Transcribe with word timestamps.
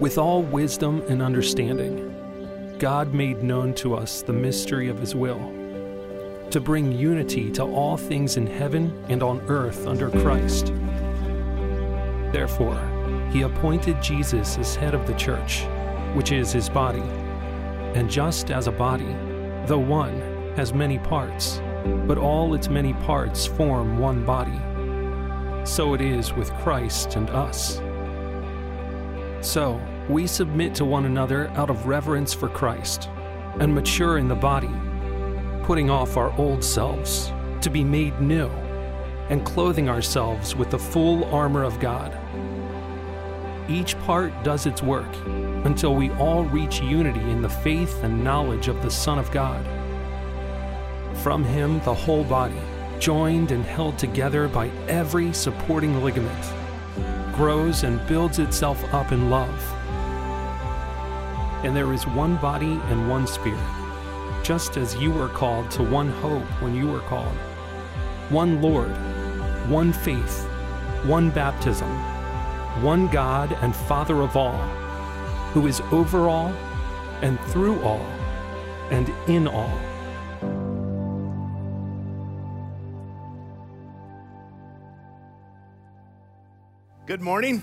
With 0.00 0.18
all 0.18 0.42
wisdom 0.42 1.02
and 1.08 1.22
understanding, 1.22 2.76
God 2.78 3.14
made 3.14 3.42
known 3.42 3.72
to 3.76 3.94
us 3.94 4.20
the 4.20 4.32
mystery 4.32 4.90
of 4.90 4.98
His 4.98 5.14
will, 5.14 5.38
to 6.50 6.60
bring 6.60 6.92
unity 6.92 7.50
to 7.52 7.62
all 7.62 7.96
things 7.96 8.36
in 8.36 8.46
heaven 8.46 9.02
and 9.08 9.22
on 9.22 9.40
earth 9.48 9.86
under 9.86 10.10
Christ. 10.10 10.66
Therefore, 12.30 12.78
He 13.32 13.40
appointed 13.40 14.02
Jesus 14.02 14.58
as 14.58 14.76
head 14.76 14.94
of 14.94 15.06
the 15.06 15.14
church, 15.14 15.64
which 16.12 16.30
is 16.30 16.52
His 16.52 16.68
body. 16.68 17.00
And 17.94 18.10
just 18.10 18.50
as 18.50 18.66
a 18.66 18.72
body, 18.72 19.16
though 19.64 19.78
one, 19.78 20.20
has 20.56 20.74
many 20.74 20.98
parts, 20.98 21.62
but 22.06 22.18
all 22.18 22.52
its 22.52 22.68
many 22.68 22.92
parts 22.92 23.46
form 23.46 23.98
one 23.98 24.26
body, 24.26 24.60
so 25.64 25.94
it 25.94 26.02
is 26.02 26.34
with 26.34 26.52
Christ 26.56 27.16
and 27.16 27.30
us. 27.30 27.80
So, 29.46 29.80
we 30.08 30.26
submit 30.26 30.74
to 30.74 30.84
one 30.84 31.04
another 31.04 31.50
out 31.50 31.70
of 31.70 31.86
reverence 31.86 32.34
for 32.34 32.48
Christ 32.48 33.08
and 33.60 33.72
mature 33.72 34.18
in 34.18 34.26
the 34.26 34.34
body, 34.34 34.72
putting 35.62 35.88
off 35.88 36.16
our 36.16 36.36
old 36.36 36.64
selves 36.64 37.32
to 37.60 37.70
be 37.70 37.84
made 37.84 38.20
new 38.20 38.48
and 39.30 39.46
clothing 39.46 39.88
ourselves 39.88 40.56
with 40.56 40.70
the 40.70 40.78
full 40.80 41.26
armor 41.26 41.62
of 41.62 41.78
God. 41.78 42.12
Each 43.70 43.96
part 44.00 44.32
does 44.42 44.66
its 44.66 44.82
work 44.82 45.14
until 45.64 45.94
we 45.94 46.10
all 46.14 46.44
reach 46.46 46.80
unity 46.80 47.30
in 47.30 47.40
the 47.40 47.48
faith 47.48 48.02
and 48.02 48.24
knowledge 48.24 48.66
of 48.66 48.82
the 48.82 48.90
Son 48.90 49.16
of 49.16 49.30
God. 49.30 49.64
From 51.18 51.44
him, 51.44 51.78
the 51.84 51.94
whole 51.94 52.24
body, 52.24 52.60
joined 52.98 53.52
and 53.52 53.64
held 53.64 53.96
together 53.96 54.48
by 54.48 54.70
every 54.88 55.32
supporting 55.32 56.02
ligament, 56.02 56.65
grows 57.36 57.82
and 57.82 58.04
builds 58.06 58.38
itself 58.38 58.82
up 58.94 59.12
in 59.12 59.28
love. 59.28 59.72
And 61.64 61.76
there 61.76 61.92
is 61.92 62.06
one 62.06 62.36
body 62.36 62.80
and 62.88 63.10
one 63.10 63.26
spirit, 63.26 63.60
just 64.42 64.76
as 64.76 64.96
you 64.96 65.10
were 65.10 65.28
called 65.28 65.70
to 65.72 65.82
one 65.82 66.08
hope 66.08 66.44
when 66.62 66.74
you 66.74 66.86
were 66.88 67.00
called, 67.00 67.36
one 68.30 68.62
Lord, 68.62 68.90
one 69.68 69.92
faith, 69.92 70.46
one 71.04 71.30
baptism, 71.30 71.90
one 72.82 73.06
God 73.08 73.52
and 73.60 73.76
Father 73.76 74.22
of 74.22 74.36
all, 74.36 74.58
who 75.52 75.66
is 75.66 75.80
over 75.92 76.28
all 76.28 76.54
and 77.20 77.38
through 77.46 77.82
all 77.82 78.06
and 78.90 79.08
in 79.28 79.46
all. 79.46 79.78
Good 87.06 87.20
morning. 87.20 87.62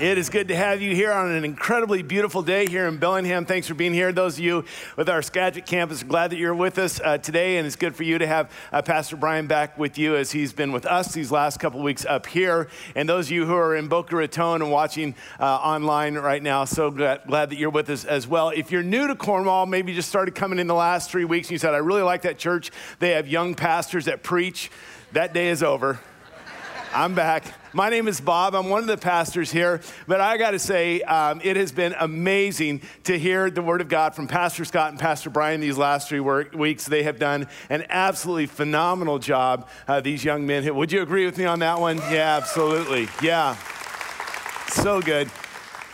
It 0.00 0.16
is 0.16 0.30
good 0.30 0.48
to 0.48 0.56
have 0.56 0.80
you 0.80 0.94
here 0.94 1.12
on 1.12 1.30
an 1.30 1.44
incredibly 1.44 2.02
beautiful 2.02 2.40
day 2.40 2.64
here 2.64 2.86
in 2.86 2.96
Bellingham. 2.96 3.44
Thanks 3.44 3.68
for 3.68 3.74
being 3.74 3.92
here. 3.92 4.12
Those 4.12 4.38
of 4.38 4.44
you 4.44 4.64
with 4.96 5.10
our 5.10 5.20
Skagit 5.20 5.66
campus, 5.66 6.02
glad 6.02 6.30
that 6.30 6.38
you're 6.38 6.54
with 6.54 6.78
us 6.78 6.98
uh, 7.04 7.18
today, 7.18 7.58
and 7.58 7.66
it's 7.66 7.76
good 7.76 7.94
for 7.94 8.02
you 8.02 8.16
to 8.16 8.26
have 8.26 8.50
uh, 8.72 8.80
Pastor 8.80 9.16
Brian 9.16 9.46
back 9.46 9.76
with 9.76 9.98
you 9.98 10.16
as 10.16 10.32
he's 10.32 10.54
been 10.54 10.72
with 10.72 10.86
us 10.86 11.12
these 11.12 11.30
last 11.30 11.60
couple 11.60 11.82
weeks 11.82 12.06
up 12.06 12.24
here. 12.24 12.68
And 12.94 13.06
those 13.06 13.26
of 13.26 13.32
you 13.32 13.44
who 13.44 13.54
are 13.54 13.76
in 13.76 13.88
Boca 13.88 14.16
Raton 14.16 14.62
and 14.62 14.70
watching 14.70 15.14
uh, 15.38 15.44
online 15.44 16.14
right 16.14 16.42
now, 16.42 16.64
so 16.64 16.90
glad, 16.90 17.24
glad 17.26 17.50
that 17.50 17.58
you're 17.58 17.68
with 17.68 17.90
us 17.90 18.06
as 18.06 18.26
well. 18.26 18.48
If 18.48 18.70
you're 18.70 18.82
new 18.82 19.06
to 19.06 19.14
Cornwall, 19.14 19.66
maybe 19.66 19.92
just 19.92 20.08
started 20.08 20.34
coming 20.34 20.58
in 20.58 20.66
the 20.66 20.74
last 20.74 21.10
three 21.10 21.26
weeks 21.26 21.48
and 21.48 21.52
you 21.52 21.58
said, 21.58 21.74
I 21.74 21.78
really 21.78 22.00
like 22.00 22.22
that 22.22 22.38
church. 22.38 22.70
They 23.00 23.10
have 23.10 23.28
young 23.28 23.54
pastors 23.54 24.06
that 24.06 24.22
preach. 24.22 24.70
That 25.12 25.34
day 25.34 25.48
is 25.50 25.62
over. 25.62 26.00
I'm 26.92 27.14
back. 27.14 27.44
My 27.72 27.90
name 27.90 28.08
is 28.08 28.20
Bob. 28.20 28.54
I'm 28.54 28.68
one 28.68 28.80
of 28.80 28.86
the 28.86 28.96
pastors 28.96 29.50
here. 29.50 29.80
But 30.06 30.20
I 30.20 30.36
got 30.38 30.52
to 30.52 30.58
say, 30.58 31.02
um, 31.02 31.40
it 31.44 31.56
has 31.56 31.72
been 31.72 31.94
amazing 31.98 32.82
to 33.04 33.18
hear 33.18 33.50
the 33.50 33.60
Word 33.60 33.80
of 33.80 33.88
God 33.88 34.14
from 34.14 34.28
Pastor 34.28 34.64
Scott 34.64 34.90
and 34.90 34.98
Pastor 34.98 35.28
Brian 35.28 35.60
these 35.60 35.76
last 35.76 36.08
three 36.08 36.20
work, 36.20 36.54
weeks. 36.54 36.86
They 36.86 37.02
have 37.02 37.18
done 37.18 37.48
an 37.68 37.84
absolutely 37.88 38.46
phenomenal 38.46 39.18
job, 39.18 39.68
uh, 39.86 40.00
these 40.00 40.24
young 40.24 40.46
men. 40.46 40.74
Would 40.74 40.92
you 40.92 41.02
agree 41.02 41.26
with 41.26 41.36
me 41.36 41.44
on 41.44 41.58
that 41.58 41.80
one? 41.80 41.98
Yeah, 41.98 42.36
absolutely. 42.36 43.08
Yeah. 43.22 43.56
So 44.68 45.02
good. 45.02 45.30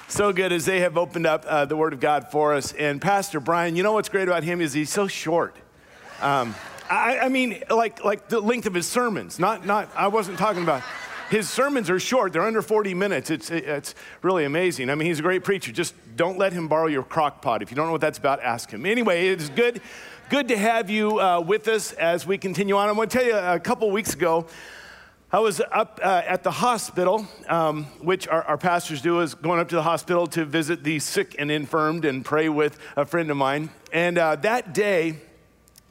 So 0.09 0.33
good 0.33 0.53
as 0.53 0.67
they 0.67 0.81
have 0.81 0.97
opened 0.97 1.27
up 1.27 1.45
uh, 1.47 1.65
the 1.65 1.77
Word 1.77 1.95
of 1.95 2.01
God 2.01 2.31
for 2.31 2.55
us. 2.55 2.73
And 2.75 3.01
Pastor 3.01 3.41
Brian, 3.41 3.77
you 3.77 3.83
know 3.83 3.93
what's 3.93 4.09
great 4.09 4.29
about 4.29 4.45
him 4.45 4.61
is 4.61 4.73
he's 4.73 4.91
so 4.91 5.09
short. 5.09 5.57
Um, 6.21 6.55
I, 6.93 7.21
I, 7.21 7.29
mean, 7.29 7.63
like, 7.71 8.05
like 8.05 8.29
the 8.29 8.41
length 8.41 8.67
of 8.67 8.75
his 8.75 8.87
sermons. 8.87 9.39
Not, 9.39 9.65
not, 9.65 9.91
I 9.97 10.09
wasn't 10.09 10.39
talking 10.39 10.63
about. 10.63 10.83
His 11.31 11.49
sermons 11.49 11.89
are 11.89 11.99
short, 11.99 12.35
they're 12.35 12.45
under 12.45 12.61
40 12.61 12.93
minutes. 12.93 13.31
It's, 13.31 13.51
it's 13.51 13.95
really 14.21 14.45
amazing. 14.45 14.91
I 14.91 14.95
mean, 14.95 15.09
he's 15.09 15.19
a 15.19 15.23
great 15.23 15.43
preacher. 15.43 15.73
Just 15.73 15.95
don't 16.17 16.37
let 16.37 16.53
him 16.53 16.69
borrow 16.69 16.89
your 16.89 17.03
crock 17.03 17.41
pot. 17.41 17.63
If 17.63 17.71
you 17.71 17.77
don't 17.77 17.87
know 17.87 17.93
what 17.93 18.03
that's 18.03 18.19
about, 18.19 18.41
ask 18.43 18.71
him. 18.71 18.85
Anyway, 18.85 19.29
it 19.29 19.41
is 19.41 19.49
good, 19.49 19.81
good 20.29 20.49
to 20.49 20.59
have 20.59 20.91
you 20.91 21.19
uh, 21.19 21.41
with 21.41 21.69
us 21.69 21.93
as 21.95 22.27
we 22.27 22.37
continue 22.37 22.77
on. 22.77 22.91
I 22.91 22.93
want 22.93 23.11
to 23.11 23.19
tell 23.19 23.27
you 23.27 23.37
a 23.37 23.59
couple 23.59 23.91
weeks 23.91 24.13
ago, 24.13 24.47
I 25.33 25.39
was 25.39 25.63
up 25.73 25.99
uh, 26.03 26.21
at 26.27 26.43
the 26.43 26.51
hospital, 26.51 27.27
um, 27.49 27.85
which 28.03 28.29
our, 28.29 28.43
our, 28.43 28.59
pastors 28.59 29.01
do, 29.01 29.21
is 29.21 29.35
going 29.35 29.61
up 29.61 29.71
to 29.71 29.77
the 29.77 29.83
hospital 29.83 30.27
to 30.27 30.45
visit 30.45 30.85
the 30.85 30.99
sick 30.99 31.37
and 31.39 31.51
infirmed 31.51 32.05
and 32.05 32.23
pray 32.23 32.51
with 32.51 32.79
a 32.95 33.07
friend 33.07 33.31
of 33.31 33.39
mine. 33.39 33.71
And 33.95 34.19
uh, 34.19 34.37
that 34.37 34.75
day, 34.75 35.17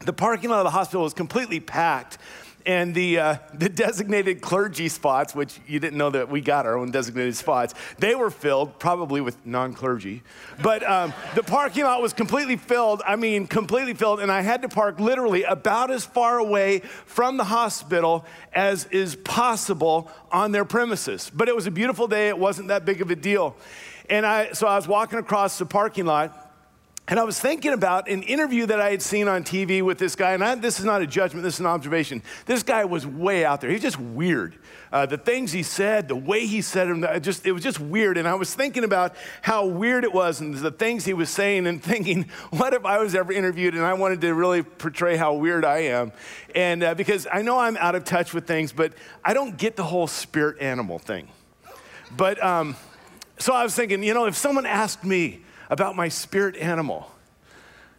the 0.06 0.14
parking 0.14 0.50
lot 0.50 0.60
of 0.60 0.66
the 0.66 0.72
hospital 0.72 1.04
was 1.04 1.14
completely 1.14 1.60
packed. 1.60 2.18
And 2.64 2.94
the, 2.94 3.18
uh, 3.18 3.36
the 3.56 3.70
designated 3.70 4.42
clergy 4.42 4.88
spots, 4.88 5.34
which 5.34 5.60
you 5.66 5.80
didn't 5.80 5.98
know 5.98 6.12
that 6.12 6.30
we 6.30 6.42
got 6.42 6.68
our 6.68 6.78
own 6.78 6.92
designated 6.92 7.36
spots, 7.36 7.74
they 7.98 8.14
were 8.14 8.30
filled, 8.30 8.78
probably 8.78 9.20
with 9.20 9.44
non 9.48 9.74
clergy. 9.74 10.22
But 10.62 10.88
um, 10.88 11.12
the 11.34 11.42
parking 11.42 11.86
lot 11.86 12.04
was 12.04 12.14
completely 12.14 12.58
filled. 12.58 13.02
I 13.04 13.16
mean, 13.16 13.48
completely 13.48 13.96
filled. 13.96 14.20
And 14.20 14.32
I 14.32 14.42
had 14.42 14.62
to 14.62 14.70
park 14.70 15.00
literally 15.00 15.44
about 15.44 15.90
as 15.90 16.06
far 16.06 16.38
away 16.38 16.80
from 17.06 17.38
the 17.38 17.46
hospital 17.46 18.26
as 18.54 18.86
is 18.86 19.16
possible 19.16 20.12
on 20.32 20.52
their 20.52 20.66
premises. 20.66 21.32
But 21.34 21.50
it 21.50 21.56
was 21.56 21.66
a 21.66 21.72
beautiful 21.72 22.08
day. 22.08 22.30
It 22.30 22.38
wasn't 22.38 22.68
that 22.68 22.86
big 22.86 23.02
of 23.02 23.10
a 23.10 23.16
deal. 23.16 23.56
And 24.08 24.26
I, 24.26 24.52
so 24.52 24.68
I 24.68 24.76
was 24.76 24.88
walking 24.88 25.18
across 25.18 25.58
the 25.58 25.66
parking 25.66 26.06
lot 26.06 26.51
and 27.08 27.20
I 27.20 27.24
was 27.24 27.40
thinking 27.40 27.74
about 27.74 28.08
an 28.08 28.24
interview 28.24 28.68
that 28.68 28.80
I 28.80 28.92
had 28.92 29.02
seen 29.02 29.28
on 29.28 29.44
TV 29.44 29.82
with 29.82 29.98
this 29.98 30.16
guy, 30.16 30.32
and 30.32 30.44
I, 30.44 30.56
this 30.56 30.80
is 30.80 30.86
not 30.86 31.02
a 31.02 31.08
judgment, 31.08 31.44
this 31.44 31.56
is 31.56 31.60
an 31.60 31.66
observation. 31.66 32.22
This 32.46 32.64
guy 32.64 32.86
was 32.86 33.06
way 33.06 33.44
out 33.44 33.60
there. 33.60 33.70
He's 33.70 33.82
just 33.82 34.00
weird. 34.00 34.56
Uh, 34.94 35.06
the 35.06 35.18
things 35.18 35.52
he 35.52 35.64
said, 35.64 36.08
the 36.08 36.16
way 36.16 36.46
he 36.46 36.62
said 36.62 36.88
them, 36.88 37.06
just, 37.22 37.46
it 37.46 37.52
was 37.54 37.64
just 37.64 37.80
weird. 37.80 38.18
And 38.18 38.28
I 38.28 38.36
was 38.36 38.54
thinking 38.54 38.84
about 38.84 39.16
how 39.42 39.66
weird 39.66 40.04
it 40.04 40.14
was 40.14 40.42
and 40.42 40.56
the 40.56 40.72
things 40.72 41.04
he 41.04 41.14
was 41.14 41.30
saying, 41.30 41.66
and 41.66 41.84
thinking, 41.92 42.30
what 42.52 42.74
if 42.74 42.86
I 42.86 43.00
was 43.00 43.16
ever 43.16 43.34
interviewed 43.34 43.74
and 43.74 43.84
I 43.84 43.94
wanted 43.94 44.22
to 44.22 44.34
really 44.34 44.64
portray 44.64 45.18
how 45.18 45.34
weird 45.34 45.66
I 45.66 45.80
am? 45.80 46.12
And 46.56 46.84
uh, 46.84 46.94
because 46.94 47.28
I 47.32 47.42
know 47.42 47.58
I'm 47.58 47.78
out 47.78 47.96
of 47.96 48.04
touch 48.04 48.34
with 48.34 48.46
things, 48.46 48.72
but 48.72 48.94
I 49.26 49.34
don't 49.34 49.58
get 49.58 49.76
the 49.76 49.84
whole 49.84 50.08
spirit 50.08 50.62
animal 50.62 51.00
thing. 51.00 51.28
But 52.16 52.42
um, 52.44 52.76
so 53.38 53.54
I 53.54 53.64
was 53.64 53.76
thinking, 53.76 54.04
you 54.04 54.14
know, 54.14 54.26
if 54.26 54.38
someone 54.38 54.66
asked 54.66 55.04
me, 55.04 55.42
about 55.72 55.96
my 55.96 56.10
spirit 56.10 56.58
animal. 56.58 57.10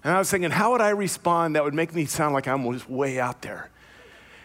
And 0.05 0.13
I 0.15 0.19
was 0.19 0.31
thinking, 0.31 0.51
how 0.51 0.73
would 0.73 0.83
I 0.83 0.91
respond 0.91 1.57
that 1.57 1.65
would 1.65 1.75
make 1.75 1.95
me 1.95 2.05
sound 2.05 2.35
like 2.35 2.47
I'm 2.47 2.65
way 2.89 3.19
out 3.19 3.43
there? 3.43 3.71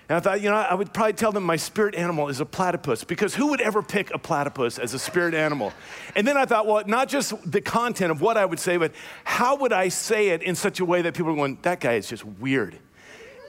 And 0.07 0.15
I 0.15 0.19
thought, 0.21 0.39
you 0.41 0.49
know, 0.49 0.55
I 0.55 0.73
would 0.73 0.93
probably 0.93 1.13
tell 1.13 1.33
them 1.33 1.43
my 1.43 1.57
spirit 1.57 1.93
animal 1.93 2.29
is 2.29 2.39
a 2.39 2.45
platypus 2.45 3.03
because 3.03 3.35
who 3.35 3.47
would 3.47 3.59
ever 3.59 3.83
pick 3.83 4.13
a 4.13 4.17
platypus 4.17 4.79
as 4.79 4.93
a 4.93 4.99
spirit 4.99 5.33
animal? 5.33 5.73
And 6.15 6.25
then 6.25 6.37
I 6.37 6.45
thought, 6.45 6.65
well, 6.65 6.81
not 6.87 7.09
just 7.09 7.33
the 7.51 7.59
content 7.59 8.11
of 8.11 8.21
what 8.21 8.37
I 8.37 8.45
would 8.45 8.59
say, 8.59 8.77
but 8.77 8.93
how 9.25 9.57
would 9.57 9.73
I 9.73 9.89
say 9.89 10.29
it 10.29 10.41
in 10.41 10.55
such 10.55 10.79
a 10.79 10.85
way 10.85 11.01
that 11.01 11.13
people 11.13 11.33
are 11.33 11.35
going, 11.35 11.57
that 11.63 11.81
guy 11.81 11.95
is 11.95 12.07
just 12.07 12.23
weird. 12.23 12.79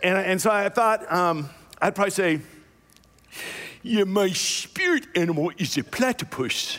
And, 0.02 0.18
and 0.18 0.42
so 0.42 0.50
I 0.50 0.68
thought 0.70 1.10
um, 1.12 1.48
I'd 1.80 1.94
probably 1.94 2.10
say, 2.10 2.40
yeah, 3.84 4.02
my 4.02 4.30
spirit 4.30 5.06
animal 5.14 5.52
is 5.56 5.78
a 5.78 5.84
platypus 5.84 6.78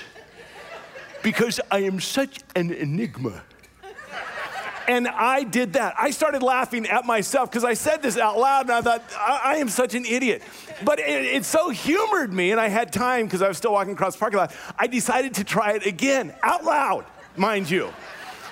because 1.24 1.60
I 1.72 1.80
am 1.80 2.00
such 2.00 2.40
an 2.56 2.72
enigma. 2.72 3.44
And 4.88 5.08
I 5.08 5.44
did 5.44 5.74
that. 5.74 5.94
I 6.00 6.10
started 6.10 6.42
laughing 6.42 6.88
at 6.88 7.06
myself 7.06 7.52
because 7.52 7.64
I 7.64 7.76
said 7.76 8.02
this 8.02 8.18
out 8.18 8.40
loud 8.40 8.62
and 8.64 8.72
I 8.72 8.82
thought, 8.82 9.04
I, 9.16 9.42
I 9.44 9.56
am 9.58 9.70
such 9.70 9.94
an 9.94 10.04
idiot. 10.04 10.42
But 10.84 10.98
it, 10.98 11.26
it 11.26 11.46
so 11.46 11.70
humored 11.70 12.34
me, 12.34 12.50
and 12.50 12.60
I 12.60 12.70
had 12.70 12.92
time 12.92 13.28
because 13.28 13.44
I 13.44 13.48
was 13.48 13.58
still 13.58 13.74
walking 13.74 13.94
across 13.94 14.16
the 14.16 14.20
parking 14.20 14.40
lot. 14.40 14.56
I 14.80 14.88
decided 14.88 15.36
to 15.36 15.44
try 15.44 15.74
it 15.74 15.86
again, 15.86 16.34
out 16.42 16.64
loud, 16.64 17.06
mind 17.38 17.70
you. 17.70 17.94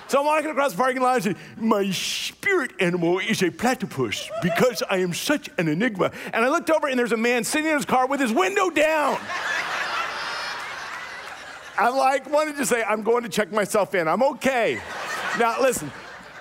So 0.06 0.20
I'm 0.20 0.26
walking 0.26 0.50
across 0.50 0.72
the 0.72 0.78
parking 0.78 1.02
lot 1.02 1.26
and 1.26 1.36
My 1.58 1.90
spirit 1.90 2.72
animal 2.80 3.18
is 3.18 3.42
a 3.42 3.50
platypus 3.50 4.30
because 4.40 4.82
I 4.88 4.98
am 4.98 5.12
such 5.12 5.50
an 5.58 5.68
enigma. 5.68 6.12
And 6.32 6.44
I 6.44 6.48
looked 6.48 6.70
over 6.70 6.86
and 6.86 6.98
there's 6.98 7.12
a 7.12 7.16
man 7.16 7.44
sitting 7.44 7.66
in 7.66 7.76
his 7.76 7.84
car 7.84 8.06
with 8.06 8.20
his 8.20 8.32
window 8.32 8.70
down. 8.70 9.18
I'm 11.78 11.96
like, 11.96 12.28
wanted 12.28 12.56
to 12.56 12.66
say, 12.66 12.82
I'm 12.82 13.02
going 13.02 13.22
to 13.22 13.28
check 13.28 13.52
myself 13.52 13.94
in. 13.94 14.08
I'm 14.08 14.22
okay. 14.22 14.80
now, 15.38 15.60
listen, 15.60 15.90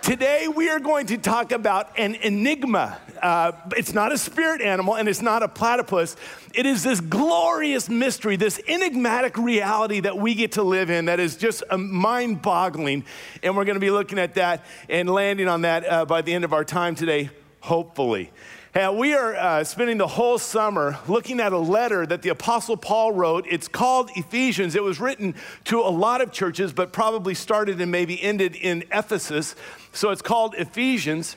Today, 0.07 0.47
we 0.47 0.69
are 0.69 0.79
going 0.79 1.07
to 1.07 1.17
talk 1.17 1.51
about 1.51 1.99
an 1.99 2.15
enigma. 2.15 2.97
Uh, 3.21 3.51
it's 3.75 3.93
not 3.93 4.13
a 4.13 4.17
spirit 4.17 4.61
animal 4.61 4.95
and 4.95 5.09
it's 5.09 5.21
not 5.21 5.43
a 5.43 5.49
platypus. 5.49 6.15
It 6.53 6.65
is 6.65 6.81
this 6.81 7.01
glorious 7.01 7.89
mystery, 7.89 8.37
this 8.37 8.57
enigmatic 8.69 9.37
reality 9.37 9.99
that 9.99 10.17
we 10.17 10.33
get 10.33 10.53
to 10.53 10.63
live 10.63 10.89
in 10.89 11.05
that 11.05 11.19
is 11.19 11.35
just 11.35 11.61
mind 11.75 12.41
boggling. 12.41 13.03
And 13.43 13.57
we're 13.57 13.65
going 13.65 13.75
to 13.75 13.81
be 13.81 13.91
looking 13.91 14.17
at 14.17 14.35
that 14.35 14.63
and 14.87 15.09
landing 15.09 15.49
on 15.49 15.63
that 15.63 15.85
uh, 15.85 16.05
by 16.05 16.21
the 16.21 16.33
end 16.33 16.45
of 16.45 16.53
our 16.53 16.63
time 16.63 16.95
today, 16.95 17.29
hopefully. 17.59 18.31
Uh, 18.77 18.91
we 18.91 19.15
are 19.15 19.35
uh, 19.35 19.63
spending 19.63 19.97
the 19.97 20.05
whole 20.05 20.37
summer 20.37 20.99
looking 21.07 21.39
at 21.39 21.51
a 21.51 21.57
letter 21.57 22.05
that 22.05 22.21
the 22.21 22.29
Apostle 22.29 22.77
Paul 22.77 23.11
wrote. 23.11 23.47
It's 23.49 23.67
called 23.67 24.11
Ephesians. 24.15 24.75
It 24.75 24.83
was 24.83 24.99
written 24.99 25.33
to 25.63 25.79
a 25.79 25.89
lot 25.89 26.21
of 26.21 26.31
churches, 26.31 26.73
but 26.73 26.91
probably 26.91 27.33
started 27.33 27.81
and 27.81 27.91
maybe 27.91 28.21
ended 28.21 28.55
in 28.55 28.83
Ephesus. 28.91 29.55
So 29.93 30.11
it's 30.11 30.21
called 30.21 30.53
Ephesians. 30.59 31.35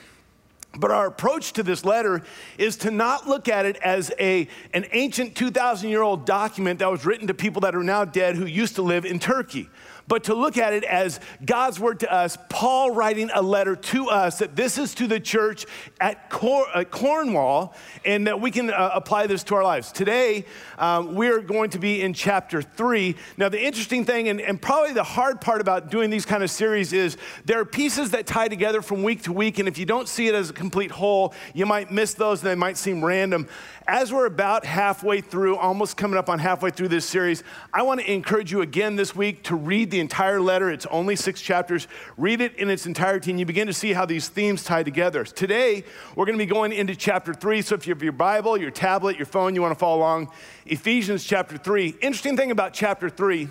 But 0.77 0.91
our 0.91 1.07
approach 1.07 1.53
to 1.53 1.63
this 1.63 1.83
letter 1.83 2.21
is 2.57 2.77
to 2.77 2.91
not 2.91 3.27
look 3.27 3.49
at 3.49 3.65
it 3.65 3.75
as 3.77 4.11
a, 4.19 4.47
an 4.73 4.85
ancient 4.93 5.35
2,000 5.35 5.89
year 5.89 6.01
old 6.01 6.25
document 6.25 6.79
that 6.79 6.89
was 6.89 7.05
written 7.05 7.27
to 7.27 7.33
people 7.33 7.61
that 7.61 7.75
are 7.75 7.83
now 7.83 8.05
dead 8.05 8.35
who 8.35 8.45
used 8.45 8.75
to 8.75 8.81
live 8.81 9.05
in 9.05 9.19
Turkey 9.19 9.69
but 10.11 10.25
to 10.25 10.35
look 10.35 10.57
at 10.57 10.73
it 10.73 10.83
as 10.83 11.21
God's 11.45 11.79
word 11.79 12.01
to 12.01 12.13
us, 12.13 12.37
Paul 12.49 12.91
writing 12.91 13.29
a 13.33 13.41
letter 13.41 13.77
to 13.77 14.09
us 14.09 14.39
that 14.39 14.57
this 14.57 14.77
is 14.77 14.93
to 14.95 15.07
the 15.07 15.21
church 15.21 15.65
at, 16.01 16.29
Cor- 16.29 16.67
Cornwall 16.91 17.73
and 18.03 18.27
that 18.27 18.41
we 18.41 18.51
can 18.51 18.71
uh, 18.71 18.91
apply 18.93 19.27
this 19.27 19.41
to 19.45 19.55
our 19.55 19.63
lives. 19.63 19.89
Today, 19.89 20.45
um, 20.77 21.15
we're 21.15 21.39
going 21.39 21.69
to 21.69 21.79
be 21.79 22.01
in 22.01 22.13
chapter 22.13 22.61
three. 22.61 23.15
Now, 23.37 23.47
the 23.47 23.63
interesting 23.63 24.03
thing, 24.03 24.27
and, 24.27 24.41
and 24.41 24.61
probably 24.61 24.91
the 24.91 25.01
hard 25.01 25.39
part 25.39 25.61
about 25.61 25.89
doing 25.89 26.09
these 26.09 26.25
kind 26.25 26.43
of 26.43 26.51
series, 26.51 26.91
is 26.91 27.15
there 27.45 27.61
are 27.61 27.65
pieces 27.65 28.11
that 28.11 28.27
tie 28.27 28.49
together 28.49 28.81
from 28.81 29.03
week 29.03 29.23
to 29.23 29.31
week, 29.31 29.59
and 29.59 29.67
if 29.69 29.77
you 29.77 29.85
don't 29.85 30.09
see 30.09 30.27
it 30.27 30.35
as 30.35 30.49
a 30.49 30.53
complete 30.61 30.91
whole, 30.91 31.33
you 31.53 31.65
might 31.65 31.91
miss 31.91 32.13
those 32.13 32.41
and 32.41 32.49
they 32.49 32.55
might 32.55 32.77
seem 32.77 33.03
random. 33.03 33.47
As 33.87 34.13
we're 34.13 34.27
about 34.27 34.63
halfway 34.63 35.19
through, 35.19 35.57
almost 35.57 35.97
coming 35.97 36.17
up 36.17 36.29
on 36.29 36.37
halfway 36.37 36.69
through 36.69 36.89
this 36.89 37.03
series, 37.05 37.43
I 37.73 37.81
want 37.81 37.99
to 37.99 38.09
encourage 38.09 38.51
you 38.51 38.61
again 38.61 38.95
this 38.95 39.15
week 39.15 39.43
to 39.45 39.55
read 39.55 39.89
the 39.89 39.99
entire 39.99 40.39
letter. 40.39 40.69
It's 40.69 40.85
only 40.85 41.15
six 41.15 41.41
chapters. 41.41 41.87
Read 42.15 42.41
it 42.41 42.55
in 42.55 42.69
its 42.69 42.85
entirety, 42.85 43.31
and 43.31 43.39
you 43.39 43.45
begin 43.45 43.67
to 43.67 43.73
see 43.73 43.91
how 43.91 44.05
these 44.05 44.29
themes 44.29 44.63
tie 44.63 44.83
together. 44.83 45.25
Today, 45.25 45.83
we're 46.15 46.25
going 46.25 46.37
to 46.37 46.45
be 46.45 46.49
going 46.49 46.71
into 46.71 46.95
chapter 46.95 47.33
three. 47.33 47.61
So 47.63 47.75
if 47.75 47.87
you 47.87 47.93
have 47.93 48.03
your 48.03 48.13
Bible, 48.13 48.55
your 48.55 48.71
tablet, 48.71 49.17
your 49.17 49.25
phone, 49.25 49.55
you 49.55 49.61
want 49.61 49.73
to 49.73 49.79
follow 49.79 49.97
along, 49.97 50.31
Ephesians 50.67 51.23
chapter 51.23 51.57
three. 51.57 51.95
Interesting 52.01 52.37
thing 52.37 52.51
about 52.51 52.73
chapter 52.73 53.09
three 53.09 53.49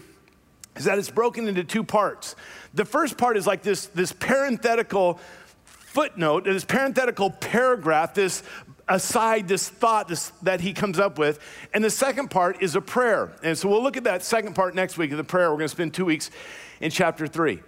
is 0.76 0.84
that 0.84 0.96
it's 0.96 1.10
broken 1.10 1.48
into 1.48 1.64
two 1.64 1.82
parts. 1.82 2.36
The 2.72 2.84
first 2.84 3.18
part 3.18 3.36
is 3.36 3.44
like 3.44 3.62
this, 3.62 3.86
this 3.86 4.12
parenthetical 4.12 5.18
footnote, 5.90 6.44
this 6.44 6.64
parenthetical 6.64 7.30
paragraph, 7.30 8.14
this 8.14 8.44
aside 8.86 9.48
this 9.48 9.68
thought 9.68 10.06
this, 10.06 10.30
that 10.42 10.60
he 10.60 10.72
comes 10.72 11.00
up 11.00 11.18
with. 11.18 11.40
And 11.74 11.82
the 11.82 11.90
second 11.90 12.30
part 12.30 12.62
is 12.62 12.76
a 12.76 12.80
prayer. 12.80 13.32
And 13.42 13.58
so 13.58 13.68
we'll 13.68 13.82
look 13.82 13.96
at 13.96 14.04
that 14.04 14.22
second 14.22 14.54
part 14.54 14.76
next 14.76 14.98
week 14.98 15.10
of 15.10 15.16
the 15.16 15.24
prayer. 15.24 15.50
We're 15.50 15.56
going 15.56 15.68
to 15.68 15.74
spend 15.74 15.92
two 15.92 16.04
weeks 16.04 16.30
in 16.80 16.92
chapter 16.92 17.26
three. 17.26 17.60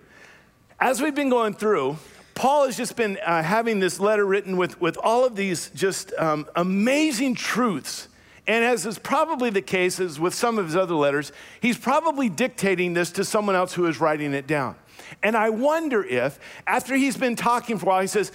As 0.78 1.02
we've 1.02 1.14
been 1.14 1.30
going 1.30 1.54
through, 1.54 1.96
Paul 2.34 2.66
has 2.66 2.76
just 2.76 2.94
been 2.94 3.19
uh, 3.26 3.42
having 3.42 3.80
this 3.80 3.98
letter 3.98 4.25
written 4.25 4.56
with, 4.56 4.80
with 4.80 4.96
all 5.02 5.25
of 5.25 5.34
these 5.34 5.70
just 5.70 6.12
um, 6.14 6.46
amazing 6.54 7.34
truths. 7.34 8.06
And 8.46 8.64
as 8.64 8.86
is 8.86 9.00
probably 9.00 9.50
the 9.50 9.62
case 9.62 9.98
as 9.98 10.20
with 10.20 10.34
some 10.34 10.58
of 10.58 10.66
his 10.66 10.76
other 10.76 10.94
letters, 10.94 11.32
he's 11.60 11.76
probably 11.76 12.28
dictating 12.28 12.94
this 12.94 13.10
to 13.12 13.25
someone 13.25 13.56
else 13.56 13.75
who 13.75 13.86
is 13.86 14.00
writing 14.00 14.32
it 14.32 14.46
down. 14.46 14.76
And 15.23 15.37
I 15.37 15.50
wonder 15.50 16.05
if, 16.05 16.38
after 16.67 16.94
he's 16.94 17.17
been 17.17 17.37
talking 17.37 17.79
for 17.79 17.87
a 17.87 17.88
while, 17.88 18.00
he 18.00 18.06
says, 18.06 18.32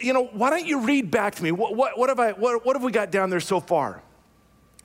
you 0.00 0.12
know, 0.12 0.24
why 0.24 0.50
don't 0.50 0.66
you 0.66 0.80
read 0.80 1.10
back 1.10 1.34
to 1.36 1.42
me? 1.42 1.52
What, 1.52 1.76
what, 1.76 1.98
what 1.98 2.08
have, 2.08 2.18
I, 2.18 2.32
what, 2.32 2.64
what 2.64 2.76
have 2.76 2.82
we 2.82 2.92
got 2.92 3.10
down 3.10 3.30
there 3.30 3.40
so 3.40 3.60
far? 3.60 4.02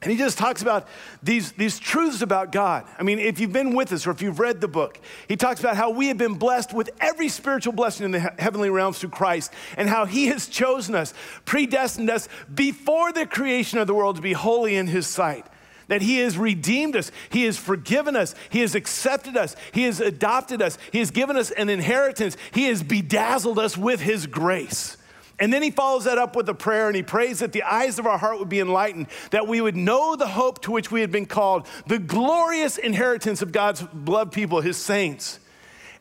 And 0.04 0.12
he 0.12 0.18
just 0.18 0.40
talks 0.40 0.64
about 0.64 0.88
these, 1.22 1.52
these 1.52 1.78
truths 1.78 2.24
about 2.24 2.52
God. 2.52 2.86
I 2.98 3.04
mean, 3.04 3.20
if 3.20 3.40
you've 3.40 3.54
been 3.54 3.76
with 3.76 3.94
us 3.94 4.08
or 4.08 4.12
if 4.12 4.22
you've 4.22 4.40
read 4.40 4.60
the 4.60 4.68
book, 4.68 5.00
he 5.28 5.36
talks 5.36 5.60
about 5.60 5.76
how 5.78 5.92
we 5.92 6.08
have 6.08 6.18
been 6.18 6.36
blessed 6.36 6.74
with 6.74 6.90
every 7.00 7.30
spiritual 7.30 7.74
blessing 7.74 8.06
in 8.06 8.12
the 8.12 8.20
heavenly 8.20 8.72
realms 8.72 8.98
through 8.98 9.12
Christ 9.12 9.54
and 9.78 9.88
how 9.88 10.06
he 10.06 10.26
has 10.28 10.48
chosen 10.48 10.96
us, 10.96 11.14
predestined 11.46 12.10
us 12.10 12.28
before 12.52 13.14
the 13.14 13.28
creation 13.28 13.78
of 13.78 13.86
the 13.86 13.94
world 13.94 14.16
to 14.16 14.24
be 14.24 14.34
holy 14.34 14.76
in 14.76 14.88
his 14.88 15.06
sight 15.06 15.46
that 15.92 16.02
He 16.02 16.20
has 16.20 16.38
redeemed 16.38 16.96
us, 16.96 17.12
He 17.30 17.44
has 17.44 17.58
forgiven 17.58 18.16
us, 18.16 18.34
He 18.50 18.62
has 18.62 18.76
accepted 18.76 19.36
us, 19.36 19.58
He 19.74 19.84
has 19.84 20.00
adopted 20.00 20.62
us, 20.62 20.78
He 20.94 21.00
has 21.00 21.12
given 21.12 21.36
us 21.36 21.52
an 21.52 21.68
inheritance, 21.68 22.38
He 22.54 22.68
has 22.68 22.82
bedazzled 22.82 23.60
us 23.60 23.78
with 23.78 24.00
His 24.00 24.26
grace. 24.26 24.96
And 25.38 25.52
then 25.52 25.64
he 25.64 25.72
follows 25.72 26.06
that 26.06 26.18
up 26.18 26.36
with 26.36 26.48
a 26.48 26.54
prayer 26.54 26.86
and 26.88 26.96
he 26.96 27.02
prays 27.02 27.40
that 27.40 27.52
the 27.52 27.64
eyes 27.64 27.98
of 27.98 28.06
our 28.06 28.18
heart 28.18 28.38
would 28.38 28.48
be 28.48 28.60
enlightened, 28.60 29.08
that 29.32 29.48
we 29.48 29.60
would 29.60 29.76
know 29.76 30.16
the 30.16 30.28
hope 30.28 30.62
to 30.62 30.72
which 30.72 30.92
we 30.92 31.02
had 31.02 31.12
been 31.12 31.26
called, 31.26 31.66
the 31.88 31.98
glorious 31.98 32.78
inheritance 32.78 33.42
of 33.42 33.52
God's 33.52 33.82
beloved 33.82 34.32
people, 34.32 34.62
his 34.62 34.78
saints. 34.78 35.40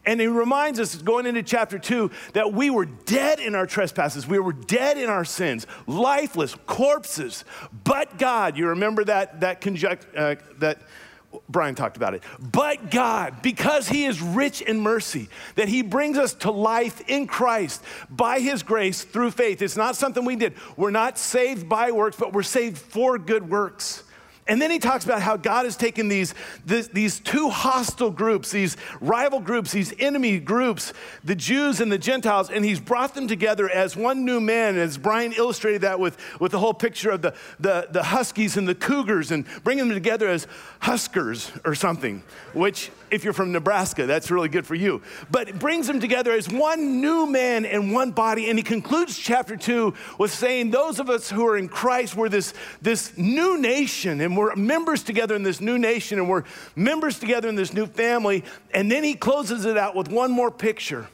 And 0.06 0.20
he 0.20 0.26
reminds 0.26 0.80
us, 0.80 0.94
going 0.96 1.26
into 1.26 1.42
chapter 1.42 1.78
two, 1.78 2.10
that 2.32 2.52
we 2.52 2.70
were 2.70 2.86
dead 2.86 3.38
in 3.38 3.54
our 3.54 3.66
trespasses. 3.66 4.26
We 4.26 4.38
were 4.38 4.54
dead 4.54 4.96
in 4.96 5.10
our 5.10 5.26
sins, 5.26 5.66
lifeless, 5.86 6.54
corpses. 6.66 7.44
But 7.84 8.18
God, 8.18 8.56
you 8.56 8.68
remember 8.68 9.04
that, 9.04 9.40
that, 9.40 9.60
conjunct, 9.60 10.06
uh, 10.16 10.36
that 10.58 10.78
Brian 11.48 11.74
talked 11.74 11.96
about 11.96 12.14
it. 12.14 12.22
But 12.40 12.90
God, 12.90 13.42
because 13.42 13.88
He 13.88 14.06
is 14.06 14.20
rich 14.22 14.62
in 14.62 14.80
mercy, 14.80 15.28
that 15.54 15.68
He 15.68 15.82
brings 15.82 16.18
us 16.18 16.32
to 16.34 16.50
life 16.50 17.02
in 17.08 17.26
Christ 17.26 17.84
by 18.08 18.40
His 18.40 18.62
grace 18.62 19.04
through 19.04 19.32
faith. 19.32 19.62
It's 19.62 19.76
not 19.76 19.96
something 19.96 20.24
we 20.24 20.36
did. 20.36 20.54
We're 20.76 20.90
not 20.90 21.18
saved 21.18 21.68
by 21.68 21.92
works, 21.92 22.16
but 22.16 22.32
we're 22.32 22.42
saved 22.42 22.78
for 22.78 23.18
good 23.18 23.48
works. 23.48 24.02
And 24.50 24.60
then 24.60 24.72
he 24.72 24.80
talks 24.80 25.04
about 25.04 25.22
how 25.22 25.36
God 25.36 25.64
has 25.64 25.76
taken 25.76 26.08
these, 26.08 26.34
this, 26.66 26.88
these 26.88 27.20
two 27.20 27.50
hostile 27.50 28.10
groups, 28.10 28.50
these 28.50 28.76
rival 29.00 29.38
groups, 29.38 29.70
these 29.70 29.94
enemy 30.00 30.40
groups, 30.40 30.92
the 31.22 31.36
Jews 31.36 31.80
and 31.80 31.90
the 31.90 31.98
Gentiles, 31.98 32.50
and 32.50 32.64
he's 32.64 32.80
brought 32.80 33.14
them 33.14 33.28
together 33.28 33.70
as 33.70 33.94
one 33.94 34.24
new 34.24 34.40
man. 34.40 34.76
As 34.76 34.98
Brian 34.98 35.32
illustrated 35.34 35.82
that 35.82 36.00
with, 36.00 36.18
with 36.40 36.50
the 36.50 36.58
whole 36.58 36.74
picture 36.74 37.10
of 37.10 37.22
the, 37.22 37.32
the, 37.60 37.86
the 37.92 38.02
Huskies 38.02 38.56
and 38.56 38.66
the 38.66 38.74
Cougars 38.74 39.30
and 39.30 39.46
bringing 39.62 39.86
them 39.86 39.94
together 39.94 40.26
as 40.28 40.48
Huskers 40.80 41.52
or 41.64 41.76
something, 41.76 42.20
which, 42.52 42.90
if 43.12 43.22
you're 43.22 43.32
from 43.32 43.52
Nebraska, 43.52 44.04
that's 44.04 44.32
really 44.32 44.48
good 44.48 44.66
for 44.66 44.74
you. 44.74 45.00
But 45.30 45.48
it 45.48 45.60
brings 45.60 45.86
them 45.86 46.00
together 46.00 46.32
as 46.32 46.48
one 46.48 47.00
new 47.00 47.24
man 47.24 47.64
and 47.64 47.92
one 47.92 48.10
body. 48.10 48.50
And 48.50 48.58
he 48.58 48.64
concludes 48.64 49.16
chapter 49.16 49.56
two 49.56 49.94
with 50.18 50.34
saying, 50.34 50.72
Those 50.72 50.98
of 50.98 51.08
us 51.08 51.30
who 51.30 51.46
are 51.46 51.56
in 51.56 51.68
Christ, 51.68 52.16
we're 52.16 52.28
this, 52.28 52.52
this 52.82 53.16
new 53.16 53.56
nation 53.56 54.20
and 54.20 54.39
we're 54.40 54.56
members 54.56 55.02
together 55.02 55.36
in 55.36 55.42
this 55.42 55.60
new 55.60 55.78
nation 55.78 56.18
and 56.18 56.28
we're 56.28 56.44
members 56.74 57.18
together 57.18 57.48
in 57.48 57.54
this 57.54 57.72
new 57.72 57.86
family. 57.86 58.42
And 58.72 58.90
then 58.90 59.04
he 59.04 59.14
closes 59.14 59.64
it 59.66 59.76
out 59.76 59.94
with 59.94 60.08
one 60.08 60.30
more 60.30 60.50
picture. 60.50 61.08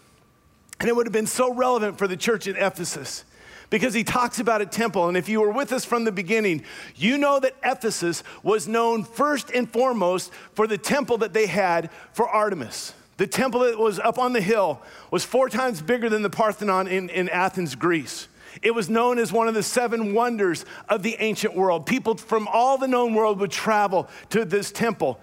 And 0.78 0.88
it 0.88 0.94
would 0.94 1.06
have 1.06 1.12
been 1.12 1.26
so 1.26 1.52
relevant 1.52 1.98
for 1.98 2.06
the 2.06 2.16
church 2.16 2.46
in 2.46 2.56
Ephesus 2.56 3.24
because 3.70 3.94
he 3.94 4.04
talks 4.04 4.38
about 4.38 4.60
a 4.60 4.66
temple. 4.66 5.08
And 5.08 5.16
if 5.16 5.28
you 5.28 5.40
were 5.40 5.50
with 5.50 5.72
us 5.72 5.84
from 5.84 6.04
the 6.04 6.12
beginning, 6.12 6.64
you 6.94 7.18
know 7.18 7.40
that 7.40 7.56
Ephesus 7.64 8.22
was 8.42 8.68
known 8.68 9.04
first 9.04 9.50
and 9.50 9.70
foremost 9.70 10.32
for 10.54 10.66
the 10.66 10.78
temple 10.78 11.18
that 11.18 11.32
they 11.32 11.46
had 11.46 11.90
for 12.12 12.28
Artemis. 12.28 12.94
The 13.16 13.26
temple 13.26 13.60
that 13.60 13.78
was 13.78 13.98
up 13.98 14.18
on 14.18 14.34
the 14.34 14.40
hill 14.40 14.82
was 15.10 15.24
four 15.24 15.48
times 15.48 15.80
bigger 15.80 16.08
than 16.08 16.22
the 16.22 16.30
Parthenon 16.30 16.86
in, 16.86 17.08
in 17.08 17.28
Athens, 17.30 17.74
Greece. 17.74 18.28
It 18.62 18.74
was 18.74 18.88
known 18.88 19.18
as 19.18 19.32
one 19.32 19.48
of 19.48 19.54
the 19.54 19.62
seven 19.62 20.14
wonders 20.14 20.64
of 20.88 21.02
the 21.02 21.16
ancient 21.18 21.54
world. 21.54 21.86
People 21.86 22.16
from 22.16 22.48
all 22.48 22.78
the 22.78 22.88
known 22.88 23.14
world 23.14 23.40
would 23.40 23.50
travel 23.50 24.08
to 24.30 24.44
this 24.44 24.70
temple. 24.70 25.20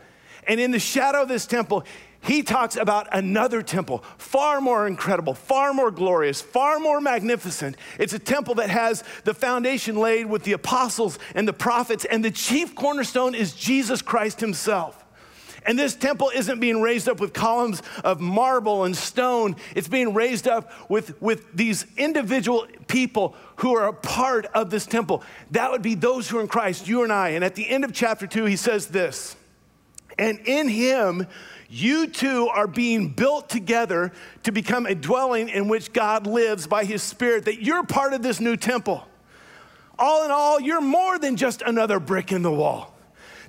And 0.48 0.60
in 0.60 0.72
the 0.72 0.80
shadow 0.80 1.22
of 1.22 1.28
this 1.28 1.46
temple, 1.46 1.86
he 2.24 2.42
talks 2.42 2.78
about 2.78 3.08
another 3.12 3.62
temple, 3.62 4.04
far 4.18 4.62
more 4.62 4.88
incredible, 4.88 5.34
far 5.34 5.74
more 5.74 5.92
glorious, 5.92 6.42
far 6.42 6.80
more 6.80 7.02
magnificent. 7.02 7.75
It's 8.00 8.13
a 8.13 8.20
temple 8.20 8.56
that 8.56 8.70
has 8.70 9.04
the 9.25 9.34
foundation 9.34 9.98
laid 9.98 10.25
with 10.25 10.44
the 10.44 10.54
apostles 10.54 11.20
and 11.36 11.46
the 11.46 11.54
prophets, 11.54 12.06
and 12.06 12.24
the 12.24 12.32
chief 12.32 12.75
cornerstone 12.75 13.36
is 13.36 13.54
Jesus 13.54 14.02
Christ 14.02 14.40
himself. 14.40 15.02
And 15.65 15.79
this 15.79 15.96
temple 15.96 16.32
isn't 16.34 16.60
being 16.60 16.82
raised 16.82 17.08
up 17.08 17.20
with 17.20 17.34
columns 17.34 17.82
of 18.03 18.20
marble 18.20 18.84
and 18.84 18.96
stone. 18.96 19.55
It's 19.75 19.88
being 19.88 20.13
raised 20.13 20.48
up 20.48 20.72
with, 20.89 21.22
with 21.22 21.53
these 21.53 21.86
individual 21.98 22.67
people 22.88 23.36
who 23.58 23.75
are 23.75 23.88
a 23.88 23.93
part 23.93 24.46
of 24.48 24.70
this 24.70 24.86
temple. 24.86 25.24
That 25.51 25.72
would 25.72 25.82
be 25.82 25.96
those 25.96 26.29
who 26.29 26.39
are 26.39 26.41
in 26.41 26.48
Christ, 26.48 26.88
you 26.88 27.03
and 27.03 27.13
I. 27.13 27.29
And 27.29 27.43
at 27.43 27.55
the 27.55 27.70
end 27.70 27.86
of 27.86 27.93
chapter 27.93 28.27
two, 28.27 28.46
he 28.46 28.55
says 28.55 28.88
this 28.88 29.36
And 30.17 30.39
in 30.46 30.67
him, 30.67 31.27
you 31.70 32.08
two 32.08 32.50
are 32.50 32.67
being 32.67 33.10
built 33.10 33.50
together 33.50 34.12
to 34.43 34.51
become 34.51 34.86
a 34.86 34.93
dwelling 34.93 35.50
in 35.50 35.70
which 35.70 35.93
God 35.93 36.27
lives 36.27 36.67
by 36.67 36.84
his 36.84 37.01
Spirit, 37.01 37.46
that 37.46 37.63
you're 37.63 37.84
part 37.84 38.13
of 38.13 38.22
this 38.22 38.39
new 38.39 38.58
temple. 38.58 39.08
All 39.98 40.25
in 40.25 40.32
all, 40.32 40.60
you're 40.60 40.82
more 40.82 41.17
than 41.17 41.36
just 41.38 41.62
another 41.62 42.00
brick 42.00 42.32
in 42.32 42.41
the 42.41 42.51
wall 42.51 42.93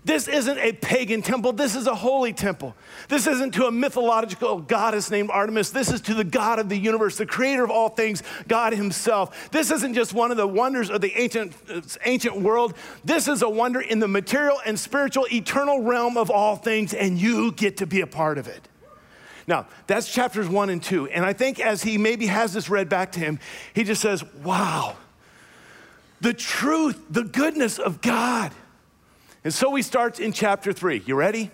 This 0.04 0.28
isn't 0.28 0.58
a 0.58 0.72
pagan 0.72 1.22
temple. 1.22 1.54
This 1.54 1.74
is 1.74 1.86
a 1.86 1.94
holy 1.94 2.34
temple. 2.34 2.74
This 3.08 3.26
isn't 3.26 3.52
to 3.52 3.66
a 3.66 3.70
mythological 3.70 4.48
oh, 4.48 4.58
goddess 4.58 5.10
named 5.10 5.30
Artemis. 5.30 5.70
This 5.70 5.90
is 5.90 6.02
to 6.02 6.14
the 6.14 6.24
God 6.24 6.58
of 6.58 6.68
the 6.68 6.76
universe, 6.76 7.16
the 7.16 7.24
creator 7.24 7.64
of 7.64 7.70
all 7.70 7.88
things, 7.88 8.22
God 8.46 8.74
himself. 8.74 9.50
This 9.50 9.70
isn't 9.70 9.94
just 9.94 10.12
one 10.12 10.30
of 10.30 10.36
the 10.36 10.46
wonders 10.46 10.90
of 10.90 11.00
the 11.00 11.18
ancient, 11.18 11.54
uh, 11.70 11.80
ancient 12.04 12.36
world. 12.36 12.74
This 13.02 13.28
is 13.28 13.40
a 13.40 13.48
wonder 13.48 13.80
in 13.80 13.98
the 13.98 14.08
material 14.08 14.60
and 14.66 14.78
spiritual, 14.78 15.26
eternal 15.32 15.80
realm 15.80 16.18
of 16.18 16.30
all 16.30 16.56
things, 16.56 16.92
and 16.92 17.18
you 17.18 17.52
get 17.52 17.78
to 17.78 17.86
be 17.86 18.02
a 18.02 18.06
part 18.06 18.36
of 18.36 18.46
it. 18.46 18.68
Now, 19.46 19.66
that's 19.86 20.12
chapters 20.12 20.48
one 20.48 20.68
and 20.68 20.82
two. 20.82 21.08
And 21.08 21.24
I 21.24 21.32
think 21.32 21.60
as 21.60 21.82
he 21.82 21.96
maybe 21.96 22.26
has 22.26 22.52
this 22.52 22.68
read 22.68 22.90
back 22.90 23.12
to 23.12 23.20
him, 23.20 23.38
he 23.72 23.84
just 23.84 24.02
says, 24.02 24.22
wow, 24.42 24.96
the 26.20 26.34
truth, 26.34 27.00
the 27.08 27.24
goodness 27.24 27.78
of 27.78 28.02
God. 28.02 28.52
And 29.44 29.52
so 29.52 29.74
he 29.74 29.82
starts 29.82 30.18
in 30.18 30.32
chapter 30.32 30.72
three. 30.72 31.02
You 31.06 31.14
ready? 31.14 31.50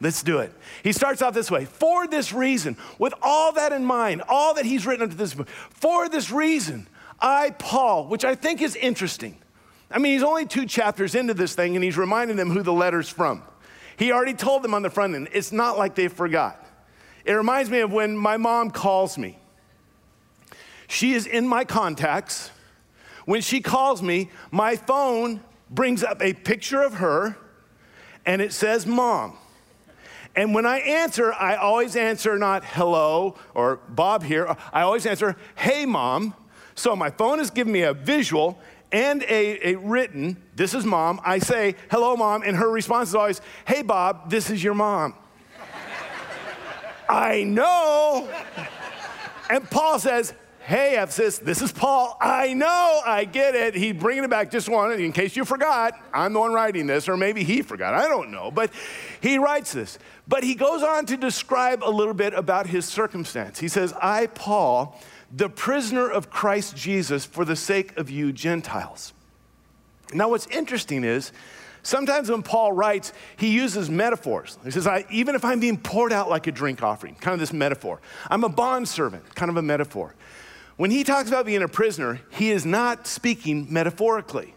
Let's 0.00 0.22
do 0.22 0.38
it. 0.38 0.52
He 0.84 0.92
starts 0.92 1.22
off 1.22 1.34
this 1.34 1.50
way 1.50 1.64
For 1.64 2.06
this 2.06 2.32
reason, 2.32 2.76
with 2.98 3.14
all 3.22 3.52
that 3.52 3.72
in 3.72 3.84
mind, 3.84 4.22
all 4.28 4.54
that 4.54 4.64
he's 4.64 4.86
written 4.86 5.04
into 5.04 5.16
this 5.16 5.34
book, 5.34 5.48
for 5.48 6.08
this 6.08 6.30
reason, 6.30 6.88
I, 7.20 7.50
Paul, 7.50 8.06
which 8.06 8.24
I 8.24 8.34
think 8.34 8.62
is 8.62 8.76
interesting. 8.76 9.36
I 9.90 9.98
mean, 9.98 10.12
he's 10.12 10.22
only 10.22 10.46
two 10.46 10.66
chapters 10.66 11.14
into 11.14 11.34
this 11.34 11.54
thing 11.54 11.74
and 11.74 11.84
he's 11.84 11.96
reminding 11.96 12.36
them 12.36 12.50
who 12.50 12.62
the 12.62 12.72
letter's 12.72 13.08
from. 13.08 13.42
He 13.96 14.12
already 14.12 14.34
told 14.34 14.62
them 14.62 14.74
on 14.74 14.82
the 14.82 14.90
front 14.90 15.14
end. 15.14 15.28
It's 15.32 15.50
not 15.50 15.78
like 15.78 15.94
they 15.94 16.08
forgot. 16.08 16.64
It 17.24 17.32
reminds 17.32 17.70
me 17.70 17.80
of 17.80 17.92
when 17.92 18.16
my 18.16 18.36
mom 18.36 18.70
calls 18.70 19.18
me. 19.18 19.38
She 20.86 21.12
is 21.12 21.26
in 21.26 21.48
my 21.48 21.64
contacts. 21.64 22.50
When 23.24 23.40
she 23.40 23.60
calls 23.60 24.02
me, 24.02 24.30
my 24.50 24.76
phone 24.76 25.40
brings 25.70 26.02
up 26.02 26.22
a 26.22 26.32
picture 26.32 26.82
of 26.82 26.94
her 26.94 27.36
and 28.24 28.42
it 28.42 28.52
says 28.52 28.86
mom. 28.86 29.36
And 30.36 30.54
when 30.54 30.66
I 30.66 30.78
answer, 30.78 31.32
I 31.32 31.56
always 31.56 31.96
answer 31.96 32.38
not 32.38 32.64
hello 32.64 33.36
or 33.54 33.80
Bob 33.88 34.22
here. 34.22 34.54
I 34.72 34.82
always 34.82 35.06
answer, 35.06 35.36
hey, 35.56 35.84
mom. 35.86 36.34
So 36.74 36.94
my 36.94 37.10
phone 37.10 37.40
is 37.40 37.50
giving 37.50 37.72
me 37.72 37.82
a 37.82 37.92
visual 37.92 38.58
and 38.92 39.22
a, 39.24 39.70
a, 39.70 39.74
written, 39.76 40.36
this 40.54 40.74
is 40.74 40.84
mom. 40.84 41.20
I 41.24 41.40
say, 41.40 41.74
hello, 41.90 42.16
mom. 42.16 42.42
And 42.42 42.56
her 42.56 42.70
response 42.70 43.10
is 43.10 43.14
always, 43.14 43.40
hey, 43.66 43.82
Bob, 43.82 44.30
this 44.30 44.48
is 44.48 44.62
your 44.62 44.74
mom. 44.74 45.14
I 47.08 47.42
know. 47.42 48.28
And 49.50 49.68
Paul 49.70 49.98
says, 49.98 50.34
Hey, 50.68 51.02
Ephesus, 51.02 51.38
this 51.38 51.62
is 51.62 51.72
Paul. 51.72 52.18
I 52.20 52.52
know, 52.52 53.00
I 53.06 53.24
get 53.24 53.54
it. 53.54 53.74
He's 53.74 53.94
bringing 53.94 54.24
it 54.24 54.28
back. 54.28 54.50
Just 54.50 54.68
wanted, 54.68 55.00
in 55.00 55.12
case 55.12 55.34
you 55.34 55.46
forgot, 55.46 55.98
I'm 56.12 56.34
the 56.34 56.40
one 56.40 56.52
writing 56.52 56.86
this, 56.86 57.08
or 57.08 57.16
maybe 57.16 57.42
he 57.42 57.62
forgot. 57.62 57.94
I 57.94 58.06
don't 58.06 58.30
know. 58.30 58.50
But 58.50 58.70
he 59.22 59.38
writes 59.38 59.72
this. 59.72 59.98
But 60.26 60.44
he 60.44 60.54
goes 60.54 60.82
on 60.82 61.06
to 61.06 61.16
describe 61.16 61.82
a 61.82 61.88
little 61.88 62.12
bit 62.12 62.34
about 62.34 62.66
his 62.66 62.84
circumstance. 62.84 63.58
He 63.58 63.68
says, 63.68 63.94
I, 63.94 64.26
Paul, 64.26 65.00
the 65.34 65.48
prisoner 65.48 66.06
of 66.06 66.28
Christ 66.28 66.76
Jesus, 66.76 67.24
for 67.24 67.46
the 67.46 67.56
sake 67.56 67.96
of 67.96 68.10
you 68.10 68.30
Gentiles. 68.30 69.14
Now, 70.12 70.28
what's 70.28 70.48
interesting 70.48 71.02
is, 71.02 71.32
Sometimes 71.84 72.28
when 72.28 72.42
Paul 72.42 72.72
writes, 72.72 73.14
he 73.38 73.50
uses 73.54 73.88
metaphors. 73.88 74.58
He 74.62 74.72
says, 74.72 74.86
even 75.10 75.34
if 75.34 75.42
I'm 75.42 75.60
being 75.60 75.78
poured 75.78 76.12
out 76.12 76.28
like 76.28 76.46
a 76.46 76.52
drink 76.52 76.82
offering, 76.82 77.14
kind 77.14 77.32
of 77.32 77.40
this 77.40 77.52
metaphor. 77.52 78.00
I'm 78.28 78.44
a 78.44 78.48
bondservant, 78.50 79.34
kind 79.34 79.48
of 79.48 79.56
a 79.56 79.62
metaphor. 79.62 80.14
When 80.78 80.92
he 80.92 81.02
talks 81.02 81.28
about 81.28 81.44
being 81.44 81.62
a 81.62 81.68
prisoner, 81.68 82.20
he 82.30 82.52
is 82.52 82.64
not 82.64 83.08
speaking 83.08 83.66
metaphorically. 83.68 84.54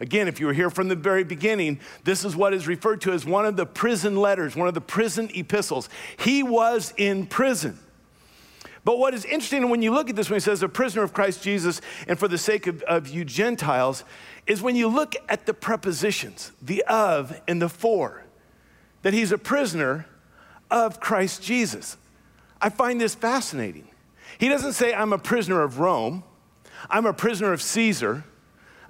Again, 0.00 0.26
if 0.26 0.40
you 0.40 0.46
were 0.46 0.54
here 0.54 0.70
from 0.70 0.88
the 0.88 0.96
very 0.96 1.24
beginning, 1.24 1.80
this 2.04 2.24
is 2.24 2.34
what 2.34 2.54
is 2.54 2.66
referred 2.66 3.02
to 3.02 3.12
as 3.12 3.26
one 3.26 3.44
of 3.44 3.56
the 3.56 3.66
prison 3.66 4.16
letters, 4.16 4.56
one 4.56 4.66
of 4.66 4.72
the 4.72 4.80
prison 4.80 5.28
epistles. 5.34 5.90
He 6.18 6.42
was 6.42 6.94
in 6.96 7.26
prison. 7.26 7.78
But 8.82 8.98
what 8.98 9.12
is 9.12 9.26
interesting 9.26 9.68
when 9.68 9.82
you 9.82 9.92
look 9.92 10.08
at 10.08 10.16
this, 10.16 10.30
when 10.30 10.36
he 10.36 10.40
says, 10.40 10.62
a 10.62 10.70
prisoner 10.70 11.02
of 11.02 11.12
Christ 11.12 11.42
Jesus, 11.42 11.82
and 12.06 12.18
for 12.18 12.28
the 12.28 12.38
sake 12.38 12.66
of, 12.66 12.80
of 12.84 13.08
you 13.08 13.22
Gentiles, 13.22 14.04
is 14.46 14.62
when 14.62 14.74
you 14.74 14.88
look 14.88 15.16
at 15.28 15.44
the 15.44 15.52
prepositions, 15.52 16.52
the 16.62 16.82
of 16.88 17.38
and 17.46 17.60
the 17.60 17.68
for, 17.68 18.22
that 19.02 19.12
he's 19.12 19.32
a 19.32 19.38
prisoner 19.38 20.06
of 20.70 20.98
Christ 20.98 21.42
Jesus. 21.42 21.98
I 22.62 22.70
find 22.70 22.98
this 22.98 23.14
fascinating. 23.14 23.87
He 24.38 24.48
doesn't 24.48 24.72
say, 24.72 24.94
I'm 24.94 25.12
a 25.12 25.18
prisoner 25.18 25.62
of 25.62 25.78
Rome, 25.78 26.24
I'm 26.88 27.06
a 27.06 27.12
prisoner 27.12 27.52
of 27.52 27.60
Caesar. 27.60 28.24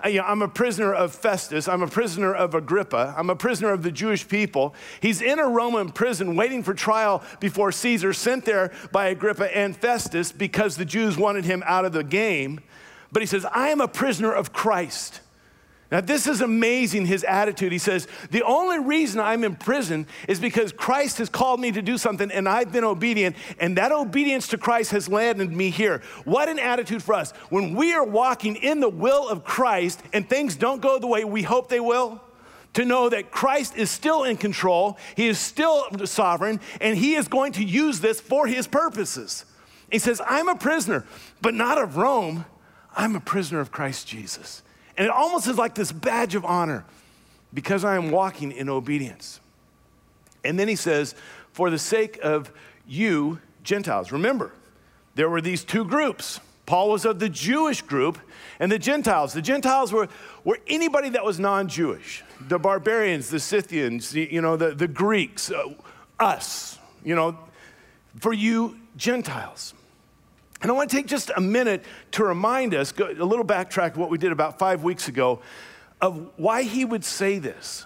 I'm 0.00 0.42
a 0.42 0.48
prisoner 0.48 0.94
of 0.94 1.12
Festus. 1.12 1.66
I'm 1.66 1.82
a 1.82 1.88
prisoner 1.88 2.32
of 2.32 2.54
Agrippa. 2.54 3.16
I'm 3.18 3.30
a 3.30 3.34
prisoner 3.34 3.72
of 3.72 3.82
the 3.82 3.90
Jewish 3.90 4.28
people. 4.28 4.76
He's 5.00 5.20
in 5.20 5.40
a 5.40 5.48
Roman 5.48 5.90
prison 5.90 6.36
waiting 6.36 6.62
for 6.62 6.72
trial 6.72 7.24
before 7.40 7.72
Caesar, 7.72 8.12
sent 8.12 8.44
there 8.44 8.70
by 8.92 9.08
Agrippa 9.08 9.56
and 9.56 9.76
Festus 9.76 10.30
because 10.30 10.76
the 10.76 10.84
Jews 10.84 11.16
wanted 11.16 11.46
him 11.46 11.64
out 11.66 11.84
of 11.84 11.92
the 11.92 12.04
game. 12.04 12.60
But 13.10 13.22
he 13.22 13.26
says, 13.26 13.44
I 13.46 13.70
am 13.70 13.80
a 13.80 13.88
prisoner 13.88 14.32
of 14.32 14.52
Christ. 14.52 15.20
Now, 15.90 16.02
this 16.02 16.26
is 16.26 16.42
amazing, 16.42 17.06
his 17.06 17.24
attitude. 17.24 17.72
He 17.72 17.78
says, 17.78 18.08
The 18.30 18.42
only 18.42 18.78
reason 18.78 19.20
I'm 19.20 19.42
in 19.42 19.56
prison 19.56 20.06
is 20.28 20.38
because 20.38 20.70
Christ 20.70 21.16
has 21.16 21.30
called 21.30 21.60
me 21.60 21.72
to 21.72 21.80
do 21.80 21.96
something 21.96 22.30
and 22.30 22.46
I've 22.46 22.70
been 22.70 22.84
obedient, 22.84 23.36
and 23.58 23.78
that 23.78 23.90
obedience 23.90 24.48
to 24.48 24.58
Christ 24.58 24.90
has 24.90 25.08
landed 25.08 25.50
me 25.50 25.70
here. 25.70 26.02
What 26.24 26.50
an 26.50 26.58
attitude 26.58 27.02
for 27.02 27.14
us. 27.14 27.32
When 27.48 27.74
we 27.74 27.94
are 27.94 28.04
walking 28.04 28.56
in 28.56 28.80
the 28.80 28.88
will 28.90 29.28
of 29.30 29.44
Christ 29.44 30.02
and 30.12 30.28
things 30.28 30.56
don't 30.56 30.82
go 30.82 30.98
the 30.98 31.06
way 31.06 31.24
we 31.24 31.42
hope 31.42 31.70
they 31.70 31.80
will, 31.80 32.20
to 32.74 32.84
know 32.84 33.08
that 33.08 33.30
Christ 33.30 33.74
is 33.74 33.90
still 33.90 34.24
in 34.24 34.36
control, 34.36 34.98
He 35.16 35.26
is 35.26 35.38
still 35.38 35.86
sovereign, 36.04 36.60
and 36.82 36.98
He 36.98 37.14
is 37.14 37.28
going 37.28 37.52
to 37.52 37.64
use 37.64 38.00
this 38.00 38.20
for 38.20 38.46
His 38.46 38.66
purposes. 38.66 39.46
He 39.90 39.98
says, 39.98 40.20
I'm 40.26 40.48
a 40.48 40.54
prisoner, 40.54 41.06
but 41.40 41.54
not 41.54 41.78
of 41.78 41.96
Rome, 41.96 42.44
I'm 42.94 43.16
a 43.16 43.20
prisoner 43.20 43.60
of 43.60 43.72
Christ 43.72 44.06
Jesus. 44.06 44.62
And 44.98 45.06
it 45.06 45.12
almost 45.12 45.46
is 45.46 45.56
like 45.56 45.76
this 45.76 45.92
badge 45.92 46.34
of 46.34 46.44
honor 46.44 46.84
because 47.54 47.84
I 47.84 47.96
am 47.96 48.10
walking 48.10 48.52
in 48.52 48.68
obedience. 48.68 49.40
And 50.44 50.58
then 50.58 50.68
he 50.68 50.76
says, 50.76 51.14
for 51.52 51.70
the 51.70 51.78
sake 51.78 52.18
of 52.22 52.52
you, 52.86 53.40
Gentiles. 53.62 54.12
Remember, 54.12 54.52
there 55.14 55.30
were 55.30 55.40
these 55.40 55.64
two 55.64 55.84
groups. 55.84 56.40
Paul 56.66 56.90
was 56.90 57.04
of 57.04 57.18
the 57.18 57.28
Jewish 57.28 57.80
group 57.80 58.18
and 58.58 58.70
the 58.70 58.78
Gentiles. 58.78 59.32
The 59.32 59.42
Gentiles 59.42 59.92
were, 59.92 60.08
were 60.44 60.58
anybody 60.66 61.10
that 61.10 61.24
was 61.24 61.38
non 61.38 61.68
Jewish 61.68 62.24
the 62.40 62.58
barbarians, 62.58 63.30
the 63.30 63.40
Scythians, 63.40 64.14
you 64.14 64.40
know, 64.40 64.56
the, 64.56 64.72
the 64.72 64.86
Greeks, 64.86 65.50
uh, 65.50 65.74
us, 66.20 66.78
you 67.04 67.16
know, 67.16 67.36
for 68.20 68.32
you, 68.32 68.78
Gentiles. 68.96 69.74
And 70.60 70.70
I 70.70 70.74
want 70.74 70.90
to 70.90 70.96
take 70.96 71.06
just 71.06 71.30
a 71.36 71.40
minute 71.40 71.84
to 72.12 72.24
remind 72.24 72.74
us, 72.74 72.92
a 72.98 73.04
little 73.04 73.44
backtrack 73.44 73.96
what 73.96 74.10
we 74.10 74.18
did 74.18 74.32
about 74.32 74.58
five 74.58 74.82
weeks 74.82 75.08
ago, 75.08 75.40
of 76.00 76.30
why 76.36 76.62
he 76.62 76.84
would 76.84 77.04
say 77.04 77.38
this 77.38 77.84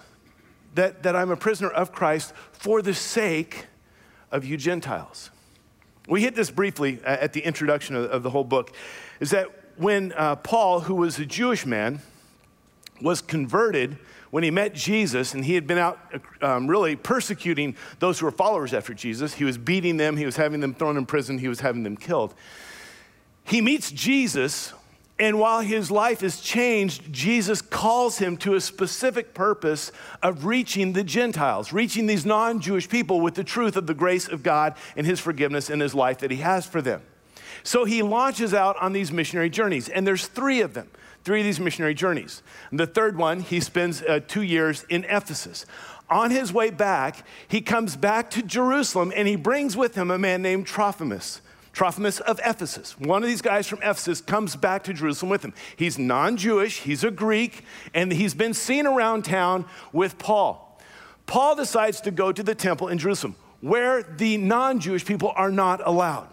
that, 0.74 1.02
that 1.02 1.14
I'm 1.14 1.30
a 1.30 1.36
prisoner 1.36 1.68
of 1.68 1.92
Christ 1.92 2.32
for 2.52 2.80
the 2.80 2.94
sake 2.94 3.66
of 4.30 4.44
you 4.44 4.56
Gentiles. 4.56 5.30
We 6.08 6.22
hit 6.22 6.34
this 6.34 6.50
briefly 6.50 6.98
at 7.04 7.34
the 7.34 7.40
introduction 7.40 7.94
of, 7.94 8.04
of 8.06 8.22
the 8.22 8.30
whole 8.30 8.44
book, 8.44 8.74
is 9.20 9.30
that 9.30 9.48
when 9.76 10.12
uh, 10.12 10.36
Paul, 10.36 10.80
who 10.80 10.94
was 10.94 11.18
a 11.18 11.26
Jewish 11.26 11.66
man, 11.66 12.00
was 13.00 13.20
converted, 13.20 13.98
when 14.32 14.42
he 14.42 14.50
met 14.50 14.74
Jesus 14.74 15.34
and 15.34 15.44
he 15.44 15.54
had 15.54 15.66
been 15.66 15.76
out 15.76 16.00
um, 16.40 16.66
really 16.66 16.96
persecuting 16.96 17.76
those 17.98 18.18
who 18.18 18.24
were 18.24 18.32
followers 18.32 18.72
after 18.72 18.94
Jesus, 18.94 19.34
he 19.34 19.44
was 19.44 19.58
beating 19.58 19.98
them, 19.98 20.16
he 20.16 20.24
was 20.24 20.36
having 20.36 20.60
them 20.60 20.72
thrown 20.72 20.96
in 20.96 21.04
prison, 21.04 21.36
he 21.36 21.48
was 21.48 21.60
having 21.60 21.82
them 21.82 21.98
killed. 21.98 22.32
He 23.44 23.60
meets 23.60 23.90
Jesus, 23.92 24.72
and 25.18 25.38
while 25.38 25.60
his 25.60 25.90
life 25.90 26.22
is 26.22 26.40
changed, 26.40 27.12
Jesus 27.12 27.60
calls 27.60 28.16
him 28.16 28.38
to 28.38 28.54
a 28.54 28.60
specific 28.62 29.34
purpose 29.34 29.92
of 30.22 30.46
reaching 30.46 30.94
the 30.94 31.04
Gentiles, 31.04 31.70
reaching 31.70 32.06
these 32.06 32.24
non 32.24 32.58
Jewish 32.58 32.88
people 32.88 33.20
with 33.20 33.34
the 33.34 33.44
truth 33.44 33.76
of 33.76 33.86
the 33.86 33.92
grace 33.92 34.28
of 34.28 34.42
God 34.42 34.76
and 34.96 35.06
his 35.06 35.20
forgiveness 35.20 35.68
and 35.68 35.82
his 35.82 35.94
life 35.94 36.20
that 36.20 36.30
he 36.30 36.38
has 36.38 36.64
for 36.64 36.80
them. 36.80 37.02
So 37.64 37.84
he 37.84 38.00
launches 38.00 38.54
out 38.54 38.78
on 38.78 38.94
these 38.94 39.12
missionary 39.12 39.50
journeys, 39.50 39.90
and 39.90 40.06
there's 40.06 40.26
three 40.26 40.62
of 40.62 40.72
them, 40.72 40.88
three 41.24 41.40
of 41.40 41.46
these 41.46 41.60
missionary 41.60 41.94
journeys. 41.94 42.42
And 42.70 42.80
the 42.80 42.86
third 42.86 43.16
one, 43.16 43.40
he 43.40 43.60
spends 43.60 44.02
uh, 44.02 44.20
two 44.26 44.42
years 44.42 44.84
in 44.88 45.04
Ephesus. 45.04 45.66
On 46.10 46.30
his 46.30 46.52
way 46.52 46.70
back, 46.70 47.24
he 47.48 47.60
comes 47.60 47.96
back 47.96 48.30
to 48.32 48.42
Jerusalem 48.42 49.12
and 49.14 49.26
he 49.26 49.36
brings 49.36 49.76
with 49.76 49.94
him 49.94 50.10
a 50.10 50.18
man 50.18 50.42
named 50.42 50.66
Trophimus. 50.66 51.40
Trophimus 51.72 52.20
of 52.20 52.38
Ephesus. 52.44 52.98
One 52.98 53.22
of 53.22 53.28
these 53.28 53.40
guys 53.40 53.66
from 53.66 53.78
Ephesus 53.78 54.20
comes 54.20 54.56
back 54.56 54.84
to 54.84 54.92
Jerusalem 54.92 55.30
with 55.30 55.42
him. 55.42 55.54
He's 55.74 55.98
non 55.98 56.36
Jewish, 56.36 56.80
he's 56.80 57.02
a 57.02 57.10
Greek, 57.10 57.64
and 57.94 58.12
he's 58.12 58.34
been 58.34 58.52
seen 58.52 58.86
around 58.86 59.24
town 59.24 59.64
with 59.90 60.18
Paul. 60.18 60.78
Paul 61.24 61.56
decides 61.56 62.02
to 62.02 62.10
go 62.10 62.30
to 62.30 62.42
the 62.42 62.54
temple 62.54 62.88
in 62.88 62.98
Jerusalem 62.98 63.36
where 63.62 64.02
the 64.02 64.36
non 64.36 64.80
Jewish 64.80 65.06
people 65.06 65.32
are 65.34 65.50
not 65.50 65.80
allowed. 65.86 66.28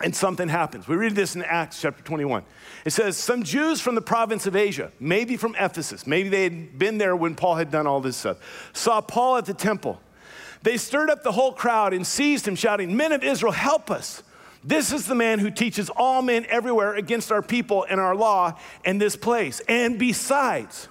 And 0.00 0.14
something 0.14 0.48
happens. 0.48 0.86
We 0.86 0.96
read 0.96 1.14
this 1.14 1.34
in 1.34 1.42
Acts 1.42 1.80
chapter 1.80 2.02
21. 2.02 2.44
It 2.84 2.92
says, 2.92 3.16
Some 3.16 3.42
Jews 3.42 3.80
from 3.80 3.94
the 3.94 4.00
province 4.00 4.46
of 4.46 4.54
Asia, 4.54 4.92
maybe 5.00 5.36
from 5.36 5.56
Ephesus, 5.58 6.06
maybe 6.06 6.28
they 6.28 6.44
had 6.44 6.78
been 6.78 6.98
there 6.98 7.16
when 7.16 7.34
Paul 7.34 7.56
had 7.56 7.70
done 7.70 7.86
all 7.86 8.00
this 8.00 8.16
stuff, 8.16 8.70
saw 8.72 9.00
Paul 9.00 9.38
at 9.38 9.46
the 9.46 9.54
temple. 9.54 10.00
They 10.62 10.76
stirred 10.76 11.10
up 11.10 11.22
the 11.22 11.32
whole 11.32 11.52
crowd 11.52 11.92
and 11.92 12.06
seized 12.06 12.46
him, 12.46 12.54
shouting, 12.54 12.96
Men 12.96 13.12
of 13.12 13.22
Israel, 13.22 13.52
help 13.52 13.90
us. 13.90 14.22
This 14.64 14.92
is 14.92 15.06
the 15.06 15.14
man 15.14 15.38
who 15.38 15.50
teaches 15.50 15.88
all 15.88 16.20
men 16.20 16.44
everywhere 16.48 16.94
against 16.94 17.30
our 17.30 17.42
people 17.42 17.86
and 17.88 18.00
our 18.00 18.14
law 18.14 18.58
and 18.84 19.00
this 19.00 19.14
place. 19.14 19.60
And 19.68 19.98
besides, 19.98 20.88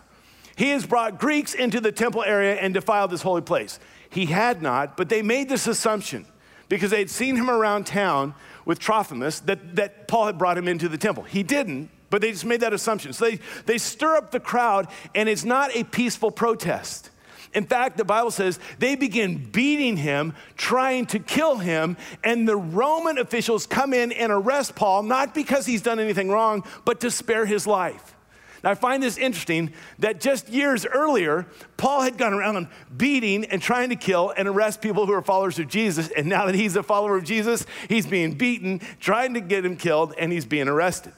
he 0.56 0.70
has 0.70 0.86
brought 0.86 1.20
Greeks 1.20 1.54
into 1.54 1.82
the 1.82 1.92
temple 1.92 2.24
area 2.24 2.56
and 2.56 2.74
defiled 2.74 3.12
this 3.12 3.22
holy 3.22 3.42
place. 3.42 3.80
He 4.10 4.28
had 4.28 4.62
not, 4.62 4.96
but 4.96 5.10
they 5.10 5.22
made 5.22 5.50
this 5.50 5.68
assumption 5.68 6.26
because 6.70 6.92
they 6.92 7.00
had 7.00 7.10
seen 7.10 7.36
him 7.36 7.50
around 7.50 7.86
town 7.86 8.34
with 8.68 8.80
Trophimus 8.80 9.40
that, 9.46 9.78
that 9.78 10.10
Paul 10.10 10.26
had 10.26 10.38
brought 10.38 10.58
him 10.58 10.68
into 10.68 10.90
the 10.90 10.98
temple. 10.98 11.24
He 11.24 11.42
didn't, 11.42 11.90
but 12.10 12.22
they 12.22 12.32
just 12.32 12.44
made 12.44 12.60
that 12.60 12.74
assumption. 12.74 13.14
So 13.14 13.26
they, 13.26 13.40
they 13.66 13.78
stir 13.78 14.18
up 14.18 14.32
the 14.32 14.42
crowd, 14.42 14.90
and 15.16 15.30
it's 15.30 15.46
not 15.46 15.74
a 15.74 15.86
peaceful 15.86 16.32
protest. 16.32 17.10
In 17.54 17.66
fact, 17.66 17.96
the 17.96 18.04
Bible 18.04 18.30
says 18.30 18.60
they 18.78 18.96
begin 18.96 19.38
beating 19.38 19.96
him, 19.96 20.34
trying 20.58 21.06
to 21.08 21.20
kill 21.20 21.58
him, 21.58 21.96
and 22.26 22.46
the 22.46 22.58
Roman 22.58 23.18
officials 23.18 23.66
come 23.66 23.94
in 23.94 24.12
and 24.12 24.34
arrest 24.34 24.76
Paul, 24.76 25.04
not 25.04 25.34
because 25.34 25.66
he's 25.66 25.82
done 25.82 25.98
anything 25.98 26.30
wrong, 26.30 26.66
but 26.84 27.00
to 27.00 27.10
spare 27.10 27.46
his 27.46 27.66
life. 27.66 28.17
Now, 28.64 28.72
I 28.72 28.76
find 28.76 29.02
this 29.02 29.18
interesting 29.18 29.74
that 30.00 30.20
just 30.20 30.50
years 30.50 30.86
earlier, 30.86 31.46
Paul 31.78 32.02
had 32.02 32.18
gone 32.18 32.34
around 32.34 32.68
beating 32.96 33.46
and 33.46 33.62
trying 33.62 33.90
to 33.90 33.96
kill 33.96 34.34
and 34.36 34.48
arrest 34.48 34.82
people 34.82 35.06
who 35.06 35.14
are 35.14 35.22
followers 35.22 35.60
of 35.60 35.68
Jesus. 35.68 36.10
And 36.10 36.28
now 36.28 36.46
that 36.48 36.56
he's 36.56 36.76
a 36.76 36.84
follower 36.84 37.16
of 37.18 37.24
Jesus, 37.24 37.66
he's 37.88 38.08
being 38.08 38.34
beaten, 38.34 38.80
trying 39.00 39.34
to 39.36 39.42
get 39.42 39.66
him 39.66 39.78
killed, 39.78 40.14
and 40.18 40.32
he's 40.32 40.46
being 40.46 40.68
arrested. 40.68 41.14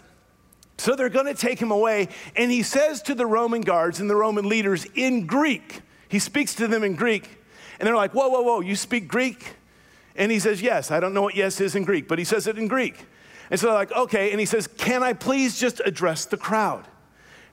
So 0.78 0.96
they're 0.96 1.10
going 1.10 1.26
to 1.26 1.34
take 1.34 1.60
him 1.60 1.72
away. 1.72 2.10
And 2.36 2.52
he 2.52 2.64
says 2.64 3.02
to 3.04 3.16
the 3.16 3.26
Roman 3.26 3.62
guards 3.62 4.00
and 4.00 4.10
the 4.10 4.16
Roman 4.16 4.48
leaders 4.48 4.86
in 4.96 5.28
Greek, 5.28 5.82
he 6.08 6.20
speaks 6.20 6.56
to 6.56 6.68
them 6.68 6.84
in 6.84 6.96
Greek. 6.96 7.38
And 7.80 7.88
they're 7.88 7.96
like, 7.96 8.14
Whoa, 8.14 8.30
whoa, 8.30 8.42
whoa, 8.42 8.60
you 8.62 8.76
speak 8.76 9.08
Greek? 9.08 9.56
And 10.16 10.32
he 10.32 10.40
says, 10.40 10.62
Yes. 10.62 10.92
I 10.92 11.00
don't 11.00 11.14
know 11.14 11.22
what 11.22 11.36
yes 11.36 11.62
is 11.62 11.76
in 11.76 11.84
Greek, 11.84 12.08
but 12.08 12.18
he 12.20 12.26
says 12.26 12.48
it 12.48 12.58
in 12.58 12.68
Greek. 12.68 13.06
And 13.50 13.60
so 13.60 13.68
they're 13.68 13.76
like, 13.76 13.92
Okay. 13.92 14.32
And 14.32 14.40
he 14.40 14.46
says, 14.46 14.68
Can 14.68 15.04
I 15.04 15.14
please 15.14 15.60
just 15.60 15.82
address 15.86 16.26
the 16.26 16.38
crowd? 16.38 16.86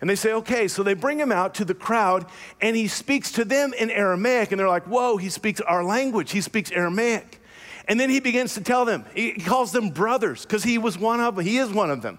And 0.00 0.10
they 0.10 0.14
say, 0.14 0.32
okay. 0.32 0.68
So 0.68 0.82
they 0.82 0.94
bring 0.94 1.18
him 1.18 1.32
out 1.32 1.54
to 1.54 1.64
the 1.64 1.74
crowd 1.74 2.26
and 2.60 2.76
he 2.76 2.88
speaks 2.88 3.32
to 3.32 3.44
them 3.44 3.72
in 3.72 3.90
Aramaic. 3.90 4.52
And 4.52 4.60
they're 4.60 4.68
like, 4.68 4.84
whoa, 4.84 5.16
he 5.16 5.30
speaks 5.30 5.60
our 5.60 5.82
language. 5.82 6.32
He 6.32 6.40
speaks 6.40 6.70
Aramaic. 6.70 7.40
And 7.88 7.98
then 7.98 8.10
he 8.10 8.20
begins 8.20 8.54
to 8.54 8.60
tell 8.60 8.84
them, 8.84 9.04
he 9.14 9.32
calls 9.34 9.72
them 9.72 9.90
brothers 9.90 10.42
because 10.42 10.64
he 10.64 10.76
was 10.76 10.98
one 10.98 11.20
of 11.20 11.36
them. 11.36 11.44
He 11.44 11.58
is 11.58 11.70
one 11.70 11.90
of 11.90 12.02
them. 12.02 12.18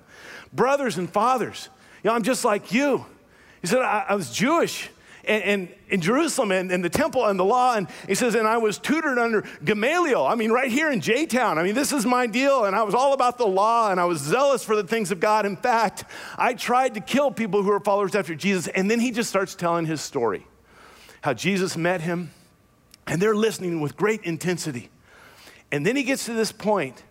Brothers 0.53 0.97
and 0.97 1.09
fathers. 1.09 1.69
You 2.03 2.09
know, 2.09 2.15
I'm 2.15 2.23
just 2.23 2.45
like 2.45 2.71
you. 2.71 3.05
He 3.61 3.67
said, 3.67 3.79
I, 3.79 4.05
I 4.09 4.15
was 4.15 4.31
Jewish 4.31 4.89
and 5.27 5.69
in 5.89 6.01
Jerusalem 6.01 6.51
and, 6.51 6.71
and, 6.71 6.83
the 6.83 6.89
temple 6.89 7.25
and 7.25 7.39
the 7.39 7.45
law. 7.45 7.75
And 7.75 7.87
he 8.07 8.15
says, 8.15 8.35
and 8.35 8.47
I 8.47 8.57
was 8.57 8.77
tutored 8.77 9.17
under 9.17 9.43
Gamaliel. 9.63 10.25
I 10.25 10.35
mean, 10.35 10.51
right 10.51 10.71
here 10.71 10.91
in 10.91 11.01
J 11.01 11.25
Town. 11.25 11.57
I 11.57 11.63
mean, 11.63 11.75
this 11.75 11.91
is 11.91 12.05
my 12.05 12.27
deal. 12.27 12.65
And 12.65 12.75
I 12.75 12.83
was 12.83 12.93
all 12.93 13.13
about 13.13 13.37
the 13.37 13.47
law 13.47 13.91
and 13.91 13.99
I 13.99 14.05
was 14.05 14.19
zealous 14.19 14.63
for 14.63 14.75
the 14.75 14.83
things 14.83 15.11
of 15.11 15.19
God. 15.19 15.45
In 15.45 15.55
fact, 15.55 16.05
I 16.37 16.53
tried 16.53 16.93
to 16.95 17.01
kill 17.01 17.31
people 17.31 17.63
who 17.63 17.69
were 17.69 17.79
followers 17.79 18.15
after 18.15 18.35
Jesus. 18.35 18.67
And 18.67 18.89
then 18.89 18.99
he 18.99 19.11
just 19.11 19.29
starts 19.29 19.55
telling 19.55 19.85
his 19.85 20.01
story 20.01 20.45
how 21.21 21.33
Jesus 21.33 21.75
met 21.75 22.01
him, 22.01 22.31
and 23.05 23.21
they're 23.21 23.35
listening 23.35 23.81
with 23.81 23.97
great 23.97 24.21
intensity. 24.23 24.89
And 25.71 25.85
then 25.85 25.95
he 25.95 26.03
gets 26.03 26.25
to 26.25 26.33
this 26.33 26.51
point 26.51 27.03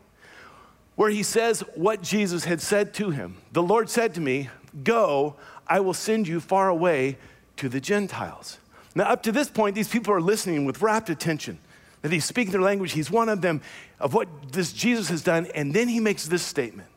where 0.94 1.10
he 1.10 1.22
says 1.22 1.60
what 1.74 2.02
Jesus 2.02 2.44
had 2.44 2.60
said 2.60 2.94
to 2.94 3.10
him. 3.10 3.36
The 3.52 3.62
Lord 3.62 3.90
said 3.90 4.14
to 4.14 4.20
me, 4.20 4.48
Go, 4.82 5.36
I 5.66 5.80
will 5.80 5.94
send 5.94 6.28
you 6.28 6.40
far 6.40 6.68
away 6.68 7.18
to 7.56 7.68
the 7.68 7.80
Gentiles. 7.80 8.58
Now, 8.94 9.04
up 9.04 9.22
to 9.24 9.32
this 9.32 9.48
point, 9.48 9.74
these 9.74 9.88
people 9.88 10.12
are 10.14 10.20
listening 10.20 10.64
with 10.64 10.80
rapt 10.80 11.10
attention. 11.10 11.58
That 12.02 12.12
he's 12.12 12.24
speaking 12.24 12.52
their 12.52 12.62
language, 12.62 12.92
he's 12.92 13.10
one 13.10 13.28
of 13.28 13.40
them, 13.40 13.60
of 13.98 14.14
what 14.14 14.28
this 14.52 14.72
Jesus 14.72 15.08
has 15.08 15.22
done, 15.22 15.46
and 15.54 15.74
then 15.74 15.88
he 15.88 16.00
makes 16.00 16.26
this 16.26 16.42
statement. 16.42 16.88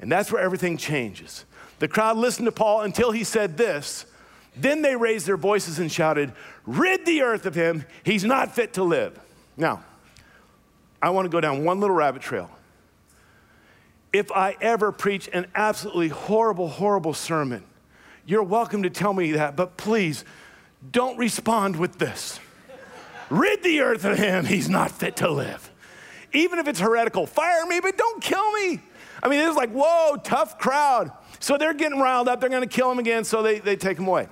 And 0.00 0.10
that's 0.10 0.32
where 0.32 0.42
everything 0.42 0.76
changes. 0.76 1.44
The 1.78 1.88
crowd 1.88 2.16
listened 2.16 2.46
to 2.46 2.52
Paul 2.52 2.82
until 2.82 3.10
he 3.10 3.24
said 3.24 3.56
this. 3.56 4.06
Then 4.56 4.82
they 4.82 4.96
raised 4.96 5.26
their 5.26 5.36
voices 5.36 5.78
and 5.78 5.90
shouted, 5.90 6.32
Rid 6.66 7.06
the 7.06 7.22
earth 7.22 7.46
of 7.46 7.54
him, 7.54 7.84
he's 8.02 8.24
not 8.24 8.54
fit 8.54 8.74
to 8.74 8.84
live. 8.84 9.18
Now, 9.56 9.84
I 11.00 11.10
want 11.10 11.26
to 11.26 11.30
go 11.30 11.40
down 11.40 11.64
one 11.64 11.80
little 11.80 11.96
rabbit 11.96 12.22
trail. 12.22 12.50
If 14.12 14.30
I 14.30 14.56
ever 14.60 14.92
preach 14.92 15.28
an 15.32 15.46
absolutely 15.54 16.08
horrible, 16.08 16.68
horrible 16.68 17.14
sermon, 17.14 17.64
you're 18.26 18.42
welcome 18.42 18.82
to 18.84 18.90
tell 18.90 19.12
me 19.12 19.32
that, 19.32 19.56
but 19.56 19.76
please 19.76 20.24
don't 20.90 21.16
respond 21.18 21.76
with 21.76 21.98
this. 21.98 22.40
Rid 23.30 23.62
the 23.62 23.80
earth 23.80 24.04
of 24.04 24.18
him, 24.18 24.44
he's 24.44 24.68
not 24.68 24.90
fit 24.90 25.16
to 25.16 25.30
live. 25.30 25.70
Even 26.32 26.58
if 26.58 26.68
it's 26.68 26.80
heretical, 26.80 27.26
fire 27.26 27.64
me, 27.66 27.80
but 27.80 27.96
don't 27.96 28.22
kill 28.22 28.52
me. 28.52 28.80
I 29.22 29.28
mean, 29.28 29.40
it's 29.40 29.56
like, 29.56 29.70
whoa, 29.70 30.16
tough 30.16 30.58
crowd. 30.58 31.10
So 31.40 31.56
they're 31.56 31.74
getting 31.74 32.00
riled 32.00 32.28
up, 32.28 32.40
they're 32.40 32.50
gonna 32.50 32.66
kill 32.66 32.90
him 32.90 32.98
again, 32.98 33.24
so 33.24 33.42
they, 33.42 33.60
they 33.60 33.76
take 33.76 33.98
him 33.98 34.06
away. 34.06 34.28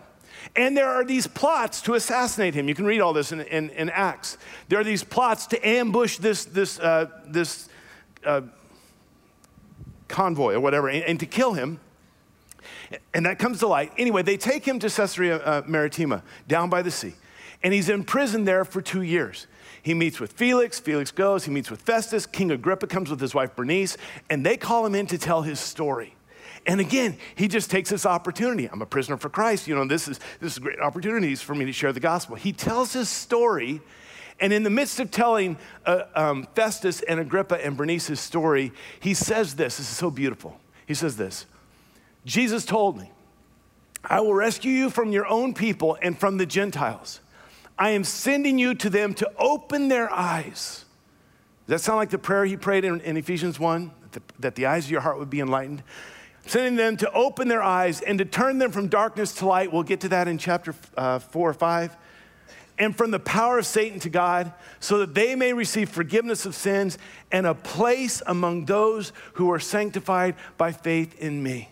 And 0.57 0.77
there 0.77 0.89
are 0.89 1.05
these 1.05 1.27
plots 1.27 1.81
to 1.83 1.95
assassinate 1.95 2.55
him. 2.55 2.69
You 2.69 2.75
can 2.75 2.85
read 2.85 3.01
all 3.01 3.13
this 3.13 3.33
in, 3.33 3.41
in, 3.43 3.71
in 3.71 3.89
Acts. 3.91 4.37
There 4.69 4.79
are 4.81 4.85
these 4.85 5.05
plots 5.05 5.47
to 5.49 5.67
ambush 5.67 6.19
this, 6.19 6.45
this, 6.45 6.79
uh, 6.79 7.07
this 7.27 7.69
uh, 8.25 8.43
convoy 10.09 10.55
or 10.55 10.61
whatever 10.61 10.89
and, 10.89 11.05
and 11.05 11.21
to 11.21 11.27
kill 11.27 11.55
him. 11.55 11.81
And 13.15 13.27
that 13.27 13.39
comes 13.39 13.61
to 13.61 13.67
light. 13.67 13.93
Anyway, 13.97 14.23
they 14.23 14.37
take 14.37 14.67
him 14.67 14.79
to 14.81 14.91
Caesarea 14.91 15.37
uh, 15.39 15.63
Maritima, 15.67 16.23
down 16.49 16.69
by 16.71 16.83
the 16.83 16.91
sea. 16.91 17.15
And 17.63 17.73
he's 17.73 17.89
in 17.89 18.05
prison 18.05 18.45
there 18.45 18.65
for 18.65 18.83
two 18.83 19.03
years. 19.03 19.47
He 19.83 19.95
meets 19.95 20.21
with 20.21 20.33
Felix. 20.33 20.81
Felix 20.81 21.11
goes. 21.11 21.45
He 21.45 21.51
meets 21.51 21.71
with 21.71 21.83
Festus. 21.83 22.27
King 22.27 22.51
Agrippa 22.51 22.87
comes 22.87 23.11
with 23.11 23.21
his 23.21 23.35
wife 23.35 23.55
Bernice. 23.55 23.97
And 24.31 24.45
they 24.45 24.57
call 24.57 24.87
him 24.87 24.95
in 24.95 25.07
to 25.09 25.19
tell 25.19 25.43
his 25.43 25.61
story. 25.61 26.15
And 26.67 26.81
again, 26.81 27.17
he 27.35 27.49
just 27.49 27.71
takes 27.71 27.91
this 27.91 28.07
opportunity. 28.07 28.67
I'm 28.67 28.83
a 28.83 28.87
prisoner 28.87 29.17
for 29.17 29.29
Christ. 29.29 29.67
You 29.67 29.75
know, 29.75 29.85
this 29.85 30.07
is, 30.07 30.21
this 30.41 30.53
is 30.53 30.59
great 30.59 30.79
opportunities 30.79 31.43
for 31.43 31.55
me 31.55 31.65
to 31.65 31.73
share 31.73 31.93
the 31.93 32.01
gospel. 32.01 32.37
He 32.37 32.53
tells 32.53 32.93
his 32.93 33.09
story. 33.09 33.81
And 34.39 34.53
in 34.53 34.63
the 34.63 34.71
midst 34.71 35.01
of 35.01 35.11
telling 35.11 35.57
uh, 35.87 36.05
um, 36.15 36.47
Festus 36.55 37.03
and 37.03 37.19
Agrippa 37.19 37.65
and 37.65 37.77
Bernice's 37.77 38.21
story, 38.21 38.73
he 39.01 39.15
says 39.15 39.55
this. 39.55 39.79
This 39.79 39.91
is 39.91 39.97
so 39.97 40.11
beautiful. 40.11 40.61
He 40.87 40.95
says 40.95 41.17
this 41.17 41.47
Jesus 42.25 42.65
told 42.65 42.99
me, 42.99 43.11
I 44.05 44.21
will 44.21 44.35
rescue 44.35 44.73
you 44.73 44.91
from 44.91 45.13
your 45.13 45.27
own 45.27 45.55
people 45.55 45.97
and 46.01 46.19
from 46.19 46.37
the 46.37 46.47
Gentiles. 46.47 47.21
I 47.79 47.91
am 47.91 48.05
sending 48.05 48.59
you 48.59 48.75
to 48.77 48.91
them 48.91 49.15
to 49.15 49.31
open 49.39 49.89
their 49.89 50.13
eyes. 50.13 50.85
Does 51.67 51.81
that 51.81 51.85
sound 51.85 51.99
like 51.99 52.11
the 52.11 52.19
prayer 52.19 52.45
he 52.45 52.57
prayed 52.57 52.85
in, 52.85 53.01
in 53.01 53.17
Ephesians 53.17 53.59
1? 53.59 53.91
That 54.03 54.13
the, 54.13 54.23
that 54.41 54.55
the 54.57 54.67
eyes 54.67 54.85
of 54.85 54.91
your 54.91 55.01
heart 55.01 55.19
would 55.19 55.31
be 55.31 55.41
enlightened? 55.41 55.83
Sending 56.47 56.77
them 56.77 56.97
to 56.99 57.11
open 57.13 57.49
their 57.49 57.63
eyes 57.63 58.01
and 58.01 58.19
to 58.19 58.25
turn 58.25 58.59
them 58.59 58.73
from 58.73 58.89
darkness 58.89 59.33
to 59.35 59.47
light. 59.47 59.73
We'll 59.73 59.85
get 59.85 60.01
to 60.01 60.09
that 60.09 60.27
in 60.27 60.39
chapter 60.39 60.75
uh, 60.97 61.21
4 61.21 61.51
or 61.51 61.55
5 61.55 61.97
and 62.79 62.97
from 62.97 63.11
the 63.11 63.21
power 63.21 63.59
of 63.59 63.67
Satan 63.67 64.01
to 64.01 64.11
God, 64.11 64.53
so 64.81 64.99
that 64.99 65.15
they 65.15 65.35
may 65.35 65.53
receive 65.53 65.89
forgiveness 65.89 66.47
of 66.47 66.55
sins 66.55 66.99
and 67.31 67.47
a 67.47 67.55
place 67.55 68.23
among 68.27 68.65
those 68.65 69.13
who 69.35 69.51
are 69.53 69.61
sanctified 69.61 70.35
by 70.57 70.73
faith 70.73 71.17
in 71.21 71.43
me. 71.43 71.72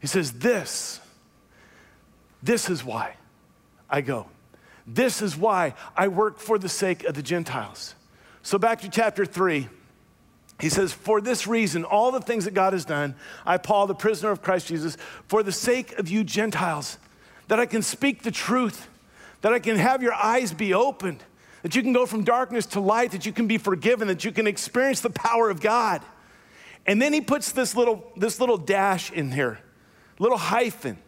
He 0.00 0.06
says, 0.06 0.32
This, 0.32 1.00
this 2.42 2.70
is 2.70 2.84
why 2.84 3.16
I 3.88 4.00
go. 4.00 4.26
This 4.86 5.20
is 5.20 5.36
why 5.36 5.74
I 5.96 6.08
work 6.08 6.38
for 6.38 6.58
the 6.58 6.68
sake 6.68 7.04
of 7.04 7.14
the 7.14 7.22
Gentiles. 7.22 7.94
So 8.42 8.58
back 8.58 8.80
to 8.82 8.88
chapter 8.88 9.26
three. 9.26 9.68
He 10.60 10.68
says, 10.68 10.92
For 10.92 11.20
this 11.20 11.46
reason, 11.46 11.84
all 11.84 12.12
the 12.12 12.20
things 12.20 12.44
that 12.44 12.54
God 12.54 12.72
has 12.72 12.84
done, 12.84 13.14
I, 13.44 13.58
Paul, 13.58 13.86
the 13.86 13.94
prisoner 13.94 14.30
of 14.30 14.42
Christ 14.42 14.68
Jesus, 14.68 14.96
for 15.28 15.42
the 15.42 15.52
sake 15.52 15.98
of 15.98 16.08
you 16.08 16.24
Gentiles, 16.24 16.98
that 17.48 17.60
I 17.60 17.66
can 17.66 17.82
speak 17.82 18.22
the 18.22 18.30
truth, 18.30 18.88
that 19.42 19.52
I 19.52 19.58
can 19.58 19.76
have 19.76 20.02
your 20.02 20.14
eyes 20.14 20.52
be 20.52 20.72
opened, 20.72 21.22
that 21.62 21.74
you 21.74 21.82
can 21.82 21.92
go 21.92 22.06
from 22.06 22.24
darkness 22.24 22.64
to 22.66 22.80
light, 22.80 23.10
that 23.10 23.26
you 23.26 23.32
can 23.32 23.46
be 23.46 23.58
forgiven, 23.58 24.08
that 24.08 24.24
you 24.24 24.32
can 24.32 24.46
experience 24.46 25.00
the 25.00 25.10
power 25.10 25.50
of 25.50 25.60
God. 25.60 26.00
And 26.86 27.02
then 27.02 27.12
he 27.12 27.20
puts 27.20 27.52
this 27.52 27.74
little, 27.74 28.10
this 28.16 28.40
little 28.40 28.56
dash 28.56 29.10
in 29.10 29.32
here 29.32 29.58
little 30.18 30.38
hyphen. 30.38 30.98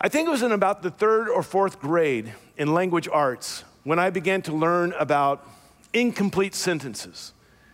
I 0.00 0.08
think 0.08 0.28
it 0.28 0.30
was 0.30 0.42
in 0.42 0.52
about 0.52 0.82
the 0.82 0.90
third 0.90 1.28
or 1.28 1.42
fourth 1.42 1.80
grade 1.80 2.34
in 2.56 2.74
language 2.74 3.08
arts 3.08 3.64
when 3.84 3.98
I 3.98 4.10
began 4.10 4.42
to 4.42 4.52
learn 4.52 4.92
about 4.98 5.48
incomplete 5.92 6.54
sentences 6.54 7.32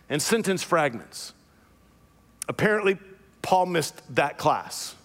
and 0.09 0.21
sentence 0.21 0.63
fragments. 0.63 1.33
Apparently, 2.47 2.97
Paul 3.41 3.65
missed 3.65 4.01
that 4.15 4.37
class 4.37 4.95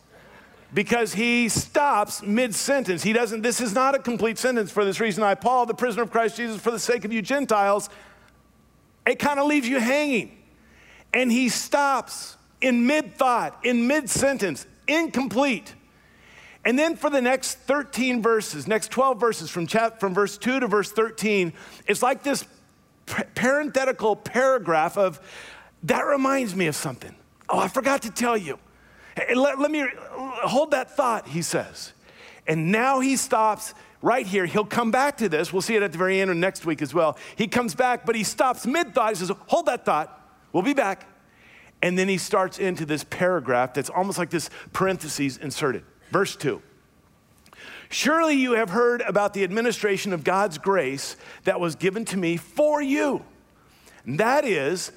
because 0.74 1.14
he 1.14 1.48
stops 1.48 2.22
mid 2.22 2.54
sentence. 2.54 3.02
He 3.02 3.12
doesn't, 3.12 3.42
this 3.42 3.60
is 3.60 3.72
not 3.72 3.94
a 3.94 3.98
complete 3.98 4.36
sentence 4.36 4.70
for 4.70 4.84
this 4.84 5.00
reason. 5.00 5.22
I, 5.22 5.34
Paul, 5.34 5.66
the 5.66 5.74
prisoner 5.74 6.02
of 6.02 6.10
Christ 6.10 6.36
Jesus, 6.36 6.60
for 6.60 6.70
the 6.70 6.78
sake 6.78 7.04
of 7.04 7.12
you 7.12 7.22
Gentiles, 7.22 7.88
it 9.06 9.18
kind 9.18 9.40
of 9.40 9.46
leaves 9.46 9.68
you 9.68 9.80
hanging. 9.80 10.36
and 11.14 11.32
he 11.32 11.48
stops 11.48 12.36
in 12.60 12.86
mid 12.86 13.14
thought, 13.14 13.58
in 13.62 13.86
mid 13.86 14.10
sentence, 14.10 14.66
incomplete. 14.86 15.74
And 16.64 16.78
then 16.78 16.96
for 16.96 17.10
the 17.10 17.22
next 17.22 17.54
13 17.60 18.22
verses, 18.22 18.66
next 18.66 18.90
12 18.90 19.20
verses 19.20 19.50
from, 19.50 19.66
chap- 19.66 20.00
from 20.00 20.14
verse 20.14 20.36
2 20.36 20.60
to 20.60 20.66
verse 20.66 20.90
13, 20.90 21.52
it's 21.86 22.02
like 22.02 22.24
this 22.24 22.44
parenthetical 23.34 24.16
paragraph 24.16 24.98
of, 24.98 25.20
that 25.84 26.02
reminds 26.02 26.56
me 26.56 26.66
of 26.66 26.74
something. 26.74 27.14
Oh, 27.48 27.60
I 27.60 27.68
forgot 27.68 28.02
to 28.02 28.10
tell 28.10 28.36
you. 28.36 28.58
Let, 29.34 29.60
let 29.60 29.70
me 29.70 29.86
hold 30.42 30.72
that 30.72 30.96
thought, 30.96 31.28
he 31.28 31.40
says. 31.40 31.92
And 32.46 32.72
now 32.72 33.00
he 33.00 33.16
stops 33.16 33.72
right 34.02 34.26
here. 34.26 34.46
He'll 34.46 34.64
come 34.64 34.90
back 34.90 35.18
to 35.18 35.28
this. 35.28 35.52
We'll 35.52 35.62
see 35.62 35.76
it 35.76 35.82
at 35.82 35.92
the 35.92 35.98
very 35.98 36.20
end 36.20 36.30
of 36.30 36.36
next 36.36 36.66
week 36.66 36.82
as 36.82 36.92
well. 36.92 37.16
He 37.36 37.46
comes 37.46 37.74
back, 37.74 38.04
but 38.04 38.14
he 38.14 38.24
stops 38.24 38.66
mid 38.66 38.94
thought. 38.94 39.10
He 39.10 39.14
says, 39.16 39.30
Hold 39.46 39.66
that 39.66 39.84
thought. 39.84 40.20
We'll 40.52 40.62
be 40.62 40.74
back. 40.74 41.06
And 41.86 41.96
then 41.96 42.08
he 42.08 42.18
starts 42.18 42.58
into 42.58 42.84
this 42.84 43.04
paragraph 43.04 43.74
that's 43.74 43.90
almost 43.90 44.18
like 44.18 44.28
this 44.28 44.50
parentheses 44.72 45.36
inserted. 45.36 45.84
Verse 46.10 46.34
2 46.34 46.60
Surely 47.90 48.34
you 48.34 48.54
have 48.54 48.70
heard 48.70 49.02
about 49.02 49.34
the 49.34 49.44
administration 49.44 50.12
of 50.12 50.24
God's 50.24 50.58
grace 50.58 51.16
that 51.44 51.60
was 51.60 51.76
given 51.76 52.04
to 52.06 52.16
me 52.16 52.38
for 52.38 52.82
you. 52.82 53.24
And 54.04 54.18
that 54.18 54.44
is 54.44 54.90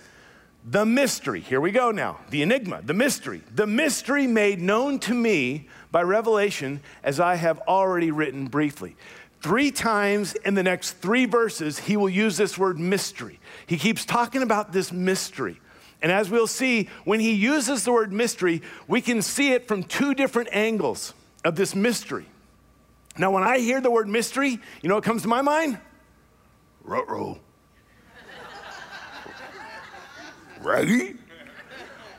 the 0.66 0.84
mystery. 0.84 1.42
Here 1.42 1.62
we 1.62 1.70
go 1.70 1.92
now. 1.92 2.22
The 2.32 2.42
enigma, 2.42 2.82
the 2.84 2.96
mystery. 2.96 3.44
The 3.54 3.68
mystery 3.68 4.26
made 4.26 4.60
known 4.60 4.98
to 5.02 5.14
me 5.14 5.68
by 5.92 6.02
revelation, 6.02 6.82
as 7.04 7.20
I 7.20 7.36
have 7.36 7.60
already 7.68 8.10
written 8.10 8.48
briefly. 8.48 8.96
Three 9.42 9.70
times 9.70 10.34
in 10.34 10.56
the 10.56 10.64
next 10.64 10.94
three 10.94 11.26
verses, 11.26 11.78
he 11.78 11.98
will 11.98 12.10
use 12.10 12.36
this 12.36 12.58
word 12.58 12.80
mystery. 12.80 13.40
He 13.68 13.78
keeps 13.78 14.06
talking 14.06 14.42
about 14.42 14.72
this 14.72 14.92
mystery. 14.92 15.62
And 16.02 16.12
as 16.12 16.30
we'll 16.30 16.48
see, 16.48 16.90
when 17.04 17.20
he 17.20 17.34
uses 17.34 17.84
the 17.84 17.92
word 17.92 18.14
mystery, 18.14 18.62
we 18.88 19.02
can 19.02 19.22
see 19.22 19.52
it 19.52 19.68
from 19.68 19.84
two 19.84 20.14
different 20.14 20.50
angles 20.52 21.14
of 21.44 21.56
this 21.56 21.76
mystery. 21.76 22.26
Now, 23.18 23.32
when 23.32 23.44
I 23.44 23.60
hear 23.60 23.82
the 23.82 23.92
word 23.92 24.08
mystery, 24.08 24.60
you 24.82 24.90
know 24.90 24.96
what 24.96 25.04
comes 25.04 25.24
to 25.24 25.28
my 25.28 25.42
mind? 25.42 25.78
Ruh-roh. 26.84 27.38
Ready? 30.62 31.16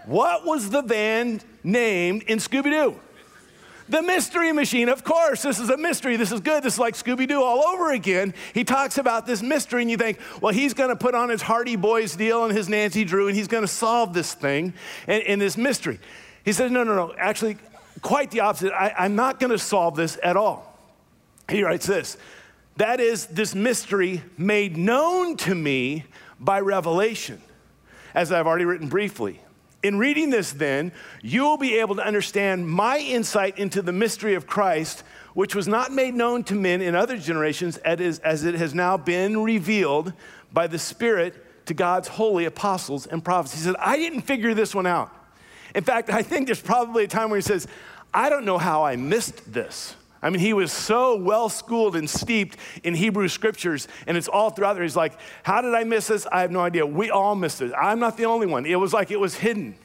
What 0.07 0.45
was 0.45 0.71
the 0.71 0.83
van 0.83 1.41
named 1.63 2.25
in 2.25 2.39
Scooby 2.39 2.71
Doo? 2.71 3.01
The 3.91 4.03
Mystery 4.03 4.53
Machine, 4.53 4.89
of 4.89 5.03
course. 5.03 5.43
This 5.43 5.59
is 5.59 5.69
a 5.69 5.77
mystery. 5.77 6.17
This 6.17 6.31
is 6.31 6.39
good. 6.41 6.63
This 6.63 6.75
is 6.75 6.79
like 6.79 6.95
Scooby 6.95 7.27
Doo 7.27 7.43
all 7.43 7.65
over 7.65 7.91
again. 7.91 8.35
He 8.55 8.63
talks 8.63 8.99
about 8.99 9.27
this 9.27 9.43
mystery, 9.43 9.83
and 9.83 9.91
you 9.91 9.97
think, 9.97 10.21
well, 10.41 10.55
he's 10.55 10.75
going 10.75 10.91
to 10.91 10.97
put 10.97 11.17
on 11.17 11.29
his 11.29 11.43
Hardy 11.43 11.75
Boys 11.75 12.15
deal 12.15 12.45
and 12.45 12.57
his 12.57 12.69
Nancy 12.69 13.05
Drew, 13.05 13.27
and 13.27 13.37
he's 13.37 13.49
going 13.49 13.65
to 13.65 13.69
solve 13.69 14.15
this 14.15 14.33
thing 14.33 14.75
in, 15.09 15.23
in 15.23 15.39
this 15.41 15.57
mystery. 15.57 15.99
He 16.45 16.53
says, 16.53 16.71
no, 16.71 16.85
no, 16.85 16.95
no. 16.95 17.15
Actually, 17.19 17.59
quite 18.01 18.31
the 18.31 18.41
opposite. 18.41 18.73
I, 18.73 18.95
I'm 18.97 19.17
not 19.17 19.41
going 19.41 19.51
to 19.51 19.59
solve 19.59 19.97
this 19.97 20.17
at 20.23 20.37
all. 20.37 20.79
He 21.49 21.65
writes 21.65 21.87
this 21.87 22.17
that 22.77 23.01
is, 23.01 23.27
this 23.27 23.57
mystery 23.57 24.23
made 24.39 24.77
known 24.77 25.37
to 25.39 25.55
me 25.55 26.05
by 26.39 26.61
revelation, 26.61 27.43
as 28.15 28.31
I've 28.31 28.47
already 28.47 28.65
written 28.65 28.89
briefly. 28.89 29.41
In 29.83 29.99
reading 29.99 30.31
this, 30.31 30.53
then, 30.53 30.93
you 31.23 31.43
will 31.43 31.57
be 31.57 31.79
able 31.79 31.97
to 31.97 32.05
understand 32.05 32.69
my 32.69 32.99
insight 32.99 33.59
into 33.59 33.81
the 33.81 33.93
mystery 33.93 34.35
of 34.35 34.47
Christ, 34.47 35.03
which 35.33 35.55
was 35.55 35.67
not 35.67 35.91
made 35.93 36.15
known 36.15 36.45
to 36.45 36.55
men 36.55 36.83
in 36.83 36.95
other 36.95 37.17
generations, 37.17 37.79
as 37.79 38.45
it 38.45 38.55
has 38.57 38.75
now 38.75 38.97
been 38.97 39.43
revealed 39.43 40.13
by 40.53 40.67
the 40.67 40.79
Spirit 40.79 41.67
to 41.67 41.75
God's 41.75 42.09
holy 42.09 42.45
apostles 42.45 43.07
and 43.07 43.25
prophets. 43.25 43.55
He 43.55 43.61
said, 43.61 43.77
I 43.79 43.97
didn't 43.97 44.23
figure 44.23 44.53
this 44.55 44.75
one 44.75 44.87
out. 44.87 45.15
In 45.75 45.85
fact, 45.85 46.11
I 46.11 46.23
think 46.23 46.47
there's 46.47 46.61
probably 46.61 47.05
a 47.05 47.09
time 47.09 47.31
where 47.31 47.39
he 47.39 47.43
says, 47.43 47.67
I 48.13 48.29
don't 48.29 48.45
know 48.45 48.59
how 48.59 48.85
I 48.85 48.97
missed 48.97 49.53
this. 49.53 49.95
I 50.23 50.29
mean, 50.29 50.41
he 50.41 50.53
was 50.53 50.71
so 50.71 51.17
well 51.17 51.49
schooled 51.49 51.97
and 51.97 52.09
steeped 52.09 52.57
in 52.85 52.95
Hebrew 52.95 53.29
scriptures, 53.29 53.89
and 54.07 54.17
it's 54.17 54.29
all 54.29 54.51
throughout 54.51 54.75
there. 54.75 54.83
He's 54.83 54.97
like, 54.97 55.19
How 55.43 55.63
did 55.63 55.75
I 55.75 55.85
miss 55.85 56.09
this? 56.09 56.27
I 56.31 56.43
have 56.43 56.51
no 56.51 56.61
idea. 56.61 56.85
We 56.85 57.11
all 57.11 57.35
missed 57.35 57.63
it. 57.63 57.73
I'm 57.73 57.99
not 57.99 58.17
the 58.17 58.27
only 58.27 58.47
one. 58.47 58.67
It 58.67 58.77
was 58.77 58.93
like 58.93 59.11
it 59.11 59.21
was 59.21 59.35
hidden. 59.35 59.77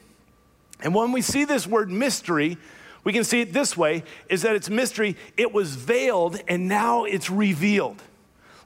And 0.80 0.94
when 0.94 1.12
we 1.12 1.22
see 1.22 1.44
this 1.44 1.66
word 1.66 1.90
mystery, 1.90 2.58
we 3.02 3.12
can 3.12 3.24
see 3.24 3.40
it 3.40 3.52
this 3.52 3.76
way 3.76 4.02
is 4.28 4.42
that 4.42 4.56
it's 4.56 4.68
mystery, 4.68 5.16
it 5.36 5.52
was 5.52 5.74
veiled, 5.74 6.40
and 6.48 6.68
now 6.68 7.04
it's 7.04 7.30
revealed. 7.30 8.02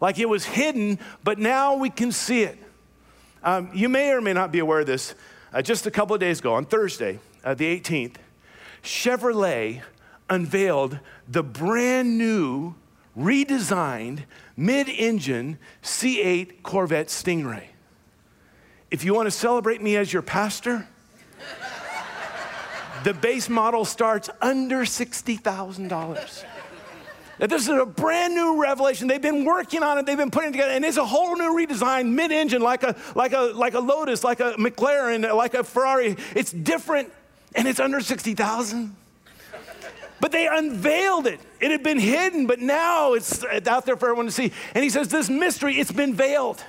Like 0.00 0.18
it 0.18 0.28
was 0.28 0.46
hidden, 0.46 0.98
but 1.22 1.38
now 1.38 1.76
we 1.76 1.90
can 1.90 2.10
see 2.10 2.42
it. 2.42 2.58
Um, 3.44 3.70
you 3.74 3.88
may 3.88 4.12
or 4.12 4.20
may 4.20 4.32
not 4.32 4.50
be 4.50 4.58
aware 4.58 4.80
of 4.80 4.86
this. 4.86 5.14
Uh, 5.52 5.62
just 5.62 5.86
a 5.86 5.90
couple 5.90 6.14
of 6.14 6.20
days 6.20 6.40
ago, 6.40 6.54
on 6.54 6.64
Thursday, 6.64 7.18
uh, 7.44 7.54
the 7.54 7.78
18th, 7.78 8.16
Chevrolet 8.82 9.82
unveiled 10.30 10.98
the 11.28 11.42
brand 11.42 12.16
new, 12.16 12.74
redesigned, 13.18 14.24
mid 14.56 14.88
engine 14.88 15.58
C8 15.82 16.62
Corvette 16.62 17.08
Stingray. 17.08 17.64
If 18.90 19.04
you 19.04 19.14
want 19.14 19.26
to 19.26 19.30
celebrate 19.30 19.82
me 19.82 19.96
as 19.96 20.12
your 20.12 20.22
pastor, 20.22 20.88
the 23.04 23.12
base 23.12 23.48
model 23.48 23.84
starts 23.84 24.30
under 24.40 24.80
$60,000. 24.84 26.44
This 27.38 27.62
is 27.62 27.68
a 27.68 27.86
brand 27.86 28.34
new 28.34 28.60
revelation. 28.60 29.08
They've 29.08 29.20
been 29.20 29.46
working 29.46 29.82
on 29.82 29.96
it. 29.96 30.04
They've 30.04 30.16
been 30.16 30.30
putting 30.30 30.50
it 30.50 30.52
together, 30.52 30.72
and 30.72 30.84
it's 30.84 30.98
a 30.98 31.06
whole 31.06 31.36
new 31.36 31.54
redesign, 31.54 32.12
mid-engine, 32.12 32.60
like 32.60 32.82
a 32.82 32.94
like 33.14 33.32
a 33.32 33.52
like 33.54 33.72
a 33.72 33.80
Lotus, 33.80 34.22
like 34.22 34.40
a 34.40 34.52
McLaren, 34.58 35.34
like 35.34 35.54
a 35.54 35.64
Ferrari. 35.64 36.16
It's 36.36 36.52
different, 36.52 37.10
and 37.54 37.66
it's 37.66 37.80
under 37.80 38.02
sixty 38.02 38.34
thousand. 38.34 38.94
But 40.20 40.32
they 40.32 40.46
unveiled 40.46 41.26
it. 41.26 41.40
It 41.60 41.70
had 41.70 41.82
been 41.82 41.98
hidden, 41.98 42.46
but 42.46 42.60
now 42.60 43.14
it's 43.14 43.42
out 43.44 43.86
there 43.86 43.96
for 43.96 44.06
everyone 44.06 44.26
to 44.26 44.32
see. 44.32 44.52
And 44.74 44.84
he 44.84 44.90
says, 44.90 45.08
This 45.08 45.30
mystery, 45.30 45.76
it's 45.76 45.92
been 45.92 46.14
veiled. 46.14 46.62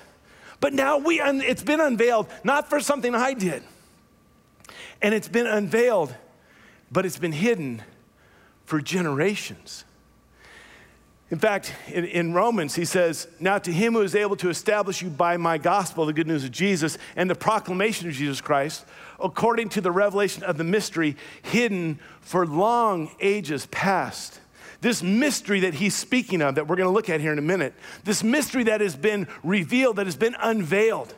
But 0.62 0.74
now 0.74 1.00
we 1.00 1.20
un- 1.20 1.42
it's 1.42 1.64
been 1.64 1.82
unveiled, 1.82 2.28
not 2.44 2.70
for 2.70 2.80
something 2.80 3.14
I 3.14 3.34
did. 3.34 3.64
And 5.02 5.14
it's 5.14 5.28
been 5.28 5.48
unveiled, 5.48 6.16
but 6.92 7.06
it's 7.06 7.18
been 7.18 7.32
hidden 7.32 7.82
for 8.66 8.80
generations. 8.80 9.84
In 11.32 11.40
fact, 11.40 11.74
in, 11.88 12.06
in, 12.06 12.34
Romans, 12.34 12.76
he 12.76 12.84
says, 12.86 13.28
Now 13.40 13.58
to 13.58 13.72
him 13.72 13.94
who 13.94 14.02
is 14.02 14.16
able 14.16 14.36
to 14.36 14.50
establish 14.50 15.02
you 15.02 15.10
by 15.10 15.38
my 15.38 15.58
gospel, 15.58 16.06
the 16.06 16.14
good 16.14 16.28
news 16.28 16.44
of 16.44 16.52
Jesus, 16.52 16.98
and 17.16 17.30
the 17.30 17.36
proclamation 17.36 18.08
of 18.08 18.14
Jesus 18.14 18.42
Christ, 18.42 18.86
according 19.24 19.70
to 19.70 19.82
the 19.82 19.92
revelation 19.92 20.44
of 20.44 20.58
the 20.58 20.64
mystery 20.64 21.16
hidden 21.42 22.00
for 22.22 22.46
long 22.46 23.12
ages 23.20 23.68
past. 23.68 24.40
This 24.82 25.04
mystery 25.04 25.62
that 25.62 25.76
he's 25.76 25.96
speaking 25.96 26.42
of, 26.42 26.56
that 26.56 26.68
we're 26.68 26.76
going 26.76 26.90
to 26.90 26.94
look 26.94 27.10
at 27.10 27.22
here 27.22 27.32
in 27.32 27.38
a 27.38 27.44
minute, 27.44 27.74
this 28.04 28.24
mystery 28.24 28.64
that 28.64 28.82
has 28.82 28.96
been 28.96 29.28
revealed, 29.44 29.98
that 29.98 30.08
has 30.08 30.16
been 30.16 30.36
unveiled. 30.42 31.14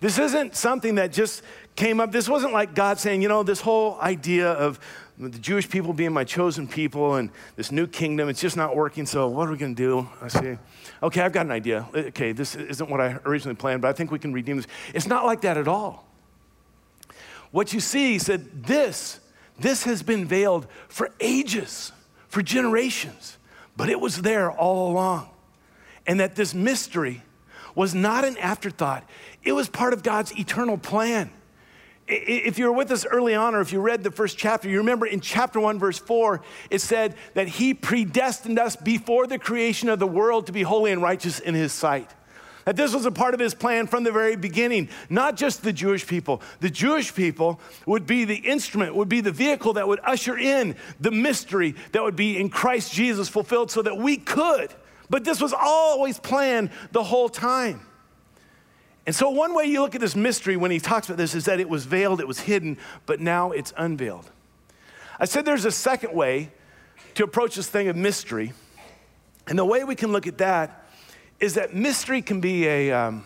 This 0.00 0.18
isn't 0.18 0.56
something 0.56 0.96
that 0.96 1.12
just 1.12 1.42
came 1.76 2.00
up. 2.00 2.10
This 2.10 2.28
wasn't 2.28 2.52
like 2.52 2.74
God 2.74 2.98
saying, 2.98 3.22
you 3.22 3.28
know, 3.28 3.42
this 3.42 3.60
whole 3.60 4.00
idea 4.00 4.50
of 4.50 4.80
the 5.18 5.38
Jewish 5.38 5.68
people 5.68 5.92
being 5.92 6.12
my 6.12 6.24
chosen 6.24 6.66
people 6.66 7.14
and 7.16 7.30
this 7.54 7.70
new 7.70 7.86
kingdom, 7.86 8.28
it's 8.28 8.40
just 8.40 8.56
not 8.56 8.74
working. 8.74 9.06
So 9.06 9.28
what 9.28 9.46
are 9.46 9.52
we 9.52 9.58
going 9.58 9.76
to 9.76 9.82
do? 9.82 10.08
I 10.20 10.28
see. 10.28 10.58
okay, 11.02 11.20
I've 11.20 11.32
got 11.32 11.46
an 11.46 11.52
idea. 11.52 11.86
Okay, 11.94 12.32
this 12.32 12.56
isn't 12.56 12.90
what 12.90 13.00
I 13.00 13.18
originally 13.24 13.54
planned, 13.54 13.82
but 13.82 13.88
I 13.88 13.92
think 13.92 14.10
we 14.10 14.18
can 14.18 14.32
redeem 14.32 14.56
this. 14.56 14.66
It's 14.94 15.06
not 15.06 15.24
like 15.24 15.42
that 15.42 15.56
at 15.56 15.68
all. 15.68 16.04
What 17.52 17.72
you 17.72 17.80
see, 17.80 18.12
he 18.12 18.18
said, 18.18 18.64
this, 18.64 19.20
this 19.60 19.84
has 19.84 20.02
been 20.02 20.24
veiled 20.24 20.66
for 20.88 21.10
ages, 21.20 21.92
for 22.26 22.42
generations, 22.42 23.38
but 23.76 23.88
it 23.88 24.00
was 24.00 24.22
there 24.22 24.50
all 24.50 24.90
along. 24.90 25.28
And 26.06 26.18
that 26.18 26.34
this 26.34 26.54
mystery 26.54 27.22
was 27.74 27.94
not 27.94 28.24
an 28.24 28.36
afterthought, 28.38 29.04
it 29.44 29.52
was 29.52 29.68
part 29.68 29.92
of 29.92 30.02
God's 30.02 30.36
eternal 30.38 30.76
plan. 30.76 31.30
If 32.08 32.58
you 32.58 32.66
were 32.66 32.72
with 32.72 32.90
us 32.90 33.06
early 33.06 33.34
on, 33.34 33.54
or 33.54 33.60
if 33.60 33.72
you 33.72 33.80
read 33.80 34.02
the 34.02 34.10
first 34.10 34.36
chapter, 34.36 34.68
you 34.68 34.78
remember 34.78 35.06
in 35.06 35.20
chapter 35.20 35.60
1, 35.60 35.78
verse 35.78 35.98
4, 35.98 36.42
it 36.68 36.80
said 36.80 37.14
that 37.34 37.48
He 37.48 37.74
predestined 37.74 38.58
us 38.58 38.76
before 38.76 39.26
the 39.26 39.38
creation 39.38 39.88
of 39.88 39.98
the 39.98 40.06
world 40.06 40.46
to 40.46 40.52
be 40.52 40.62
holy 40.62 40.90
and 40.90 41.00
righteous 41.00 41.38
in 41.38 41.54
His 41.54 41.72
sight. 41.72 42.10
That 42.64 42.76
this 42.76 42.94
was 42.94 43.06
a 43.06 43.10
part 43.10 43.34
of 43.34 43.40
His 43.40 43.54
plan 43.54 43.86
from 43.86 44.04
the 44.04 44.12
very 44.12 44.36
beginning, 44.36 44.88
not 45.10 45.36
just 45.36 45.62
the 45.62 45.72
Jewish 45.72 46.06
people. 46.06 46.42
The 46.60 46.70
Jewish 46.70 47.14
people 47.14 47.60
would 47.86 48.06
be 48.06 48.24
the 48.24 48.36
instrument, 48.36 48.94
would 48.94 49.08
be 49.08 49.20
the 49.20 49.32
vehicle 49.32 49.72
that 49.74 49.88
would 49.88 50.00
usher 50.04 50.38
in 50.38 50.76
the 51.00 51.10
mystery 51.10 51.74
that 51.92 52.02
would 52.02 52.16
be 52.16 52.38
in 52.38 52.50
Christ 52.50 52.92
Jesus 52.92 53.28
fulfilled 53.28 53.70
so 53.70 53.82
that 53.82 53.96
we 53.96 54.16
could. 54.16 54.72
But 55.10 55.24
this 55.24 55.40
was 55.40 55.52
always 55.52 56.18
planned 56.18 56.70
the 56.92 57.02
whole 57.02 57.28
time. 57.28 57.80
And 59.04 59.14
so, 59.14 59.30
one 59.30 59.54
way 59.54 59.64
you 59.64 59.82
look 59.82 59.94
at 59.94 60.00
this 60.00 60.14
mystery 60.14 60.56
when 60.56 60.70
he 60.70 60.78
talks 60.78 61.08
about 61.08 61.18
this 61.18 61.34
is 61.34 61.46
that 61.46 61.58
it 61.58 61.68
was 61.68 61.84
veiled, 61.84 62.20
it 62.20 62.28
was 62.28 62.40
hidden, 62.40 62.78
but 63.04 63.20
now 63.20 63.50
it's 63.50 63.72
unveiled. 63.76 64.30
I 65.18 65.24
said 65.24 65.44
there's 65.44 65.64
a 65.64 65.72
second 65.72 66.14
way 66.14 66.52
to 67.14 67.24
approach 67.24 67.56
this 67.56 67.68
thing 67.68 67.88
of 67.88 67.96
mystery. 67.96 68.52
And 69.46 69.58
the 69.58 69.64
way 69.64 69.82
we 69.82 69.96
can 69.96 70.12
look 70.12 70.26
at 70.26 70.38
that 70.38 70.81
is 71.42 71.54
that 71.54 71.74
mystery 71.74 72.22
can 72.22 72.40
be 72.40 72.66
a, 72.66 72.92
um, 72.92 73.24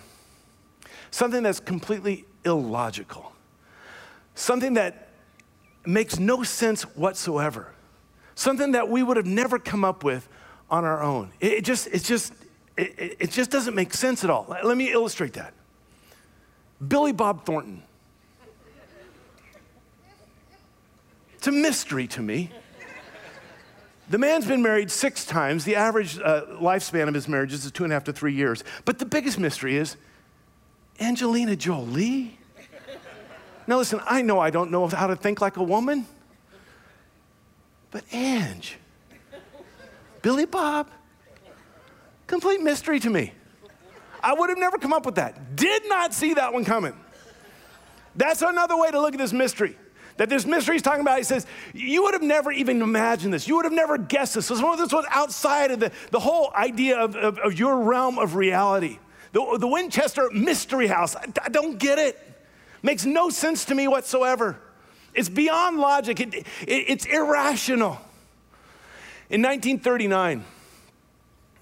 something 1.10 1.42
that's 1.42 1.60
completely 1.60 2.24
illogical. 2.44 3.32
something 4.36 4.74
that 4.74 5.08
makes 5.84 6.18
no 6.18 6.44
sense 6.44 6.82
whatsoever, 6.94 7.72
something 8.36 8.72
that 8.72 8.88
we 8.88 9.02
would 9.02 9.16
have 9.16 9.26
never 9.26 9.58
come 9.58 9.84
up 9.84 10.04
with 10.04 10.28
on 10.70 10.84
our 10.84 11.02
own. 11.02 11.32
It, 11.40 11.64
just, 11.64 11.88
it 11.88 12.04
just, 12.04 12.32
it, 12.76 13.16
it 13.18 13.30
just 13.30 13.50
doesn't 13.50 13.74
make 13.74 13.92
sense 13.94 14.22
at 14.22 14.30
all. 14.30 14.46
Let 14.48 14.76
me 14.76 14.92
illustrate 14.92 15.32
that. 15.34 15.54
Billy 16.86 17.12
Bob 17.12 17.44
Thornton. 17.44 17.82
It's 21.34 21.46
a 21.46 21.52
mystery 21.52 22.06
to 22.08 22.22
me. 22.22 22.50
The 24.08 24.18
man's 24.18 24.46
been 24.46 24.62
married 24.62 24.90
six 24.90 25.24
times. 25.24 25.64
The 25.64 25.74
average 25.74 26.18
uh, 26.18 26.42
lifespan 26.60 27.08
of 27.08 27.14
his 27.14 27.26
marriages 27.26 27.64
is 27.64 27.72
two 27.72 27.82
and 27.82 27.92
a 27.92 27.96
half 27.96 28.04
to 28.04 28.12
three 28.12 28.34
years. 28.34 28.62
But 28.84 28.98
the 28.98 29.04
biggest 29.06 29.38
mystery 29.38 29.76
is 29.76 29.96
Angelina 31.00 31.56
Jolie. 31.56 32.38
Now, 33.66 33.78
listen, 33.78 34.00
I 34.06 34.22
know 34.22 34.38
I 34.38 34.50
don't 34.50 34.70
know 34.70 34.86
how 34.86 35.08
to 35.08 35.16
think 35.16 35.40
like 35.40 35.56
a 35.56 35.62
woman, 35.62 36.06
but 37.90 38.04
Ange, 38.12 38.78
Billy 40.22 40.46
Bob, 40.46 40.88
complete 42.28 42.60
mystery 42.62 43.00
to 43.00 43.10
me. 43.10 43.32
I 44.22 44.34
would 44.34 44.50
have 44.50 44.58
never 44.58 44.78
come 44.78 44.92
up 44.92 45.04
with 45.04 45.16
that. 45.16 45.56
Did 45.56 45.82
not 45.88 46.14
see 46.14 46.34
that 46.34 46.52
one 46.52 46.64
coming. 46.64 46.94
That's 48.14 48.40
another 48.40 48.76
way 48.76 48.92
to 48.92 49.00
look 49.00 49.14
at 49.14 49.18
this 49.18 49.32
mystery 49.32 49.76
that 50.16 50.28
this 50.28 50.46
mystery 50.46 50.76
he's 50.76 50.82
talking 50.82 51.02
about, 51.02 51.18
he 51.18 51.24
says, 51.24 51.46
you 51.74 52.02
would 52.04 52.14
have 52.14 52.22
never 52.22 52.50
even 52.50 52.80
imagined 52.80 53.34
this. 53.34 53.46
You 53.46 53.56
would 53.56 53.64
have 53.64 53.74
never 53.74 53.98
guessed 53.98 54.34
this. 54.34 54.48
This 54.48 54.60
was 54.62 55.06
outside 55.10 55.70
of 55.70 55.80
the, 55.80 55.92
the 56.10 56.20
whole 56.20 56.52
idea 56.54 56.98
of, 56.98 57.14
of, 57.16 57.38
of 57.38 57.58
your 57.58 57.82
realm 57.82 58.18
of 58.18 58.34
reality. 58.34 58.98
The, 59.32 59.58
the 59.60 59.66
Winchester 59.66 60.30
Mystery 60.32 60.86
House, 60.86 61.14
I, 61.16 61.26
I 61.44 61.48
don't 61.48 61.78
get 61.78 61.98
it. 61.98 62.18
Makes 62.82 63.04
no 63.04 63.30
sense 63.30 63.66
to 63.66 63.74
me 63.74 63.88
whatsoever. 63.88 64.58
It's 65.12 65.28
beyond 65.28 65.78
logic, 65.78 66.20
it, 66.20 66.34
it, 66.34 66.44
it's 66.66 67.04
irrational. 67.06 67.98
In 69.28 69.42
1939, 69.42 70.44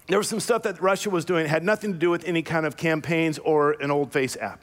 there 0.07 0.17
was 0.17 0.29
some 0.29 0.39
stuff 0.39 0.63
that 0.63 0.81
Russia 0.81 1.09
was 1.09 1.25
doing, 1.25 1.45
it 1.45 1.49
had 1.49 1.63
nothing 1.63 1.93
to 1.93 1.97
do 1.97 2.09
with 2.09 2.25
any 2.25 2.43
kind 2.43 2.65
of 2.65 2.77
campaigns 2.77 3.39
or 3.39 3.71
an 3.81 3.91
old 3.91 4.11
FaceApp. 4.11 4.59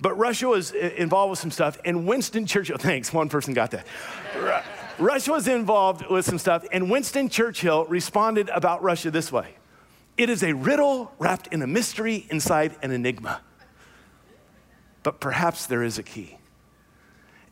But 0.00 0.16
Russia 0.16 0.48
was 0.48 0.72
involved 0.72 1.30
with 1.30 1.38
some 1.38 1.50
stuff, 1.50 1.78
and 1.84 2.06
Winston 2.06 2.46
Churchill, 2.46 2.78
thanks, 2.78 3.12
one 3.12 3.28
person 3.28 3.54
got 3.54 3.70
that. 3.72 3.86
Russia 4.98 5.32
was 5.32 5.48
involved 5.48 6.06
with 6.10 6.24
some 6.24 6.38
stuff, 6.38 6.64
and 6.72 6.90
Winston 6.90 7.28
Churchill 7.28 7.84
responded 7.86 8.48
about 8.50 8.82
Russia 8.82 9.10
this 9.10 9.32
way 9.32 9.54
It 10.16 10.30
is 10.30 10.42
a 10.42 10.52
riddle 10.52 11.12
wrapped 11.18 11.48
in 11.48 11.62
a 11.62 11.66
mystery 11.66 12.26
inside 12.30 12.76
an 12.82 12.90
enigma. 12.90 13.40
But 15.02 15.20
perhaps 15.20 15.66
there 15.66 15.82
is 15.82 15.98
a 15.98 16.02
key. 16.02 16.36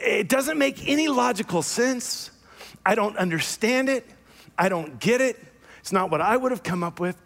It 0.00 0.28
doesn't 0.28 0.58
make 0.58 0.86
any 0.86 1.08
logical 1.08 1.62
sense. 1.62 2.30
I 2.84 2.94
don't 2.94 3.16
understand 3.16 3.88
it. 3.88 4.06
I 4.58 4.68
don't 4.68 5.00
get 5.00 5.20
it. 5.20 5.38
It's 5.80 5.92
not 5.92 6.10
what 6.10 6.20
I 6.20 6.36
would 6.36 6.52
have 6.52 6.62
come 6.62 6.84
up 6.84 7.00
with. 7.00 7.20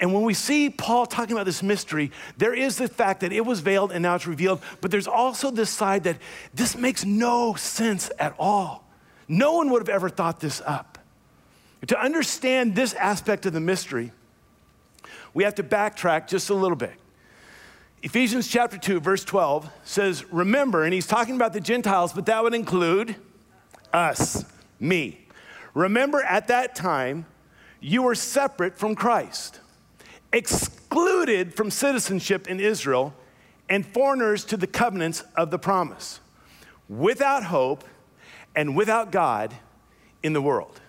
And 0.00 0.14
when 0.14 0.22
we 0.22 0.32
see 0.32 0.70
Paul 0.70 1.04
talking 1.04 1.32
about 1.32 1.44
this 1.44 1.62
mystery, 1.62 2.10
there 2.38 2.54
is 2.54 2.78
the 2.78 2.88
fact 2.88 3.20
that 3.20 3.32
it 3.32 3.44
was 3.44 3.60
veiled 3.60 3.92
and 3.92 4.02
now 4.02 4.14
it's 4.14 4.26
revealed, 4.26 4.62
but 4.80 4.90
there's 4.90 5.06
also 5.06 5.50
this 5.50 5.68
side 5.68 6.04
that 6.04 6.16
this 6.54 6.74
makes 6.74 7.04
no 7.04 7.54
sense 7.54 8.10
at 8.18 8.34
all. 8.38 8.88
No 9.28 9.52
one 9.52 9.70
would 9.70 9.82
have 9.82 9.90
ever 9.90 10.08
thought 10.08 10.40
this 10.40 10.62
up. 10.64 10.98
To 11.86 12.00
understand 12.00 12.74
this 12.74 12.94
aspect 12.94 13.44
of 13.44 13.52
the 13.52 13.60
mystery, 13.60 14.10
we 15.34 15.44
have 15.44 15.54
to 15.56 15.62
backtrack 15.62 16.28
just 16.28 16.48
a 16.48 16.54
little 16.54 16.76
bit. 16.76 16.94
Ephesians 18.02 18.48
chapter 18.48 18.78
2, 18.78 19.00
verse 19.00 19.22
12 19.24 19.70
says, 19.84 20.24
Remember, 20.32 20.84
and 20.84 20.94
he's 20.94 21.06
talking 21.06 21.36
about 21.36 21.52
the 21.52 21.60
Gentiles, 21.60 22.14
but 22.14 22.24
that 22.26 22.42
would 22.42 22.54
include 22.54 23.16
us, 23.92 24.46
me. 24.78 25.26
Remember, 25.74 26.22
at 26.22 26.48
that 26.48 26.74
time, 26.74 27.26
you 27.80 28.02
were 28.02 28.14
separate 28.14 28.78
from 28.78 28.94
Christ 28.94 29.60
excluded 30.32 31.54
from 31.54 31.70
citizenship 31.70 32.48
in 32.48 32.60
Israel 32.60 33.14
and 33.68 33.86
foreigners 33.86 34.44
to 34.46 34.56
the 34.56 34.66
covenants 34.66 35.22
of 35.36 35.50
the 35.50 35.58
promise, 35.58 36.20
without 36.88 37.44
hope 37.44 37.84
and 38.56 38.76
without 38.76 39.12
God 39.12 39.54
in 40.22 40.32
the 40.32 40.42
world. 40.42 40.80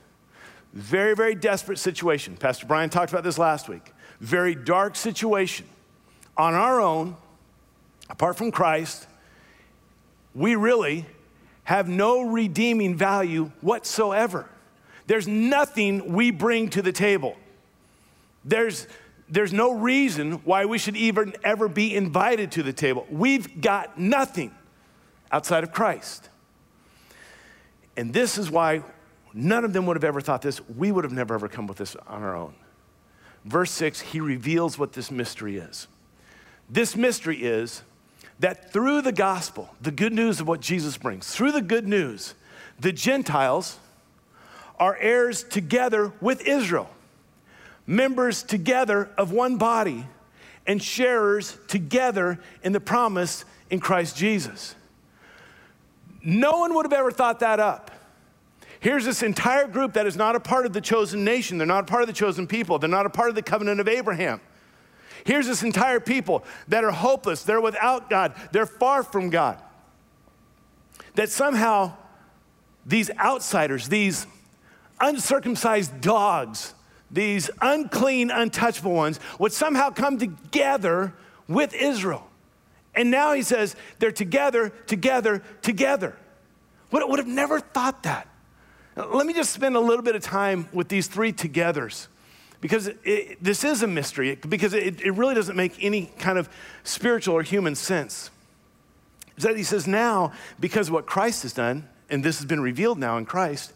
Very, 0.74 1.16
very 1.16 1.36
desperate 1.36 1.78
situation. 1.78 2.38
Pastor 2.38 2.66
Brian 2.66 2.90
talked 2.90 3.12
about 3.12 3.24
this 3.24 3.38
last 3.38 3.70
week. 3.70 3.94
Very 4.20 4.56
dark 4.56 4.96
situation. 4.96 5.68
On 6.38 6.54
our 6.54 6.80
own, 6.80 7.18
apart 8.10 8.38
from 8.38 8.52
Christ, 8.52 9.06
we 10.34 10.56
really 10.56 11.06
have 11.64 11.88
no 11.88 12.22
redeeming 12.22 12.96
value 12.96 13.52
whatsoever. 13.62 14.50
There's 15.08 15.28
nothing 15.28 16.14
we 16.14 16.32
bring 16.32 16.70
to 16.70 16.82
the 16.82 16.92
table. 16.92 17.36
There's, 18.46 18.88
there's 19.32 19.54
no 19.54 19.72
reason 19.72 20.34
why 20.44 20.66
we 20.66 20.78
should 20.78 20.98
even 20.98 21.34
ever 21.42 21.70
be 21.70 21.96
invited 21.96 22.52
to 22.52 22.64
the 22.64 22.74
table. 22.74 23.08
We've 23.10 23.62
got 23.62 23.98
nothing 23.98 24.54
outside 25.32 25.64
of 25.64 25.72
Christ. 25.72 26.30
And 27.96 28.14
this 28.14 28.38
is 28.38 28.52
why 28.52 28.84
none 29.34 29.64
of 29.64 29.72
them 29.72 29.86
would 29.86 29.96
have 29.96 30.04
ever 30.04 30.20
thought 30.20 30.42
this. 30.42 30.60
We 30.68 30.92
would 30.92 31.06
have 31.06 31.14
never 31.14 31.34
ever 31.34 31.48
come 31.48 31.66
with 31.66 31.78
this 31.78 31.96
on 32.08 32.22
our 32.24 32.36
own. 32.36 32.54
Verse 33.46 33.72
6, 33.72 34.02
he 34.02 34.20
reveals 34.20 34.78
what 34.78 34.92
this 34.92 35.10
mystery 35.10 35.58
is. 35.58 35.88
This 36.70 36.98
mystery 36.98 37.42
is 37.42 37.84
that 38.40 38.74
through 38.74 39.02
the 39.02 39.14
gospel, 39.14 39.74
the 39.82 39.92
good 39.92 40.14
news 40.14 40.42
of 40.42 40.48
what 40.48 40.60
Jesus 40.60 40.98
brings, 40.98 41.34
through 41.34 41.54
the 41.54 41.62
good 41.62 41.88
news, 41.88 42.36
the 42.80 42.92
Gentiles 42.92 43.80
are 44.78 44.98
heirs 44.98 45.44
together 45.44 46.12
with 46.20 46.46
Israel 46.46 46.90
members 47.92 48.42
together 48.42 49.10
of 49.18 49.32
one 49.32 49.58
body 49.58 50.08
and 50.66 50.82
sharers 50.82 51.58
together 51.68 52.40
in 52.64 52.72
the 52.72 52.80
promise 52.80 53.44
in 53.70 53.80
Christ 53.80 54.16
Jesus. 54.16 54.76
No 56.24 56.60
one 56.60 56.74
would 56.74 56.86
have 56.86 56.94
ever 56.94 57.12
thought 57.12 57.40
that 57.40 57.60
up. 57.60 57.92
Here's 58.80 59.04
this 59.04 59.22
entire 59.22 59.68
group 59.68 59.94
that 59.94 60.08
is 60.08 60.16
not 60.16 60.36
a 60.36 60.40
part 60.40 60.66
of 60.66 60.74
the 60.74 60.82
chosen 60.82 61.24
nation. 61.24 61.58
They're 61.58 61.68
not 61.68 61.84
a 61.84 61.88
part 61.88 62.02
of 62.02 62.08
the 62.08 62.14
chosen 62.14 62.48
people. 62.48 62.80
They're 62.80 62.90
not 62.90 63.06
a 63.06 63.10
part 63.10 63.30
of 63.30 63.36
the 63.36 63.42
covenant 63.42 63.80
of 63.80 63.88
Abraham. 63.88 64.40
Here's 65.26 65.46
this 65.46 65.62
entire 65.62 66.00
people 66.00 66.46
that 66.70 66.84
are 66.84 66.92
hopeless. 66.92 67.44
They're 67.44 67.62
without 67.62 68.10
God. 68.10 68.34
They're 68.52 68.66
far 68.66 69.04
from 69.04 69.30
God. 69.30 69.62
That 71.16 71.30
somehow 71.30 71.94
these 72.86 73.12
outsiders, 73.20 73.90
these 73.90 74.26
uncircumcised 75.00 76.02
dogs, 76.02 76.74
these 77.12 77.50
unclean, 77.62 78.32
untouchable 78.32 78.94
ones, 78.94 79.20
would 79.40 79.52
somehow 79.52 79.90
come 79.90 80.18
together 80.18 81.14
with 81.48 81.74
Israel. 81.74 82.28
And 82.96 83.12
now 83.12 83.34
he 83.34 83.42
says 83.42 83.76
they're 84.00 84.12
together, 84.12 84.70
together, 84.88 85.44
together. 85.62 86.16
Would, 86.92 87.08
would 87.08 87.20
have 87.20 87.28
never 87.28 87.60
thought 87.60 88.04
that. 88.04 88.28
Let 88.96 89.26
me 89.26 89.34
just 89.34 89.54
spend 89.54 89.76
a 89.76 89.80
little 89.80 90.04
bit 90.04 90.16
of 90.16 90.22
time 90.22 90.68
with 90.74 90.90
these 90.90 91.08
three 91.08 91.32
togethers 91.32 92.08
because 92.60 92.88
it, 93.04 93.44
this 93.44 93.64
is 93.64 93.82
a 93.82 93.88
mystery, 93.88 94.36
because 94.36 94.74
it, 94.74 95.02
it 95.02 95.12
really 95.12 95.34
doesn't 95.34 95.56
make 95.56 95.84
any 95.84 96.12
kind 96.20 96.38
of 96.38 96.48
spiritual 96.84 97.36
or 97.36 97.42
human 97.42 97.76
sense. 97.76 98.30
That 99.38 99.58
he 99.58 99.64
says 99.64 99.88
now, 99.88 100.34
because 100.60 100.90
of 100.90 100.94
what 100.94 101.08
Christ 101.08 101.42
has 101.44 101.54
done, 101.54 101.88
and 102.10 102.24
this 102.24 102.38
has 102.38 102.46
been 102.46 102.62
revealed 102.62 103.00
now 103.00 103.18
in 103.18 103.26
Christ, 103.26 103.74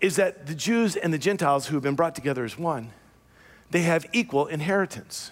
is 0.00 0.16
that 0.16 0.46
the 0.46 0.54
Jews 0.54 0.96
and 0.96 1.12
the 1.12 1.18
Gentiles 1.18 1.66
who 1.66 1.76
have 1.76 1.82
been 1.82 1.96
brought 1.96 2.14
together 2.14 2.44
as 2.44 2.58
one, 2.58 2.92
they 3.70 3.82
have 3.82 4.06
equal 4.12 4.46
inheritance. 4.46 5.30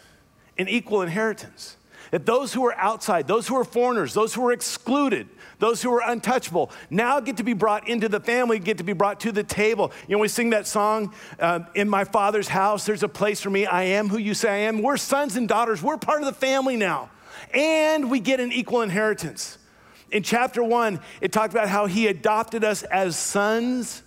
An 0.58 0.68
equal 0.68 1.02
inheritance. 1.02 1.76
That 2.10 2.24
those 2.24 2.52
who 2.54 2.64
are 2.66 2.74
outside, 2.74 3.26
those 3.26 3.48
who 3.48 3.56
are 3.56 3.64
foreigners, 3.64 4.14
those 4.14 4.34
who 4.34 4.46
are 4.46 4.52
excluded, 4.52 5.28
those 5.58 5.82
who 5.82 5.92
are 5.92 6.08
untouchable, 6.08 6.70
now 6.88 7.18
get 7.20 7.38
to 7.38 7.42
be 7.42 7.52
brought 7.52 7.88
into 7.88 8.08
the 8.08 8.20
family, 8.20 8.58
get 8.58 8.78
to 8.78 8.84
be 8.84 8.92
brought 8.92 9.20
to 9.20 9.32
the 9.32 9.42
table. 9.42 9.92
You 10.06 10.16
know, 10.16 10.20
we 10.20 10.28
sing 10.28 10.50
that 10.50 10.66
song, 10.66 11.12
uh, 11.40 11.60
In 11.74 11.88
My 11.88 12.04
Father's 12.04 12.48
house, 12.48 12.86
there's 12.86 13.02
a 13.02 13.08
place 13.08 13.40
for 13.40 13.50
me. 13.50 13.66
I 13.66 13.84
am 13.84 14.08
who 14.08 14.18
you 14.18 14.34
say 14.34 14.50
I 14.50 14.68
am. 14.68 14.82
We're 14.82 14.96
sons 14.96 15.36
and 15.36 15.48
daughters, 15.48 15.82
we're 15.82 15.96
part 15.96 16.20
of 16.20 16.26
the 16.26 16.34
family 16.34 16.76
now. 16.76 17.10
And 17.52 18.10
we 18.10 18.20
get 18.20 18.40
an 18.40 18.52
equal 18.52 18.82
inheritance. 18.82 19.58
In 20.10 20.22
chapter 20.22 20.62
one, 20.62 21.00
it 21.20 21.32
talked 21.32 21.52
about 21.52 21.68
how 21.68 21.86
he 21.86 22.06
adopted 22.06 22.62
us 22.62 22.82
as 22.84 23.16
sons 23.16 24.02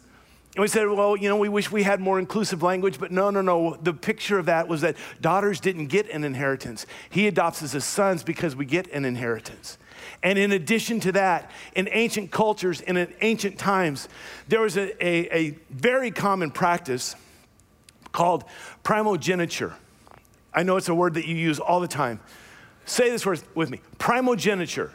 and 0.59 0.63
we 0.63 0.67
said, 0.67 0.89
well, 0.89 1.15
you 1.15 1.29
know, 1.29 1.37
we 1.37 1.47
wish 1.47 1.71
we 1.71 1.83
had 1.83 2.01
more 2.01 2.19
inclusive 2.19 2.61
language, 2.61 2.99
but 2.99 3.13
no, 3.13 3.29
no, 3.29 3.41
no. 3.41 3.77
The 3.81 3.93
picture 3.93 4.37
of 4.37 4.47
that 4.47 4.67
was 4.67 4.81
that 4.81 4.97
daughters 5.21 5.61
didn't 5.61 5.85
get 5.85 6.09
an 6.09 6.25
inheritance. 6.25 6.85
He 7.09 7.27
adopts 7.27 7.63
us 7.63 7.73
as 7.75 7.85
sons 7.85 8.23
because 8.23 8.57
we 8.57 8.65
get 8.65 8.91
an 8.91 9.05
inheritance. 9.05 9.77
And 10.21 10.37
in 10.37 10.51
addition 10.51 10.99
to 10.99 11.13
that, 11.13 11.49
in 11.75 11.87
ancient 11.93 12.31
cultures, 12.31 12.81
in 12.81 13.07
ancient 13.21 13.57
times, 13.57 14.09
there 14.49 14.59
was 14.59 14.75
a, 14.75 14.91
a, 15.01 15.33
a 15.33 15.57
very 15.69 16.11
common 16.11 16.51
practice 16.51 17.15
called 18.11 18.43
primogeniture. 18.83 19.75
I 20.53 20.63
know 20.63 20.75
it's 20.75 20.89
a 20.89 20.93
word 20.93 21.13
that 21.13 21.25
you 21.25 21.35
use 21.37 21.61
all 21.61 21.79
the 21.79 21.87
time. 21.87 22.19
Say 22.83 23.09
this 23.09 23.25
word 23.25 23.41
with 23.55 23.69
me 23.69 23.79
primogeniture. 23.97 24.91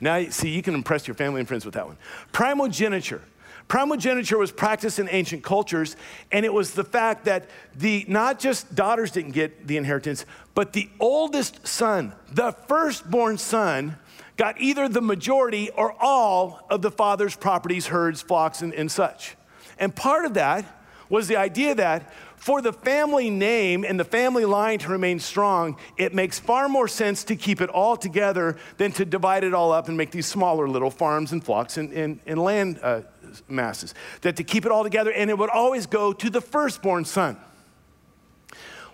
Now, 0.00 0.20
see, 0.30 0.48
you 0.48 0.62
can 0.62 0.74
impress 0.74 1.06
your 1.06 1.14
family 1.14 1.38
and 1.38 1.46
friends 1.46 1.64
with 1.64 1.74
that 1.74 1.86
one. 1.86 1.96
Primogeniture. 2.32 3.22
Primogeniture 3.68 4.38
was 4.38 4.52
practiced 4.52 4.98
in 4.98 5.08
ancient 5.10 5.42
cultures, 5.42 5.96
and 6.30 6.44
it 6.44 6.52
was 6.52 6.72
the 6.72 6.84
fact 6.84 7.24
that 7.24 7.48
the 7.74 8.04
not 8.08 8.38
just 8.38 8.74
daughters 8.74 9.10
didn't 9.10 9.32
get 9.32 9.66
the 9.66 9.76
inheritance, 9.76 10.26
but 10.54 10.72
the 10.72 10.88
oldest 11.00 11.66
son, 11.66 12.12
the 12.30 12.52
firstborn 12.52 13.38
son, 13.38 13.96
got 14.36 14.60
either 14.60 14.88
the 14.88 15.00
majority 15.00 15.70
or 15.70 15.94
all 16.00 16.66
of 16.68 16.82
the 16.82 16.90
father's 16.90 17.36
properties, 17.36 17.86
herds, 17.86 18.20
flocks, 18.20 18.62
and, 18.62 18.74
and 18.74 18.90
such. 18.90 19.36
And 19.78 19.94
part 19.94 20.24
of 20.24 20.34
that 20.34 20.64
was 21.08 21.28
the 21.28 21.36
idea 21.36 21.74
that 21.74 22.12
for 22.36 22.60
the 22.60 22.72
family 22.72 23.30
name 23.30 23.84
and 23.84 23.98
the 23.98 24.04
family 24.04 24.44
line 24.44 24.78
to 24.80 24.88
remain 24.90 25.18
strong, 25.18 25.78
it 25.96 26.12
makes 26.12 26.38
far 26.38 26.68
more 26.68 26.88
sense 26.88 27.24
to 27.24 27.36
keep 27.36 27.60
it 27.60 27.70
all 27.70 27.96
together 27.96 28.56
than 28.76 28.92
to 28.92 29.04
divide 29.04 29.44
it 29.44 29.54
all 29.54 29.72
up 29.72 29.88
and 29.88 29.96
make 29.96 30.10
these 30.10 30.26
smaller 30.26 30.68
little 30.68 30.90
farms 30.90 31.32
and 31.32 31.42
flocks 31.42 31.78
and, 31.78 31.92
and, 31.92 32.20
and 32.26 32.38
land 32.38 32.78
uh, 32.82 33.00
masses. 33.48 33.94
That 34.22 34.36
to 34.36 34.44
keep 34.44 34.66
it 34.66 34.72
all 34.72 34.82
together, 34.82 35.12
and 35.12 35.30
it 35.30 35.38
would 35.38 35.50
always 35.50 35.86
go 35.86 36.12
to 36.12 36.30
the 36.30 36.40
firstborn 36.40 37.04
son. 37.04 37.36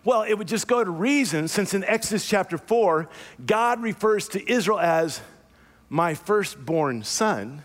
Well, 0.05 0.22
it 0.22 0.35
would 0.35 0.48
just 0.48 0.66
go 0.66 0.83
to 0.83 0.90
reason 0.90 1.48
since 1.48 1.74
in 1.74 1.85
Exodus 1.85 2.26
chapter 2.26 2.57
4, 2.57 3.09
God 3.44 3.83
refers 3.83 4.29
to 4.29 4.50
Israel 4.50 4.81
as 4.81 5.20
my 5.90 6.14
firstborn 6.14 7.03
son. 7.03 7.64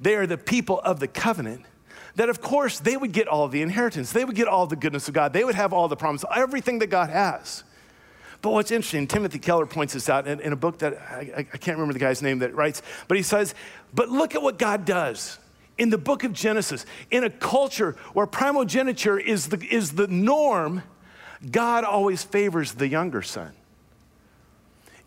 They 0.00 0.14
are 0.14 0.26
the 0.26 0.38
people 0.38 0.80
of 0.80 1.00
the 1.00 1.08
covenant 1.08 1.64
that 2.14 2.28
of 2.28 2.40
course 2.40 2.80
they 2.80 2.96
would 2.96 3.12
get 3.12 3.28
all 3.28 3.46
the 3.48 3.62
inheritance. 3.62 4.12
They 4.12 4.24
would 4.24 4.34
get 4.34 4.48
all 4.48 4.66
the 4.66 4.76
goodness 4.76 5.06
of 5.08 5.14
God. 5.14 5.32
They 5.32 5.44
would 5.44 5.54
have 5.54 5.72
all 5.72 5.86
the 5.86 5.96
promise, 5.96 6.24
everything 6.34 6.80
that 6.80 6.88
God 6.88 7.10
has. 7.10 7.62
But 8.42 8.50
what's 8.50 8.70
interesting, 8.70 9.06
Timothy 9.06 9.38
Keller 9.38 9.66
points 9.66 9.94
this 9.94 10.08
out 10.08 10.26
in, 10.26 10.40
in 10.40 10.52
a 10.52 10.56
book 10.56 10.78
that 10.78 10.94
I, 10.98 11.32
I, 11.38 11.42
can't 11.42 11.76
remember 11.76 11.92
the 11.92 11.98
guy's 11.98 12.22
name 12.22 12.40
that 12.40 12.54
writes, 12.54 12.82
but 13.08 13.16
he 13.16 13.22
says, 13.22 13.54
But 13.94 14.08
look 14.10 14.34
at 14.34 14.42
what 14.42 14.58
God 14.58 14.84
does 14.84 15.38
in 15.78 15.90
the 15.90 15.98
book 15.98 16.24
of 16.24 16.32
Genesis. 16.32 16.84
In 17.10 17.24
a 17.24 17.30
culture 17.30 17.96
where 18.12 18.26
primogeniture 18.26 19.18
is 19.18 19.48
the, 19.48 19.64
is 19.70 19.92
the 19.92 20.08
norm, 20.08 20.82
God 21.50 21.84
always 21.84 22.22
favors 22.24 22.72
the 22.72 22.88
younger 22.88 23.22
son. 23.22 23.52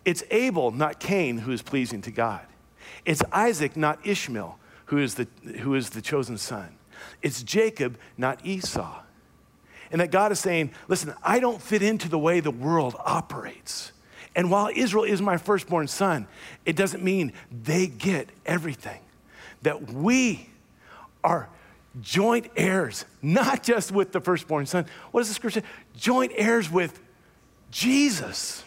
It's 0.03 0.23
Abel, 0.31 0.71
not 0.71 0.99
Cain, 0.99 1.39
who 1.39 1.51
is 1.51 1.61
pleasing 1.61 2.01
to 2.03 2.11
God. 2.11 2.41
It's 3.05 3.21
Isaac, 3.31 3.77
not 3.77 4.05
Ishmael, 4.05 4.57
who 4.85 4.97
is 4.97 5.15
the, 5.15 5.27
who 5.59 5.75
is 5.75 5.91
the 5.91 6.01
chosen 6.01 6.37
son. 6.37 6.77
It's 7.21 7.43
Jacob, 7.43 7.97
not 8.17 8.43
Esau. 8.45 9.01
And 9.91 9.99
that 9.99 10.09
God 10.09 10.31
is 10.31 10.39
saying, 10.39 10.71
listen, 10.87 11.13
I 11.21 11.39
don't 11.39 11.61
fit 11.61 11.83
into 11.83 12.07
the 12.07 12.17
way 12.17 12.39
the 12.39 12.51
world 12.51 12.95
operates. 12.97 13.91
And 14.35 14.49
while 14.49 14.69
Israel 14.73 15.03
is 15.03 15.21
my 15.21 15.35
firstborn 15.37 15.87
son, 15.87 16.27
it 16.65 16.75
doesn't 16.75 17.03
mean 17.03 17.33
they 17.51 17.87
get 17.87 18.29
everything. 18.45 19.01
That 19.63 19.91
we 19.91 20.47
are 21.23 21.49
joint 21.99 22.49
heirs, 22.55 23.05
not 23.21 23.63
just 23.63 23.91
with 23.91 24.11
the 24.11 24.21
firstborn 24.21 24.65
son. 24.65 24.85
What 25.11 25.21
does 25.21 25.27
the 25.27 25.33
scripture 25.33 25.61
say? 25.61 25.65
Joint 25.95 26.31
heirs 26.35 26.69
with 26.69 26.99
Jesus. 27.69 28.63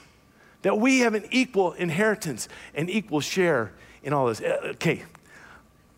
That 0.63 0.79
we 0.79 1.01
have 1.01 1.15
an 1.15 1.27
equal 1.31 1.73
inheritance, 1.73 2.49
an 2.75 2.89
equal 2.89 3.21
share 3.21 3.73
in 4.03 4.13
all 4.13 4.27
this. 4.27 4.41
Uh, 4.41 4.59
okay. 4.73 5.05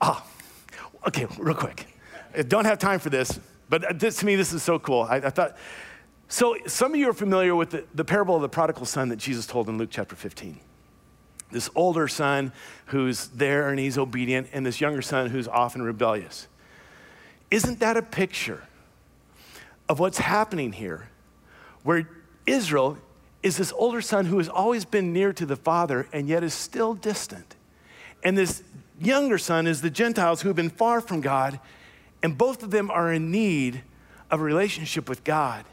Ah, 0.01 0.25
okay, 1.07 1.27
real 1.39 1.55
quick. 1.55 1.87
I 2.37 2.43
don't 2.43 2.65
have 2.65 2.79
time 2.79 2.99
for 2.99 3.11
this, 3.11 3.39
but 3.69 3.99
this, 3.99 4.19
to 4.19 4.27
me, 4.27 4.37
this 4.37 4.53
is 4.53 4.63
so 4.63 4.79
cool. 4.79 5.03
I, 5.03 5.17
I 5.17 5.31
thought, 5.31 5.57
so 6.29 6.57
some 6.67 6.93
of 6.93 6.99
you 6.99 7.09
are 7.09 7.15
familiar 7.15 7.55
with 7.55 7.71
the, 7.71 7.85
the 7.95 8.05
parable 8.05 8.37
of 8.37 8.43
the 8.43 8.49
prodigal 8.49 8.85
son 8.85 9.09
that 9.09 9.17
Jesus 9.17 9.47
told 9.47 9.69
in 9.69 9.79
Luke 9.79 9.91
chapter 9.91 10.17
15. 10.17 10.61
This 11.57 11.71
older 11.75 12.07
son 12.07 12.53
who's 12.89 13.29
there 13.29 13.71
and 13.71 13.79
he's 13.79 13.97
obedient, 13.97 14.49
and 14.53 14.67
this 14.67 14.79
younger 14.79 15.01
son 15.01 15.31
who's 15.31 15.49
often 15.49 15.81
rebellious. 15.81 16.49
Isn't 17.51 17.81
that 17.81 17.97
a 17.97 18.03
picture 18.03 18.63
of 19.89 19.99
what's 19.99 20.19
happening 20.19 20.73
here? 20.73 21.09
Where 21.83 22.07
Israel 22.45 22.99
is 23.43 23.57
this 23.57 23.73
older 23.73 24.03
son 24.03 24.27
who 24.27 24.37
has 24.37 24.51
always 24.51 24.85
been 24.85 25.15
near 25.15 25.33
to 25.33 25.47
the 25.47 25.57
father 25.57 26.07
and 26.13 26.29
yet 26.29 26.45
is 26.45 26.53
still 26.53 26.93
distant. 26.93 27.57
And 28.23 28.37
this 28.37 28.63
younger 29.01 29.39
son 29.39 29.67
is 29.67 29.81
the 29.81 29.89
Gentiles 29.89 30.43
who 30.43 30.51
have 30.51 30.57
been 30.57 30.69
far 30.69 31.01
from 31.01 31.23
God 31.23 31.59
and 32.23 32.37
both 32.37 32.63
of 32.63 32.71
them 32.71 32.91
are 32.91 33.11
in 33.11 33.31
need 33.31 33.81
of 34.31 34.41
a 34.41 34.43
relationship 34.43 35.09
with 35.09 35.25
God. 35.25 35.65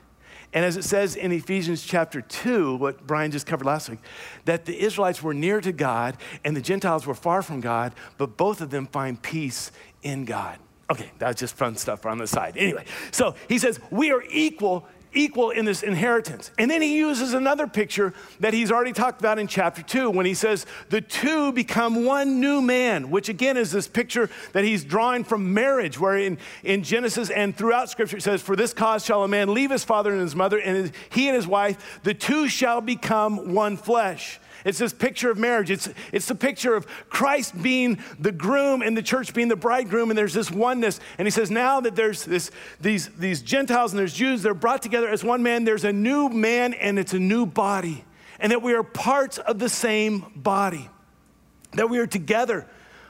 And 0.53 0.63
as 0.63 0.77
it 0.77 0.83
says 0.83 1.15
in 1.15 1.31
Ephesians 1.31 1.83
chapter 1.83 2.21
2, 2.21 2.75
what 2.75 3.05
Brian 3.05 3.31
just 3.31 3.47
covered 3.47 3.65
last 3.65 3.89
week, 3.89 3.99
that 4.45 4.65
the 4.65 4.79
Israelites 4.79 5.23
were 5.23 5.33
near 5.33 5.59
to 5.61 5.71
God 5.71 6.17
and 6.45 6.55
the 6.55 6.61
Gentiles 6.61 7.07
were 7.07 7.15
far 7.15 7.41
from 7.41 7.59
God, 7.59 7.93
but 8.17 8.37
both 8.37 8.61
of 8.61 8.69
them 8.69 8.85
find 8.87 9.21
peace 9.21 9.71
in 10.03 10.25
God. 10.25 10.59
Okay, 10.89 11.09
that's 11.17 11.39
just 11.39 11.55
fun 11.55 11.75
stuff 11.75 12.05
on 12.05 12.17
the 12.17 12.27
side. 12.27 12.55
Anyway, 12.55 12.85
so 13.11 13.35
he 13.47 13.57
says, 13.57 13.79
We 13.89 14.11
are 14.11 14.23
equal 14.29 14.85
equal 15.13 15.51
in 15.51 15.65
this 15.65 15.83
inheritance. 15.83 16.51
And 16.57 16.69
then 16.69 16.81
he 16.81 16.97
uses 16.97 17.33
another 17.33 17.67
picture 17.67 18.13
that 18.39 18.53
he's 18.53 18.71
already 18.71 18.93
talked 18.93 19.19
about 19.19 19.39
in 19.39 19.47
chapter 19.47 19.81
two 19.81 20.09
when 20.09 20.25
he 20.25 20.33
says, 20.33 20.65
the 20.89 21.01
two 21.01 21.51
become 21.51 22.05
one 22.05 22.39
new 22.39 22.61
man, 22.61 23.09
which 23.09 23.29
again 23.29 23.57
is 23.57 23.71
this 23.71 23.87
picture 23.87 24.29
that 24.53 24.63
he's 24.63 24.83
drawing 24.83 25.23
from 25.23 25.53
marriage, 25.53 25.99
where 25.99 26.17
in, 26.17 26.37
in 26.63 26.83
Genesis 26.83 27.29
and 27.29 27.55
throughout 27.55 27.89
scripture 27.89 28.17
it 28.17 28.23
says, 28.23 28.41
For 28.41 28.55
this 28.55 28.73
cause 28.73 29.05
shall 29.05 29.23
a 29.23 29.27
man 29.27 29.53
leave 29.53 29.71
his 29.71 29.83
father 29.83 30.11
and 30.11 30.21
his 30.21 30.35
mother, 30.35 30.59
and 30.59 30.91
he 31.09 31.27
and 31.27 31.35
his 31.35 31.47
wife, 31.47 31.99
the 32.03 32.13
two 32.13 32.47
shall 32.47 32.81
become 32.81 33.53
one 33.53 33.77
flesh. 33.77 34.39
It's 34.65 34.77
this 34.77 34.93
picture 34.93 35.29
of 35.29 35.37
marriage. 35.37 35.69
It's, 35.69 35.89
it's 36.11 36.27
the 36.27 36.35
picture 36.35 36.75
of 36.75 36.87
Christ 37.09 37.61
being 37.61 37.99
the 38.19 38.31
groom 38.31 38.81
and 38.81 38.95
the 38.95 39.01
church 39.01 39.33
being 39.33 39.49
the 39.49 39.55
bridegroom, 39.55 40.09
and 40.09 40.17
there's 40.17 40.33
this 40.33 40.49
oneness. 40.49 40.99
And 41.17 41.25
he 41.25 41.31
says, 41.31 41.51
now 41.51 41.81
that 41.81 41.95
there's 41.95 42.23
this, 42.23 42.51
these, 42.79 43.09
these 43.09 43.41
Gentiles 43.41 43.91
and 43.91 43.99
there's 43.99 44.13
Jews, 44.13 44.41
they're 44.41 44.53
brought 44.53 44.81
together 44.81 45.09
as 45.09 45.23
one 45.23 45.43
man, 45.43 45.63
there's 45.63 45.83
a 45.83 45.93
new 45.93 46.29
man 46.29 46.73
and 46.73 46.97
it's 46.97 47.13
a 47.13 47.19
new 47.19 47.45
body. 47.45 48.05
And 48.39 48.51
that 48.51 48.61
we 48.61 48.73
are 48.73 48.83
parts 48.83 49.37
of 49.37 49.59
the 49.59 49.69
same 49.69 50.25
body, 50.35 50.89
that 51.73 51.89
we 51.89 51.99
are 51.99 52.07
together. 52.07 52.67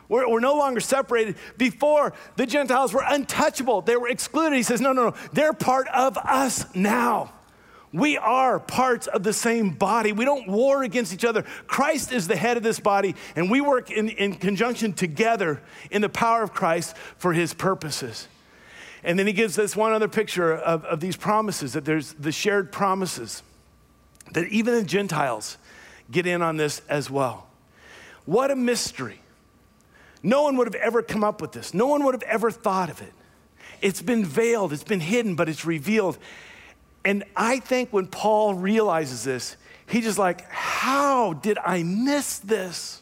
We're, 0.09 0.29
we're, 0.29 0.41
no 0.41 0.55
longer 0.55 0.79
separated. 0.79 1.37
Before, 1.57 2.13
the 2.35 2.45
Gentiles 2.45 2.93
were 2.93 3.03
untouchable, 3.07 3.81
they 3.81 3.95
were 3.95 4.09
excluded. 4.09 4.55
He 4.55 4.63
says, 4.63 4.81
No, 4.81 4.93
no, 4.93 5.09
no, 5.09 5.15
they're 5.31 5.53
part 5.53 5.87
of 5.87 6.17
us 6.17 6.65
now. 6.75 7.31
We 7.93 8.17
are 8.17 8.59
parts 8.59 9.05
of 9.05 9.21
the 9.21 9.33
same 9.33 9.69
body. 9.69 10.11
We 10.11 10.25
don't 10.25 10.47
war 10.47 10.81
against 10.81 11.13
each 11.13 11.23
other. 11.23 11.43
Christ 11.67 12.11
is 12.11 12.27
the 12.27 12.35
head 12.35 12.57
of 12.57 12.63
this 12.63 12.79
body, 12.79 13.15
and 13.35 13.51
we 13.51 13.61
work 13.61 13.91
in, 13.91 14.09
in 14.09 14.33
conjunction 14.33 14.93
together 14.93 15.61
in 15.91 16.01
the 16.01 16.09
power 16.09 16.41
of 16.41 16.53
Christ 16.53 16.97
for 17.17 17.33
his 17.33 17.53
purposes. 17.53 18.27
And 19.03 19.19
then 19.19 19.27
he 19.27 19.33
gives 19.33 19.59
us 19.59 19.75
one 19.75 19.93
other 19.93 20.07
picture 20.07 20.53
of, 20.55 20.83
of 20.85 21.01
these 21.01 21.15
promises 21.15 21.73
that 21.73 21.85
there's 21.85 22.13
the 22.13 22.31
shared 22.31 22.71
promises, 22.71 23.43
that 24.31 24.47
even 24.47 24.73
the 24.73 24.83
Gentiles 24.83 25.57
get 26.09 26.25
in 26.25 26.41
on 26.41 26.57
this 26.57 26.81
as 26.89 27.11
well. 27.11 27.47
What 28.25 28.49
a 28.49 28.55
mystery. 28.55 29.19
No 30.23 30.43
one 30.43 30.57
would 30.57 30.67
have 30.67 30.81
ever 30.81 31.03
come 31.03 31.23
up 31.23 31.41
with 31.41 31.51
this, 31.51 31.75
no 31.75 31.85
one 31.85 32.03
would 32.05 32.15
have 32.15 32.23
ever 32.23 32.49
thought 32.49 32.89
of 32.89 33.01
it. 33.01 33.13
It's 33.81 34.01
been 34.01 34.25
veiled, 34.25 34.73
it's 34.73 34.83
been 34.83 35.01
hidden, 35.01 35.35
but 35.35 35.47
it's 35.47 35.63
revealed. 35.63 36.17
And 37.05 37.23
I 37.35 37.59
think 37.59 37.91
when 37.91 38.07
Paul 38.07 38.53
realizes 38.53 39.23
this, 39.23 39.57
he's 39.85 40.05
just 40.05 40.17
like, 40.17 40.49
How 40.49 41.33
did 41.33 41.57
I 41.57 41.83
miss 41.83 42.39
this? 42.39 43.01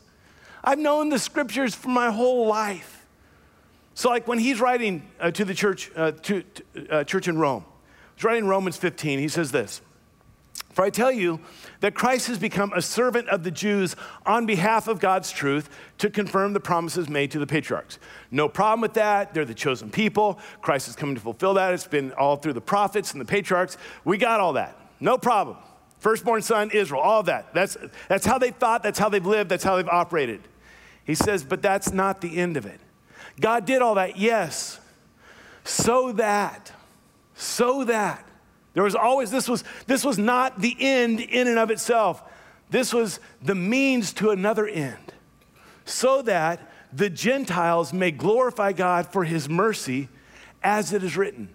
I've 0.64 0.80
known 0.80 1.10
the 1.10 1.20
scriptures 1.20 1.74
for 1.74 1.90
my 1.90 2.12
whole 2.12 2.48
life. 2.48 3.06
So, 3.94 4.10
like 4.10 4.28
when 4.28 4.40
he's 4.40 4.60
writing 4.60 5.08
uh, 5.20 5.32
to 5.32 5.46
the 5.46 5.54
church, 5.54 5.92
uh, 5.96 6.12
to, 6.12 6.42
to 6.42 6.90
uh, 6.90 7.04
church 7.04 7.28
in 7.28 7.38
Rome, 7.38 7.66
he's 8.16 8.24
writing 8.24 8.48
Romans 8.48 8.78
15, 8.78 9.20
he 9.20 9.28
says 9.28 9.52
this 9.52 9.82
For 10.74 10.86
I 10.86 10.90
tell 10.90 11.12
you 11.12 11.40
that 11.82 11.94
Christ 11.94 12.28
has 12.28 12.40
become 12.40 12.72
a 12.74 12.82
servant 12.82 13.28
of 13.28 13.44
the 13.44 13.52
Jews 13.52 13.96
on 14.26 14.46
behalf 14.46 14.88
of 14.88 15.00
God's 15.00 15.32
truth 15.32 15.70
to 15.98 16.10
confirm 16.10 16.54
the 16.54 16.60
promises 16.60 17.10
made 17.10 17.32
to 17.32 17.40
the 17.40 17.48
patriarchs. 17.48 18.00
No 18.32 18.48
problem 18.48 18.82
with 18.82 18.94
that. 18.94 19.34
They're 19.34 19.46
the 19.46 19.54
chosen 19.54 19.90
people. 19.90 20.40
Christ 20.62 20.88
is 20.88 20.96
coming 20.96 21.16
to 21.16 21.22
fulfill 21.22 21.56
that. 21.56 21.74
It's 21.74 21.88
been 21.88 22.14
all 22.14 22.38
through 22.38 22.54
the 22.54 22.62
prophets 22.62 23.12
and 23.12 23.20
the 23.20 23.26
patriarchs. 23.26 23.78
We 24.06 24.18
got 24.18 24.40
all 24.40 24.54
that. 24.54 24.78
No 25.00 25.18
problem. 25.18 25.58
Firstborn 26.00 26.42
son, 26.42 26.72
Israel, 26.72 27.02
all 27.02 27.24
that. 27.24 27.54
That's, 27.54 27.78
that's 28.08 28.26
how 28.26 28.38
they 28.38 28.50
thought, 28.50 28.82
that's 28.82 28.98
how 28.98 29.10
they've 29.10 29.26
lived, 29.26 29.52
that's 29.52 29.64
how 29.64 29.76
they've 29.76 29.88
operated. 29.88 30.42
He 31.06 31.14
says, 31.14 31.44
but 31.44 31.62
that's 31.62 31.92
not 31.92 32.22
the 32.22 32.38
end 32.38 32.58
of 32.58 32.66
it. 32.66 32.80
God 33.40 33.66
did 33.66 33.82
all 33.82 33.96
that, 33.96 34.18
yes, 34.18 34.80
so 35.64 36.12
that, 36.14 36.72
so 37.36 37.84
that 37.84 38.28
there 38.74 38.84
was 38.84 38.96
always, 38.96 39.32
this 39.32 39.50
was, 39.50 39.64
this 39.88 40.06
was 40.06 40.18
not 40.18 40.60
the 40.60 40.76
end 40.80 41.20
in 41.20 41.48
and 41.48 41.60
of 41.60 41.72
itself. 41.72 42.24
This 42.70 42.94
was 42.94 43.20
the 43.42 43.56
means 43.56 44.14
to 44.14 44.30
another 44.30 44.66
end, 44.66 45.14
so 45.84 46.22
that 46.22 46.72
the 46.94 47.10
Gentiles 47.10 47.92
may 47.92 48.12
glorify 48.12 48.72
God 48.72 49.08
for 49.08 49.24
his 49.24 49.50
mercy, 49.50 50.08
as 50.64 50.94
it 50.94 51.04
is 51.04 51.18
written. 51.18 51.50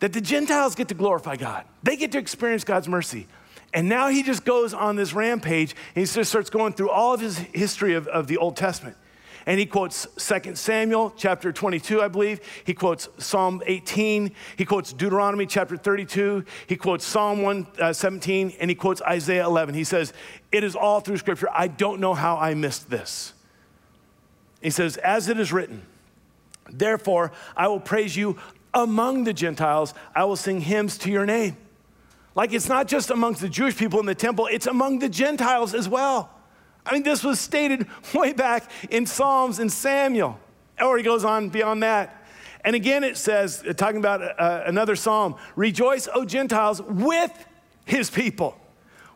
That 0.00 0.12
the 0.12 0.20
Gentiles 0.20 0.74
get 0.74 0.88
to 0.88 0.94
glorify 0.94 1.36
God, 1.36 1.64
they 1.82 1.96
get 1.96 2.12
to 2.12 2.18
experience 2.18 2.64
God's 2.64 2.88
mercy. 2.88 3.26
And 3.72 3.88
now 3.88 4.08
he 4.08 4.22
just 4.22 4.44
goes 4.44 4.72
on 4.72 4.96
this 4.96 5.12
rampage 5.12 5.74
and 5.94 6.06
he 6.06 6.10
just 6.10 6.30
starts 6.30 6.48
going 6.48 6.72
through 6.72 6.88
all 6.88 7.12
of 7.12 7.20
his 7.20 7.36
history 7.36 7.94
of, 7.94 8.06
of 8.06 8.26
the 8.26 8.38
Old 8.38 8.56
Testament. 8.56 8.96
And 9.46 9.60
he 9.60 9.66
quotes 9.66 10.08
2 10.16 10.56
Samuel 10.56 11.14
chapter 11.16 11.52
22, 11.52 12.02
I 12.02 12.08
believe. 12.08 12.40
He 12.64 12.74
quotes 12.74 13.08
Psalm 13.18 13.62
18. 13.64 14.32
He 14.56 14.64
quotes 14.64 14.92
Deuteronomy 14.92 15.46
chapter 15.46 15.76
32. 15.76 16.44
He 16.66 16.74
quotes 16.74 17.06
Psalm 17.06 17.42
117. 17.42 18.48
Uh, 18.48 18.52
and 18.58 18.68
he 18.68 18.74
quotes 18.74 19.00
Isaiah 19.02 19.46
11. 19.46 19.76
He 19.76 19.84
says, 19.84 20.12
It 20.50 20.64
is 20.64 20.74
all 20.74 21.00
through 21.00 21.18
Scripture. 21.18 21.48
I 21.52 21.68
don't 21.68 22.00
know 22.00 22.12
how 22.12 22.36
I 22.36 22.54
missed 22.54 22.90
this. 22.90 23.34
He 24.60 24.70
says, 24.70 24.96
As 24.96 25.28
it 25.28 25.38
is 25.38 25.52
written, 25.52 25.82
therefore 26.68 27.30
I 27.56 27.68
will 27.68 27.80
praise 27.80 28.16
you 28.16 28.36
among 28.74 29.24
the 29.24 29.32
Gentiles, 29.32 29.94
I 30.14 30.24
will 30.24 30.36
sing 30.36 30.60
hymns 30.60 30.98
to 30.98 31.10
your 31.10 31.24
name. 31.24 31.56
Like 32.34 32.52
it's 32.52 32.68
not 32.68 32.88
just 32.88 33.10
amongst 33.10 33.40
the 33.40 33.48
Jewish 33.48 33.76
people 33.76 34.00
in 34.00 34.06
the 34.06 34.14
temple, 34.14 34.48
it's 34.50 34.66
among 34.66 34.98
the 34.98 35.08
Gentiles 35.08 35.72
as 35.72 35.88
well. 35.88 36.35
I 36.86 36.94
mean, 36.94 37.02
this 37.02 37.24
was 37.24 37.40
stated 37.40 37.86
way 38.14 38.32
back 38.32 38.70
in 38.90 39.06
Psalms 39.06 39.58
and 39.58 39.70
Samuel. 39.70 40.38
Or 40.80 40.96
he 40.96 41.02
goes 41.02 41.24
on 41.24 41.48
beyond 41.48 41.82
that. 41.82 42.24
And 42.64 42.74
again, 42.74 43.04
it 43.04 43.16
says, 43.16 43.62
uh, 43.66 43.72
talking 43.72 43.98
about 43.98 44.22
uh, 44.22 44.64
another 44.66 44.96
psalm, 44.96 45.36
rejoice, 45.54 46.08
O 46.12 46.24
Gentiles, 46.24 46.82
with 46.82 47.32
his 47.84 48.10
people, 48.10 48.58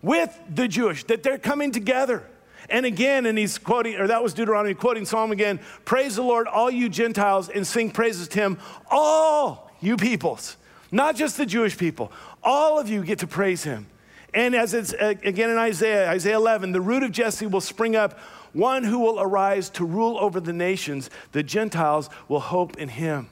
with 0.03 0.39
the 0.49 0.69
Jewish, 0.69 1.05
that 1.05 1.23
they're 1.23 1.39
coming 1.39 1.73
together. 1.73 2.25
And 2.69 2.87
again, 2.87 3.27
and 3.27 3.37
he's 3.37 3.59
quoting, 3.59 3.97
or 3.97 4.07
that 4.07 4.23
was 4.23 4.35
Deuteronomy, 4.35 4.75
quoting 4.75 5.05
Psalm 5.05 5.33
again 5.33 5.59
Praise 5.85 6.15
the 6.17 6.23
Lord, 6.23 6.47
all 6.47 6.71
you 6.71 6.89
Gentiles, 6.89 7.49
and 7.49 7.67
sing 7.67 7.91
praises 7.91 8.29
to 8.29 8.39
him, 8.39 8.59
all 8.89 9.71
you 9.81 9.97
peoples, 9.97 10.57
not 10.93 11.17
just 11.17 11.37
the 11.37 11.47
Jewish 11.47 11.77
people. 11.77 12.13
All 12.43 12.79
of 12.79 12.89
you 12.89 13.03
get 13.05 13.19
to 13.19 13.27
praise 13.27 13.65
him. 13.65 13.87
And 14.33 14.55
as 14.55 14.75
it's 14.75 14.93
again 14.93 15.51
in 15.51 15.59
Isaiah, 15.59 16.11
Isaiah 16.11 16.37
11, 16.37 16.73
the 16.73 16.81
root 16.81 17.03
of 17.03 17.13
Jesse 17.13 17.47
will 17.47 17.61
spring 17.61 17.97
up, 17.97 18.19
one 18.53 18.85
who 18.85 18.99
will 18.99 19.21
arise 19.21 19.71
to 19.71 19.85
rule 19.85 20.19
over 20.19 20.41
the 20.41 20.53
nations. 20.53 21.11
The 21.33 21.43
Gentiles 21.43 22.09
will 22.29 22.41
hope 22.41 22.77
in 22.79 22.89
him. 22.89 23.29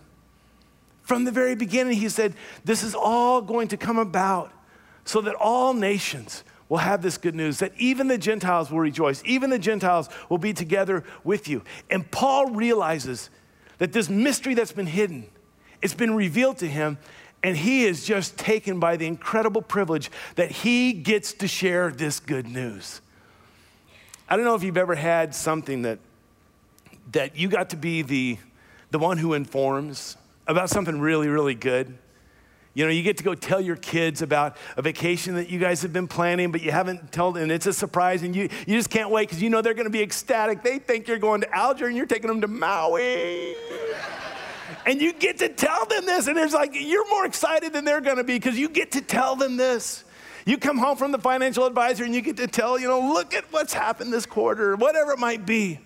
From 1.03 1.25
the 1.25 1.31
very 1.31 1.55
beginning, 1.55 1.95
he 1.95 2.09
said, 2.09 2.35
This 2.65 2.83
is 2.83 2.95
all 2.95 3.41
going 3.41 3.69
to 3.69 3.77
come 3.77 3.99
about 3.99 4.53
so 5.05 5.21
that 5.23 5.35
all 5.37 5.73
nations 5.73 6.45
will 6.69 6.79
have 6.79 7.01
this 7.01 7.17
good 7.17 7.35
news 7.35 7.61
that 7.61 7.73
even 7.79 8.09
the 8.09 8.19
Gentiles 8.19 8.71
will 8.71 8.81
rejoice, 8.81 9.23
even 9.25 9.51
the 9.51 9.59
Gentiles 9.59 10.09
will 10.29 10.39
be 10.39 10.53
together 10.53 11.03
with 11.25 11.49
you. 11.49 11.63
And 11.91 12.11
Paul 12.11 12.51
realizes 12.51 13.31
that 13.79 13.93
this 13.93 14.11
mystery 14.11 14.55
that's 14.55 14.73
been 14.73 14.87
hidden, 14.87 15.27
it's 15.81 15.95
been 15.95 16.15
revealed 16.15 16.59
to 16.59 16.69
him, 16.69 16.99
and 17.43 17.57
he 17.57 17.85
is 17.85 18.05
just 18.05 18.37
taken 18.37 18.81
by 18.81 18.97
the 18.97 19.07
incredible 19.07 19.63
privilege 19.63 20.11
that 20.35 20.51
he 20.51 20.93
gets 20.93 21.33
to 21.35 21.49
share 21.49 21.91
this 21.91 22.21
good 22.21 22.49
news. 22.49 23.01
I 24.29 24.37
don't 24.37 24.45
know 24.45 24.55
if 24.55 24.63
you've 24.63 24.77
ever 24.77 24.95
had 24.95 25.35
something 25.35 25.83
that, 25.83 25.99
that 27.13 27.37
you 27.37 27.49
got 27.49 27.71
to 27.71 27.77
be 27.77 28.03
the, 28.03 28.39
the 28.91 28.99
one 28.99 29.19
who 29.19 29.35
informs 29.35 30.17
about 30.47 30.69
something 30.69 31.01
really, 31.01 31.29
really 31.29 31.55
good. 31.55 31.97
You 32.75 32.85
know, 32.85 32.91
you 32.91 33.03
get 33.03 33.17
to 33.17 33.25
go 33.25 33.35
tell 33.35 33.61
your 33.61 33.77
kids 33.77 34.23
about 34.23 34.57
a 34.77 34.83
vacation 34.83 35.35
that 35.35 35.49
you 35.49 35.59
guys 35.59 35.83
have 35.83 35.93
been 35.93 36.07
planning, 36.07 36.53
but 36.53 36.63
you 36.63 36.71
haven't 36.71 37.11
told, 37.11 37.37
and 37.37 37.51
it's 37.51 37.67
a 37.67 37.73
surprise, 37.73 38.23
and 38.23 38.37
you, 38.37 38.49
you 38.67 38.77
just 38.77 38.91
can't 38.91 39.11
wait 39.11 39.29
because 39.29 39.43
you 39.43 39.51
know 39.51 39.63
they're 39.63 39.75
going 39.75 39.87
to 39.87 39.91
be 39.91 40.03
ecstatic. 40.03 40.63
They 40.63 40.79
think 40.79 41.09
you're 41.09 41.19
going 41.19 41.41
to 41.41 41.55
Alger 41.55 41.87
and 41.87 41.97
you're 41.97 42.07
taking 42.07 42.29
them 42.29 42.41
to 42.41 42.49
Maui. 42.49 43.57
And 44.87 45.01
you 45.01 45.13
get 45.13 45.39
to 45.39 45.49
tell 45.49 45.85
them 45.87 46.07
this, 46.07 46.27
and 46.27 46.39
it's 46.39 46.55
like 46.55 46.71
you're 46.75 47.09
more 47.09 47.27
excited 47.27 47.73
than 47.73 47.85
they're 47.85 48.01
going 48.01 48.17
to 48.17 48.25
be 48.25 48.35
because 48.35 48.59
you 48.59 48.69
get 48.69 48.93
to 48.93 49.01
tell 49.01 49.37
them 49.37 49.57
this. 49.57 50.05
You 50.45 50.57
come 50.57 50.79
home 50.79 50.97
from 50.97 51.13
the 51.13 51.19
financial 51.19 51.67
advisor 51.67 52.05
and 52.05 52.15
you 52.15 52.23
get 52.23 52.39
to 52.39 52.47
tell, 52.47 52.79
you 52.79 52.89
know, 52.89 53.01
look 53.01 53.35
at 53.35 53.45
what's 53.53 53.75
happened 53.75 54.13
this 54.13 54.25
quarter, 54.25 54.77
whatever 54.77 55.13
it 55.13 55.19
might 55.19 55.45
be. 55.45 55.79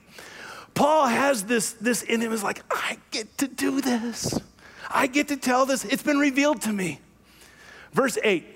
Paul 0.75 1.09
has 1.09 1.45
this, 1.45 1.73
this 1.73 2.03
in 2.03 2.21
him 2.21 2.33
is 2.33 2.45
like, 2.45 2.63
I 2.71 2.97
get 3.11 3.39
to 3.39 3.49
do 3.49 3.81
this. 3.81 4.39
I 4.89 5.09
get 5.09 5.29
to 5.29 5.37
tell 5.37 5.67
this. 5.67 5.85
It's 5.85 6.03
been 6.03 6.19
revealed 6.19 6.63
to 6.63 6.73
me. 6.73 7.01
Verse 7.93 8.19
8 8.23 8.47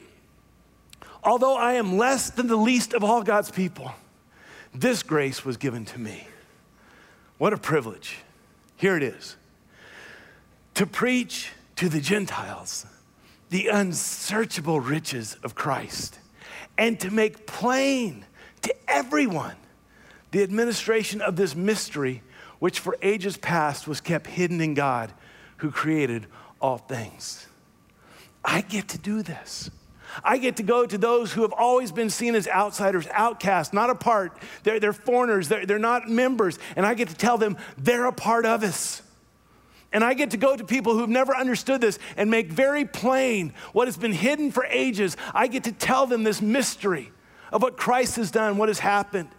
Although 1.24 1.56
I 1.56 1.72
am 1.72 1.98
less 1.98 2.30
than 2.30 2.46
the 2.46 2.56
least 2.56 2.94
of 2.94 3.02
all 3.02 3.22
God's 3.24 3.50
people, 3.50 3.92
this 4.72 5.02
grace 5.02 5.44
was 5.44 5.56
given 5.56 5.84
to 5.86 5.98
me. 5.98 6.28
What 7.38 7.52
a 7.52 7.56
privilege. 7.56 8.18
Here 8.76 8.96
it 8.96 9.02
is 9.02 9.36
to 10.76 10.86
preach 10.86 11.52
to 11.76 11.88
the 11.88 12.00
Gentiles 12.00 12.86
the 13.48 13.68
unsearchable 13.68 14.78
riches 14.78 15.36
of 15.42 15.54
Christ 15.54 16.18
and 16.76 17.00
to 17.00 17.10
make 17.10 17.46
plain 17.46 18.24
to 18.62 18.74
everyone 18.86 19.56
the 20.32 20.42
administration 20.42 21.22
of 21.22 21.36
this 21.36 21.54
mystery, 21.54 22.22
which 22.58 22.80
for 22.80 22.96
ages 23.00 23.36
past 23.36 23.88
was 23.88 24.00
kept 24.00 24.26
hidden 24.26 24.60
in 24.60 24.74
God 24.74 25.12
who 25.58 25.70
created 25.70 26.26
all 26.60 26.76
things. 26.76 27.46
I 28.44 28.60
get 28.60 28.88
to 28.88 28.98
do 28.98 29.22
this. 29.22 29.70
I 30.22 30.36
get 30.36 30.56
to 30.56 30.62
go 30.62 30.84
to 30.84 30.98
those 30.98 31.32
who 31.32 31.42
have 31.42 31.52
always 31.52 31.90
been 31.90 32.10
seen 32.10 32.34
as 32.34 32.46
outsiders, 32.48 33.06
outcasts, 33.12 33.72
not 33.72 33.88
a 33.88 33.94
part. 33.94 34.36
They're, 34.62 34.78
they're 34.78 34.92
foreigners, 34.92 35.48
they're, 35.48 35.64
they're 35.64 35.78
not 35.78 36.08
members. 36.08 36.58
And 36.74 36.84
I 36.84 36.94
get 36.94 37.08
to 37.08 37.14
tell 37.14 37.38
them 37.38 37.56
they're 37.78 38.06
a 38.06 38.12
part 38.12 38.44
of 38.44 38.62
us. 38.62 39.02
And 39.96 40.04
I 40.04 40.12
get 40.12 40.32
to 40.32 40.36
go 40.36 40.54
to 40.54 40.62
people 40.62 40.92
who've 40.92 41.08
never 41.08 41.34
understood 41.34 41.80
this 41.80 41.98
and 42.18 42.30
make 42.30 42.48
very 42.48 42.84
plain 42.84 43.54
what 43.72 43.88
has 43.88 43.96
been 43.96 44.12
hidden 44.12 44.52
for 44.52 44.66
ages. 44.66 45.16
I 45.32 45.46
get 45.46 45.64
to 45.64 45.72
tell 45.72 46.06
them 46.06 46.22
this 46.22 46.42
mystery 46.42 47.10
of 47.50 47.62
what 47.62 47.78
Christ 47.78 48.16
has 48.16 48.30
done, 48.30 48.58
what 48.58 48.68
has 48.68 48.78
happened. 48.78 49.30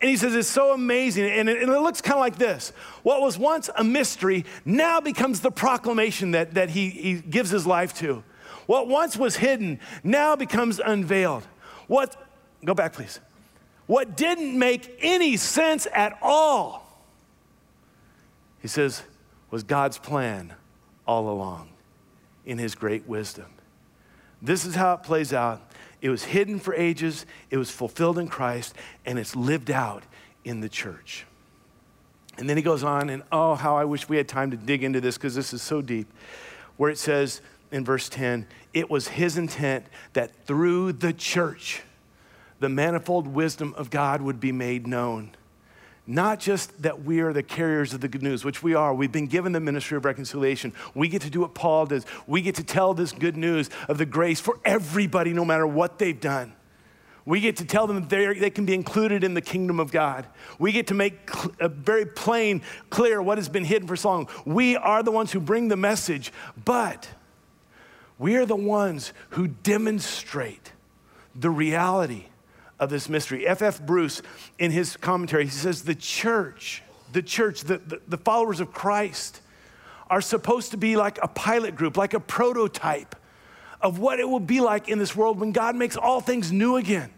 And 0.00 0.08
he 0.08 0.16
says 0.16 0.34
it's 0.34 0.48
so 0.48 0.72
amazing. 0.72 1.30
And 1.30 1.46
it, 1.46 1.62
and 1.62 1.70
it 1.70 1.78
looks 1.78 2.00
kind 2.00 2.14
of 2.14 2.20
like 2.20 2.36
this 2.36 2.70
What 3.02 3.20
was 3.20 3.36
once 3.36 3.68
a 3.76 3.84
mystery 3.84 4.46
now 4.64 4.98
becomes 5.02 5.40
the 5.40 5.50
proclamation 5.50 6.30
that, 6.30 6.54
that 6.54 6.70
he, 6.70 6.88
he 6.88 7.14
gives 7.16 7.50
his 7.50 7.66
life 7.66 7.92
to. 7.96 8.24
What 8.64 8.88
once 8.88 9.18
was 9.18 9.36
hidden 9.36 9.78
now 10.02 10.36
becomes 10.36 10.80
unveiled. 10.82 11.46
What, 11.86 12.16
go 12.64 12.72
back, 12.72 12.94
please. 12.94 13.20
What 13.84 14.16
didn't 14.16 14.58
make 14.58 14.98
any 15.02 15.36
sense 15.36 15.86
at 15.92 16.18
all, 16.22 16.98
he 18.62 18.68
says, 18.68 19.02
was 19.52 19.62
God's 19.62 19.98
plan 19.98 20.54
all 21.06 21.28
along 21.28 21.68
in 22.44 22.58
his 22.58 22.74
great 22.74 23.06
wisdom. 23.06 23.46
This 24.40 24.64
is 24.64 24.74
how 24.74 24.94
it 24.94 25.04
plays 25.04 25.32
out 25.32 25.62
it 26.00 26.10
was 26.10 26.24
hidden 26.24 26.58
for 26.58 26.74
ages, 26.74 27.26
it 27.48 27.56
was 27.56 27.70
fulfilled 27.70 28.18
in 28.18 28.26
Christ, 28.26 28.74
and 29.06 29.20
it's 29.20 29.36
lived 29.36 29.70
out 29.70 30.02
in 30.44 30.60
the 30.60 30.68
church. 30.68 31.24
And 32.36 32.50
then 32.50 32.56
he 32.56 32.62
goes 32.62 32.82
on, 32.82 33.08
and 33.08 33.22
oh, 33.30 33.54
how 33.54 33.76
I 33.76 33.84
wish 33.84 34.08
we 34.08 34.16
had 34.16 34.26
time 34.26 34.50
to 34.50 34.56
dig 34.56 34.82
into 34.82 35.00
this 35.00 35.16
because 35.16 35.36
this 35.36 35.52
is 35.52 35.62
so 35.62 35.80
deep, 35.80 36.12
where 36.76 36.90
it 36.90 36.98
says 36.98 37.40
in 37.70 37.84
verse 37.84 38.08
10 38.08 38.48
it 38.74 38.90
was 38.90 39.06
his 39.06 39.38
intent 39.38 39.86
that 40.14 40.34
through 40.44 40.94
the 40.94 41.12
church, 41.12 41.82
the 42.58 42.68
manifold 42.68 43.28
wisdom 43.28 43.72
of 43.76 43.90
God 43.90 44.22
would 44.22 44.40
be 44.40 44.50
made 44.50 44.88
known. 44.88 45.30
Not 46.12 46.40
just 46.40 46.82
that 46.82 47.04
we 47.04 47.20
are 47.20 47.32
the 47.32 47.42
carriers 47.42 47.94
of 47.94 48.02
the 48.02 48.08
good 48.08 48.22
news, 48.22 48.44
which 48.44 48.62
we 48.62 48.74
are. 48.74 48.92
We've 48.92 49.10
been 49.10 49.28
given 49.28 49.52
the 49.52 49.60
ministry 49.60 49.96
of 49.96 50.04
reconciliation. 50.04 50.74
We 50.94 51.08
get 51.08 51.22
to 51.22 51.30
do 51.30 51.40
what 51.40 51.54
Paul 51.54 51.86
does. 51.86 52.04
We 52.26 52.42
get 52.42 52.56
to 52.56 52.62
tell 52.62 52.92
this 52.92 53.12
good 53.12 53.34
news 53.34 53.70
of 53.88 53.96
the 53.96 54.04
grace 54.04 54.38
for 54.38 54.58
everybody, 54.62 55.32
no 55.32 55.42
matter 55.42 55.66
what 55.66 55.98
they've 55.98 56.20
done. 56.20 56.52
We 57.24 57.40
get 57.40 57.56
to 57.56 57.64
tell 57.64 57.86
them 57.86 58.06
that 58.06 58.10
they 58.10 58.50
can 58.50 58.66
be 58.66 58.74
included 58.74 59.24
in 59.24 59.32
the 59.32 59.40
kingdom 59.40 59.80
of 59.80 59.90
God. 59.90 60.26
We 60.58 60.70
get 60.70 60.88
to 60.88 60.94
make 60.94 61.30
cl- 61.34 61.70
very 61.70 62.04
plain, 62.04 62.60
clear 62.90 63.22
what 63.22 63.38
has 63.38 63.48
been 63.48 63.64
hidden 63.64 63.88
for 63.88 63.96
so 63.96 64.10
long. 64.10 64.28
We 64.44 64.76
are 64.76 65.02
the 65.02 65.12
ones 65.12 65.32
who 65.32 65.40
bring 65.40 65.68
the 65.68 65.78
message, 65.78 66.30
but 66.62 67.08
we 68.18 68.36
are 68.36 68.44
the 68.44 68.54
ones 68.54 69.14
who 69.30 69.48
demonstrate 69.48 70.72
the 71.34 71.48
reality 71.48 72.26
of 72.82 72.90
this 72.90 73.08
mystery. 73.08 73.46
F.F. 73.46 73.80
F. 73.80 73.86
Bruce, 73.86 74.22
in 74.58 74.72
his 74.72 74.96
commentary, 74.96 75.44
he 75.44 75.50
says 75.50 75.84
the 75.84 75.94
church, 75.94 76.82
the 77.12 77.22
church, 77.22 77.60
the, 77.60 77.78
the, 77.78 78.00
the 78.08 78.16
followers 78.18 78.58
of 78.58 78.72
Christ, 78.72 79.40
are 80.10 80.20
supposed 80.20 80.72
to 80.72 80.76
be 80.76 80.96
like 80.96 81.18
a 81.22 81.28
pilot 81.28 81.76
group, 81.76 81.96
like 81.96 82.12
a 82.12 82.18
prototype 82.20 83.14
of 83.80 84.00
what 84.00 84.18
it 84.18 84.28
will 84.28 84.40
be 84.40 84.60
like 84.60 84.88
in 84.88 84.98
this 84.98 85.14
world 85.14 85.38
when 85.38 85.52
God 85.52 85.76
makes 85.76 85.96
all 85.96 86.20
things 86.20 86.50
new 86.50 86.76
again. 86.76 87.10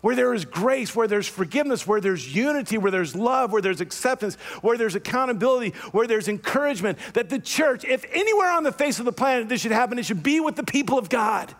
Where 0.00 0.16
there 0.16 0.34
is 0.34 0.44
grace, 0.44 0.94
where 0.94 1.06
there's 1.06 1.26
forgiveness, 1.28 1.86
where 1.86 2.00
there's 2.00 2.34
unity, 2.34 2.76
where 2.76 2.90
there's 2.90 3.14
love, 3.14 3.52
where 3.52 3.62
there's 3.62 3.80
acceptance, 3.80 4.34
where 4.60 4.76
there's 4.76 4.96
accountability, 4.96 5.70
where 5.92 6.06
there's 6.08 6.26
encouragement. 6.28 6.98
That 7.14 7.30
the 7.30 7.38
church, 7.38 7.84
if 7.84 8.04
anywhere 8.12 8.50
on 8.50 8.64
the 8.64 8.72
face 8.72 8.98
of 8.98 9.04
the 9.04 9.12
planet 9.12 9.48
this 9.48 9.60
should 9.60 9.72
happen, 9.72 9.98
it 9.98 10.04
should 10.04 10.22
be 10.22 10.40
with 10.40 10.56
the 10.56 10.64
people 10.64 10.98
of 10.98 11.08
God. 11.08 11.54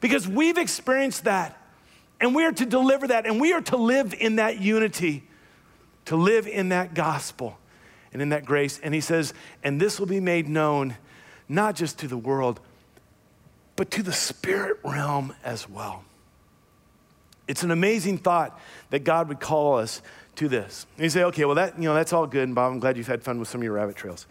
Because 0.00 0.28
we've 0.28 0.58
experienced 0.58 1.24
that. 1.24 1.58
And 2.20 2.34
we 2.34 2.44
are 2.44 2.52
to 2.52 2.64
deliver 2.64 3.08
that, 3.08 3.26
and 3.26 3.40
we 3.40 3.52
are 3.52 3.60
to 3.62 3.76
live 3.76 4.14
in 4.14 4.36
that 4.36 4.60
unity, 4.60 5.24
to 6.06 6.16
live 6.16 6.46
in 6.46 6.70
that 6.70 6.94
gospel 6.94 7.58
and 8.12 8.22
in 8.22 8.28
that 8.30 8.44
grace. 8.44 8.80
And 8.82 8.94
he 8.94 9.00
says, 9.00 9.34
and 9.62 9.80
this 9.80 9.98
will 9.98 10.06
be 10.06 10.20
made 10.20 10.48
known 10.48 10.96
not 11.48 11.74
just 11.74 11.98
to 11.98 12.08
the 12.08 12.16
world, 12.16 12.60
but 13.76 13.90
to 13.90 14.02
the 14.02 14.12
spirit 14.12 14.78
realm 14.84 15.34
as 15.44 15.68
well. 15.68 16.04
It's 17.46 17.62
an 17.62 17.70
amazing 17.70 18.18
thought 18.18 18.58
that 18.90 19.00
God 19.04 19.28
would 19.28 19.40
call 19.40 19.76
us 19.76 20.00
to 20.36 20.48
this. 20.48 20.86
And 20.96 21.04
you 21.04 21.10
say, 21.10 21.24
okay, 21.24 21.44
well, 21.44 21.56
that, 21.56 21.76
you 21.76 21.84
know, 21.84 21.94
that's 21.94 22.12
all 22.12 22.26
good, 22.26 22.44
and 22.44 22.54
Bob, 22.54 22.72
I'm 22.72 22.78
glad 22.78 22.96
you've 22.96 23.06
had 23.06 23.22
fun 23.22 23.38
with 23.38 23.48
some 23.48 23.60
of 23.60 23.64
your 23.64 23.74
rabbit 23.74 23.96
trails. 23.96 24.26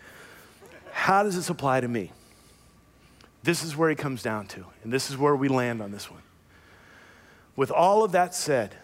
How 0.92 1.24
does 1.24 1.36
this 1.36 1.50
apply 1.50 1.82
to 1.82 1.88
me? 1.88 2.12
This 3.44 3.64
is 3.64 3.76
where 3.76 3.90
he 3.90 3.96
comes 3.96 4.24
down 4.24 4.48
to, 4.48 4.66
and 4.84 4.92
this 4.92 5.10
is 5.10 5.18
where 5.18 5.36
we 5.36 5.50
land 5.50 5.82
on 5.82 5.92
this 5.92 6.10
one. 6.10 6.22
With 7.56 7.72
all 7.72 8.04
of 8.04 8.12
that 8.14 8.34
said, 8.34 8.76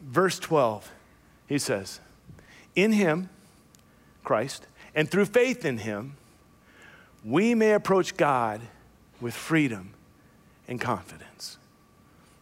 verse 0.00 0.38
12, 0.38 0.90
he 1.46 1.58
says, 1.58 2.00
In 2.74 2.92
him, 2.92 3.28
Christ, 4.24 4.66
and 4.94 5.10
through 5.10 5.26
faith 5.26 5.64
in 5.64 5.78
him, 5.78 6.16
we 7.24 7.54
may 7.54 7.72
approach 7.72 8.16
God 8.16 8.60
with 9.20 9.34
freedom 9.34 9.90
and 10.68 10.80
confidence. 10.80 11.58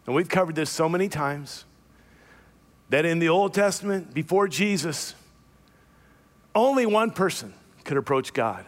And 0.06 0.14
we've 0.14 0.28
covered 0.28 0.54
this 0.54 0.70
so 0.70 0.88
many 0.88 1.08
times 1.08 1.64
that 2.90 3.04
in 3.04 3.18
the 3.18 3.28
Old 3.28 3.54
Testament, 3.54 4.12
before 4.14 4.46
Jesus, 4.46 5.14
only 6.54 6.86
one 6.86 7.10
person 7.10 7.54
could 7.84 7.96
approach 7.96 8.32
God. 8.32 8.64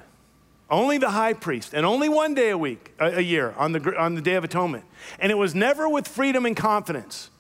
Only 0.69 0.99
the 0.99 1.11
high 1.11 1.33
priest, 1.33 1.75
and 1.75 1.87
only 1.87 2.09
one 2.09 2.35
day 2.35 2.51
a 2.51 2.59
week, 2.59 2.93
a, 2.99 3.19
a, 3.19 3.21
year, 3.21 3.55
on 3.57 3.73
the, 3.73 3.97
on 3.97 4.17
the 4.17 4.21
Day 4.21 4.35
of 4.35 4.43
Atonement. 4.43 4.85
And 5.21 5.31
it 5.31 5.37
was 5.37 5.55
never 5.55 5.89
with 5.89 6.09
freedom 6.09 6.45
and 6.45 6.57
confidence. 6.57 7.31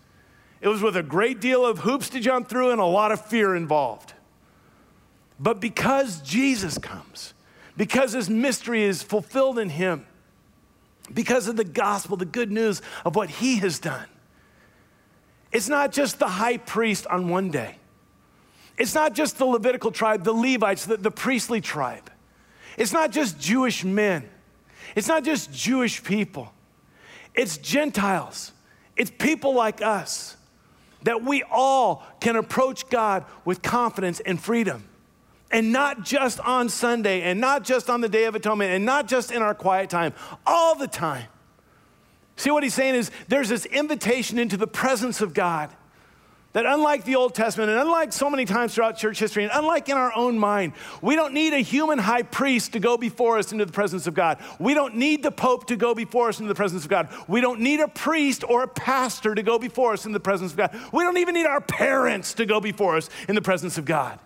It 0.60 0.68
was 0.68 0.80
with 0.80 0.96
a 0.96 1.02
great 1.02 1.40
deal 1.40 1.66
of 1.66 1.80
hoops 1.80 2.08
to 2.10 2.20
jump 2.20 2.48
through 2.48 2.70
and 2.70 2.80
a 2.80 2.84
lot 2.84 3.10
of 3.10 3.24
fear 3.24 3.56
involved. 3.56 4.12
But 5.40 5.60
because 5.60 6.20
Jesus 6.20 6.78
comes, 6.78 7.34
because 7.76 8.12
his 8.12 8.30
mystery 8.30 8.84
is 8.84 9.02
fulfilled 9.02 9.58
in 9.58 9.70
him, 9.70 10.06
because 11.12 11.48
of 11.48 11.56
the 11.56 11.64
gospel, 11.64 12.16
the 12.16 12.24
good 12.24 12.50
news 12.50 12.80
of 13.04 13.16
what 13.16 13.28
he 13.28 13.56
has 13.56 13.78
done, 13.78 14.06
it's 15.52 15.68
not 15.68 15.92
just 15.92 16.18
the 16.18 16.28
high 16.28 16.56
priest 16.58 17.06
on 17.08 17.28
one 17.28 17.50
day. 17.50 17.76
It's 18.78 18.94
not 18.94 19.14
just 19.14 19.38
the 19.38 19.46
Levitical 19.46 19.90
tribe, 19.90 20.22
the 20.22 20.32
Levites, 20.32 20.86
the, 20.86 20.96
the 20.96 21.10
priestly 21.10 21.60
tribe. 21.60 22.10
It's 22.76 22.92
not 22.92 23.10
just 23.10 23.38
Jewish 23.40 23.84
men. 23.84 24.28
It's 24.94 25.08
not 25.08 25.24
just 25.24 25.52
Jewish 25.52 26.02
people. 26.02 26.52
It's 27.34 27.58
Gentiles. 27.58 28.52
It's 28.96 29.10
people 29.10 29.54
like 29.54 29.82
us 29.82 30.36
that 31.02 31.22
we 31.22 31.42
all 31.50 32.04
can 32.20 32.36
approach 32.36 32.88
God 32.88 33.24
with 33.44 33.62
confidence 33.62 34.20
and 34.20 34.40
freedom. 34.40 34.84
And 35.50 35.72
not 35.72 36.02
just 36.02 36.40
on 36.40 36.68
Sunday, 36.68 37.22
and 37.22 37.40
not 37.40 37.62
just 37.62 37.88
on 37.88 38.00
the 38.00 38.08
Day 38.08 38.24
of 38.24 38.34
Atonement, 38.34 38.72
and 38.72 38.84
not 38.84 39.06
just 39.06 39.30
in 39.30 39.42
our 39.42 39.54
quiet 39.54 39.88
time, 39.88 40.12
all 40.44 40.74
the 40.74 40.88
time. 40.88 41.26
See 42.34 42.50
what 42.50 42.64
he's 42.64 42.74
saying 42.74 42.96
is 42.96 43.10
there's 43.28 43.48
this 43.48 43.64
invitation 43.66 44.38
into 44.38 44.56
the 44.56 44.66
presence 44.66 45.20
of 45.20 45.32
God 45.34 45.70
that 46.56 46.64
unlike 46.64 47.04
the 47.04 47.16
Old 47.16 47.34
Testament 47.34 47.68
and 47.68 47.78
unlike 47.78 48.14
so 48.14 48.30
many 48.30 48.46
times 48.46 48.74
throughout 48.74 48.96
church 48.96 49.18
history 49.18 49.44
and 49.44 49.52
unlike 49.54 49.90
in 49.90 49.96
our 49.98 50.10
own 50.16 50.38
mind, 50.38 50.72
we 51.02 51.14
don't 51.14 51.34
need 51.34 51.52
a 51.52 51.58
human 51.58 51.98
high 51.98 52.22
priest 52.22 52.72
to 52.72 52.80
go 52.80 52.96
before 52.96 53.36
us 53.36 53.52
into 53.52 53.66
the 53.66 53.72
presence 53.72 54.06
of 54.06 54.14
God. 54.14 54.38
We 54.58 54.72
don't 54.72 54.96
need 54.96 55.22
the 55.22 55.30
Pope 55.30 55.66
to 55.66 55.76
go 55.76 55.94
before 55.94 56.30
us 56.30 56.38
into 56.38 56.48
the 56.48 56.54
presence 56.54 56.84
of 56.84 56.88
God. 56.88 57.10
We 57.28 57.42
don't 57.42 57.60
need 57.60 57.80
a 57.80 57.88
priest 57.88 58.42
or 58.42 58.62
a 58.62 58.68
pastor 58.68 59.34
to 59.34 59.42
go 59.42 59.58
before 59.58 59.92
us 59.92 60.06
in 60.06 60.12
the 60.12 60.18
presence 60.18 60.52
of 60.52 60.56
God. 60.56 60.74
We 60.94 61.04
don't 61.04 61.18
even 61.18 61.34
need 61.34 61.44
our 61.44 61.60
parents 61.60 62.32
to 62.32 62.46
go 62.46 62.58
before 62.58 62.96
us 62.96 63.10
in 63.28 63.34
the 63.34 63.42
presence 63.42 63.76
of 63.76 63.84
God. 63.84 64.18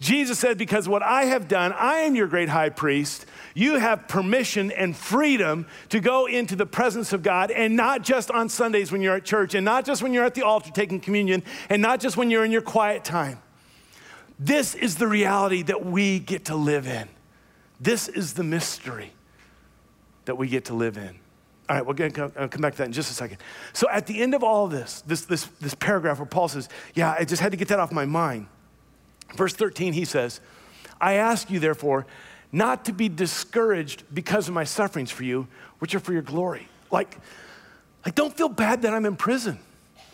Jesus 0.00 0.38
said, 0.38 0.58
Because 0.58 0.88
what 0.88 1.02
I 1.02 1.24
have 1.24 1.48
done, 1.48 1.72
I 1.72 2.00
am 2.00 2.14
your 2.14 2.26
great 2.28 2.48
high 2.48 2.68
priest. 2.70 3.26
You 3.54 3.78
have 3.78 4.06
permission 4.06 4.70
and 4.70 4.96
freedom 4.96 5.66
to 5.88 6.00
go 6.00 6.26
into 6.26 6.54
the 6.54 6.66
presence 6.66 7.12
of 7.12 7.22
God, 7.22 7.50
and 7.50 7.76
not 7.76 8.02
just 8.02 8.30
on 8.30 8.48
Sundays 8.48 8.92
when 8.92 9.02
you're 9.02 9.16
at 9.16 9.24
church, 9.24 9.54
and 9.54 9.64
not 9.64 9.84
just 9.84 10.02
when 10.02 10.12
you're 10.12 10.24
at 10.24 10.34
the 10.34 10.42
altar 10.42 10.70
taking 10.70 11.00
communion, 11.00 11.42
and 11.68 11.82
not 11.82 12.00
just 12.00 12.16
when 12.16 12.30
you're 12.30 12.44
in 12.44 12.52
your 12.52 12.62
quiet 12.62 13.04
time. 13.04 13.40
This 14.38 14.74
is 14.76 14.96
the 14.96 15.08
reality 15.08 15.62
that 15.62 15.84
we 15.84 16.20
get 16.20 16.44
to 16.46 16.54
live 16.54 16.86
in. 16.86 17.08
This 17.80 18.06
is 18.08 18.34
the 18.34 18.44
mystery 18.44 19.12
that 20.26 20.36
we 20.36 20.48
get 20.48 20.66
to 20.66 20.74
live 20.74 20.96
in. 20.96 21.18
All 21.68 21.76
right, 21.76 21.84
we're 21.84 21.94
going 21.94 22.12
to 22.12 22.24
uh, 22.24 22.48
come 22.48 22.62
back 22.62 22.72
to 22.72 22.78
that 22.78 22.86
in 22.86 22.92
just 22.92 23.10
a 23.10 23.14
second. 23.14 23.38
So, 23.72 23.90
at 23.90 24.06
the 24.06 24.22
end 24.22 24.34
of 24.34 24.42
all 24.42 24.64
of 24.64 24.70
this, 24.70 25.02
this, 25.06 25.22
this, 25.22 25.44
this 25.60 25.74
paragraph 25.74 26.18
where 26.18 26.26
Paul 26.26 26.48
says, 26.48 26.68
Yeah, 26.94 27.14
I 27.18 27.24
just 27.24 27.42
had 27.42 27.50
to 27.50 27.58
get 27.58 27.68
that 27.68 27.78
off 27.78 27.92
my 27.92 28.06
mind. 28.06 28.46
Verse 29.34 29.52
13, 29.52 29.92
he 29.92 30.04
says, 30.04 30.40
I 31.00 31.14
ask 31.14 31.50
you, 31.50 31.60
therefore, 31.60 32.06
not 32.50 32.86
to 32.86 32.92
be 32.92 33.08
discouraged 33.08 34.04
because 34.12 34.48
of 34.48 34.54
my 34.54 34.64
sufferings 34.64 35.10
for 35.10 35.24
you, 35.24 35.48
which 35.78 35.94
are 35.94 36.00
for 36.00 36.12
your 36.12 36.22
glory. 36.22 36.68
Like, 36.90 37.18
like 38.04 38.14
don't 38.14 38.34
feel 38.34 38.48
bad 38.48 38.82
that 38.82 38.94
I'm 38.94 39.04
in 39.04 39.16
prison. 39.16 39.58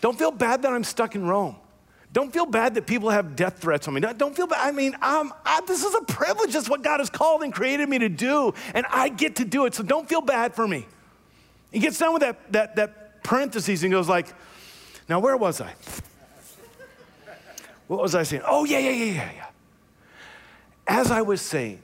Don't 0.01 0.17
feel 0.17 0.31
bad 0.31 0.61
that 0.63 0.73
I'm 0.73 0.83
stuck 0.83 1.15
in 1.15 1.25
Rome. 1.25 1.55
Don't 2.11 2.31
feel 2.31 2.45
bad 2.45 2.75
that 2.75 2.87
people 2.87 3.09
have 3.09 3.35
death 3.35 3.59
threats 3.59 3.87
on 3.87 3.93
me. 3.93 4.01
Don't 4.01 4.35
feel 4.35 4.47
bad. 4.47 4.65
I 4.65 4.71
mean, 4.71 4.95
I'm. 5.01 5.33
this 5.67 5.83
is 5.83 5.93
a 5.95 6.01
privilege. 6.01 6.53
That's 6.53 6.69
what 6.69 6.81
God 6.81 6.99
has 6.99 7.09
called 7.09 7.43
and 7.43 7.53
created 7.53 7.89
me 7.89 7.99
to 7.99 8.07
do, 8.07 8.53
and 8.73 8.85
I 8.89 9.09
get 9.09 9.37
to 9.37 9.45
do 9.45 9.65
it. 9.65 9.73
So 9.73 9.83
don't 9.83 10.07
feel 10.07 10.21
bad 10.21 10.55
for 10.55 10.65
me. 10.65 10.85
He 11.71 11.79
gets 11.79 11.97
done 11.97 12.13
with 12.13 12.21
that, 12.21 12.51
that, 12.53 12.75
that 12.77 13.23
parentheses 13.23 13.83
and 13.83 13.91
goes 13.91 14.07
like, 14.07 14.27
now 15.09 15.19
where 15.19 15.35
was 15.35 15.59
I? 15.59 15.73
What 17.87 18.01
was 18.01 18.15
I 18.15 18.23
saying? 18.23 18.43
Oh, 18.47 18.65
yeah, 18.65 18.79
yeah, 18.79 18.91
yeah, 18.91 19.13
yeah, 19.13 19.31
yeah. 19.35 19.45
As 20.87 21.11
I 21.11 21.21
was 21.21 21.41
saying, 21.41 21.81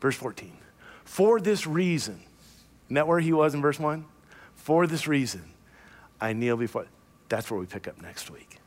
verse 0.00 0.16
14, 0.16 0.56
for 1.04 1.40
this 1.40 1.66
reason, 1.66 2.20
isn't 2.86 2.94
that 2.94 3.06
where 3.06 3.20
he 3.20 3.32
was 3.32 3.54
in 3.54 3.60
verse 3.62 3.78
1? 3.78 4.04
For 4.54 4.86
this 4.86 5.06
reason, 5.06 5.44
I 6.20 6.32
kneel 6.32 6.56
before. 6.56 6.86
That's 7.28 7.50
where 7.50 7.58
we 7.58 7.66
pick 7.66 7.88
up 7.88 8.00
next 8.00 8.30
week. 8.30 8.58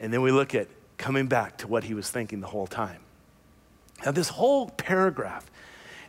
And 0.00 0.12
then 0.12 0.22
we 0.22 0.30
look 0.30 0.54
at 0.54 0.68
coming 0.98 1.26
back 1.26 1.58
to 1.58 1.68
what 1.68 1.84
he 1.84 1.94
was 1.94 2.10
thinking 2.10 2.40
the 2.40 2.46
whole 2.46 2.66
time. 2.66 3.00
Now, 4.04 4.10
this 4.10 4.28
whole 4.28 4.70
paragraph 4.70 5.50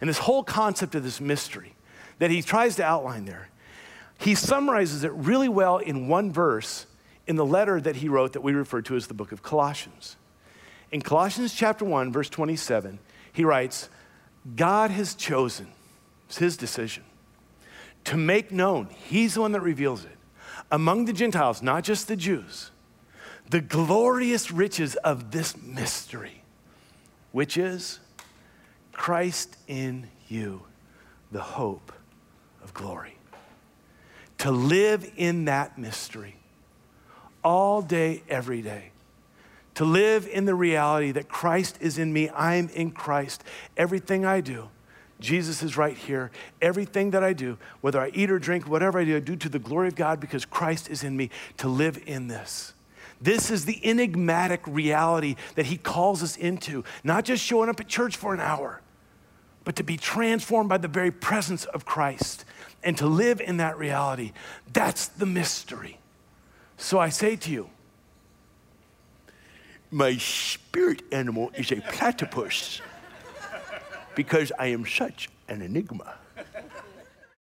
and 0.02 0.10
this 0.10 0.18
whole 0.18 0.44
concept 0.44 0.96
of 0.96 1.04
this 1.04 1.22
mystery 1.22 1.76
that 2.20 2.32
he 2.32 2.42
tries 2.42 2.76
to 2.78 2.84
outline 2.84 3.26
there, 3.26 3.50
he 4.18 4.36
summarizes 4.36 5.04
it 5.04 5.12
really 5.12 5.50
well 5.50 5.78
in 5.78 6.08
one 6.08 6.32
verse 6.32 6.86
in 7.28 7.36
the 7.36 7.46
letter 7.46 7.82
that 7.82 7.98
he 7.98 8.10
wrote 8.10 8.34
that 8.34 8.42
we 8.42 8.54
refer 8.54 8.82
to 8.84 8.96
as 8.96 9.08
the 9.08 9.14
book 9.14 9.32
of 9.32 9.42
Colossians. 9.42 10.16
In 10.92 11.02
Colossians 11.02 11.54
chapter 11.54 11.84
1, 11.84 12.12
verse 12.12 12.30
27, 12.30 13.00
he 13.34 13.44
writes, 13.44 13.90
God 14.56 14.92
has 14.92 15.16
chosen, 15.16 15.68
it's 16.28 16.38
his 16.38 16.56
decision, 16.56 17.04
to 18.06 18.18
make 18.18 18.52
known, 18.52 18.88
he's 18.90 19.34
the 19.34 19.42
one 19.42 19.52
that 19.54 19.62
reveals 19.62 20.06
it, 20.06 20.18
among 20.72 21.06
the 21.06 21.14
Gentiles, 21.14 21.62
not 21.62 21.84
just 21.84 22.08
the 22.08 22.16
Jews, 22.16 22.72
the 23.50 23.62
glorious 23.62 24.52
riches 24.52 24.96
of 24.98 25.32
this 25.32 25.58
mystery, 25.58 26.44
which 27.32 27.58
is 27.58 28.00
Christ 28.92 29.58
in 29.68 30.08
you, 30.28 30.64
the 31.32 31.42
hope 31.42 31.92
of 32.64 32.74
glory. 32.74 33.18
To 34.40 34.52
live 34.52 35.12
in 35.18 35.46
that 35.46 35.78
mystery 35.78 36.36
all 37.46 37.84
day, 37.84 38.24
every 38.28 38.62
day. 38.62 38.90
To 39.76 39.86
live 39.86 40.28
in 40.28 40.46
the 40.46 40.56
reality 40.56 41.12
that 41.12 41.30
Christ 41.30 41.78
is 41.80 41.98
in 41.98 42.12
me, 42.12 42.30
I'm 42.32 42.70
in 42.70 42.92
Christ. 42.92 43.44
Everything 43.78 44.26
I 44.26 44.42
do, 44.42 44.70
Jesus 45.20 45.62
is 45.62 45.78
right 45.78 45.96
here. 45.96 46.32
Everything 46.62 47.12
that 47.12 47.24
I 47.24 47.34
do, 47.34 47.58
whether 47.82 48.02
I 48.02 48.10
eat 48.14 48.32
or 48.32 48.40
drink, 48.40 48.68
whatever 48.68 49.00
I 49.00 49.06
do, 49.06 49.18
I 49.18 49.20
do 49.20 49.36
to 49.36 49.48
the 49.48 49.60
glory 49.60 49.90
of 49.90 49.96
God 49.96 50.20
because 50.20 50.44
Christ 50.44 50.90
is 50.90 51.04
in 51.04 51.16
me 51.16 51.30
to 51.58 51.68
live 51.68 52.02
in 52.06 52.28
this. 52.28 52.74
This 53.22 53.52
is 53.52 53.66
the 53.66 53.80
enigmatic 53.86 54.62
reality 54.66 55.36
that 55.56 55.68
he 55.68 55.78
calls 55.78 56.24
us 56.24 56.36
into, 56.36 56.84
not 57.04 57.26
just 57.26 57.44
showing 57.44 57.70
up 57.70 57.80
at 57.80 57.88
church 57.88 58.18
for 58.18 58.34
an 58.34 58.40
hour, 58.40 58.82
but 59.64 59.76
to 59.76 59.84
be 59.84 59.98
transformed 59.98 60.70
by 60.70 60.78
the 60.78 60.88
very 60.88 61.12
presence 61.12 61.66
of 61.66 61.86
Christ 61.86 62.44
and 62.84 62.98
to 62.98 63.08
live 63.08 63.40
in 63.40 63.58
that 63.58 63.78
reality. 63.78 64.32
That's 64.74 65.08
the 65.08 65.26
mystery. 65.26 66.00
So 66.78 67.00
I 67.00 67.10
say 67.10 67.36
to 67.36 67.52
you, 67.52 67.70
my 69.92 70.18
spirit 70.18 71.04
animal 71.12 71.52
is 71.56 71.72
a 71.72 71.78
platypus 71.78 72.82
because 74.16 74.52
I 74.60 74.68
am 74.68 74.86
such 74.86 75.30
an 75.48 75.62
enigma. 75.62 76.16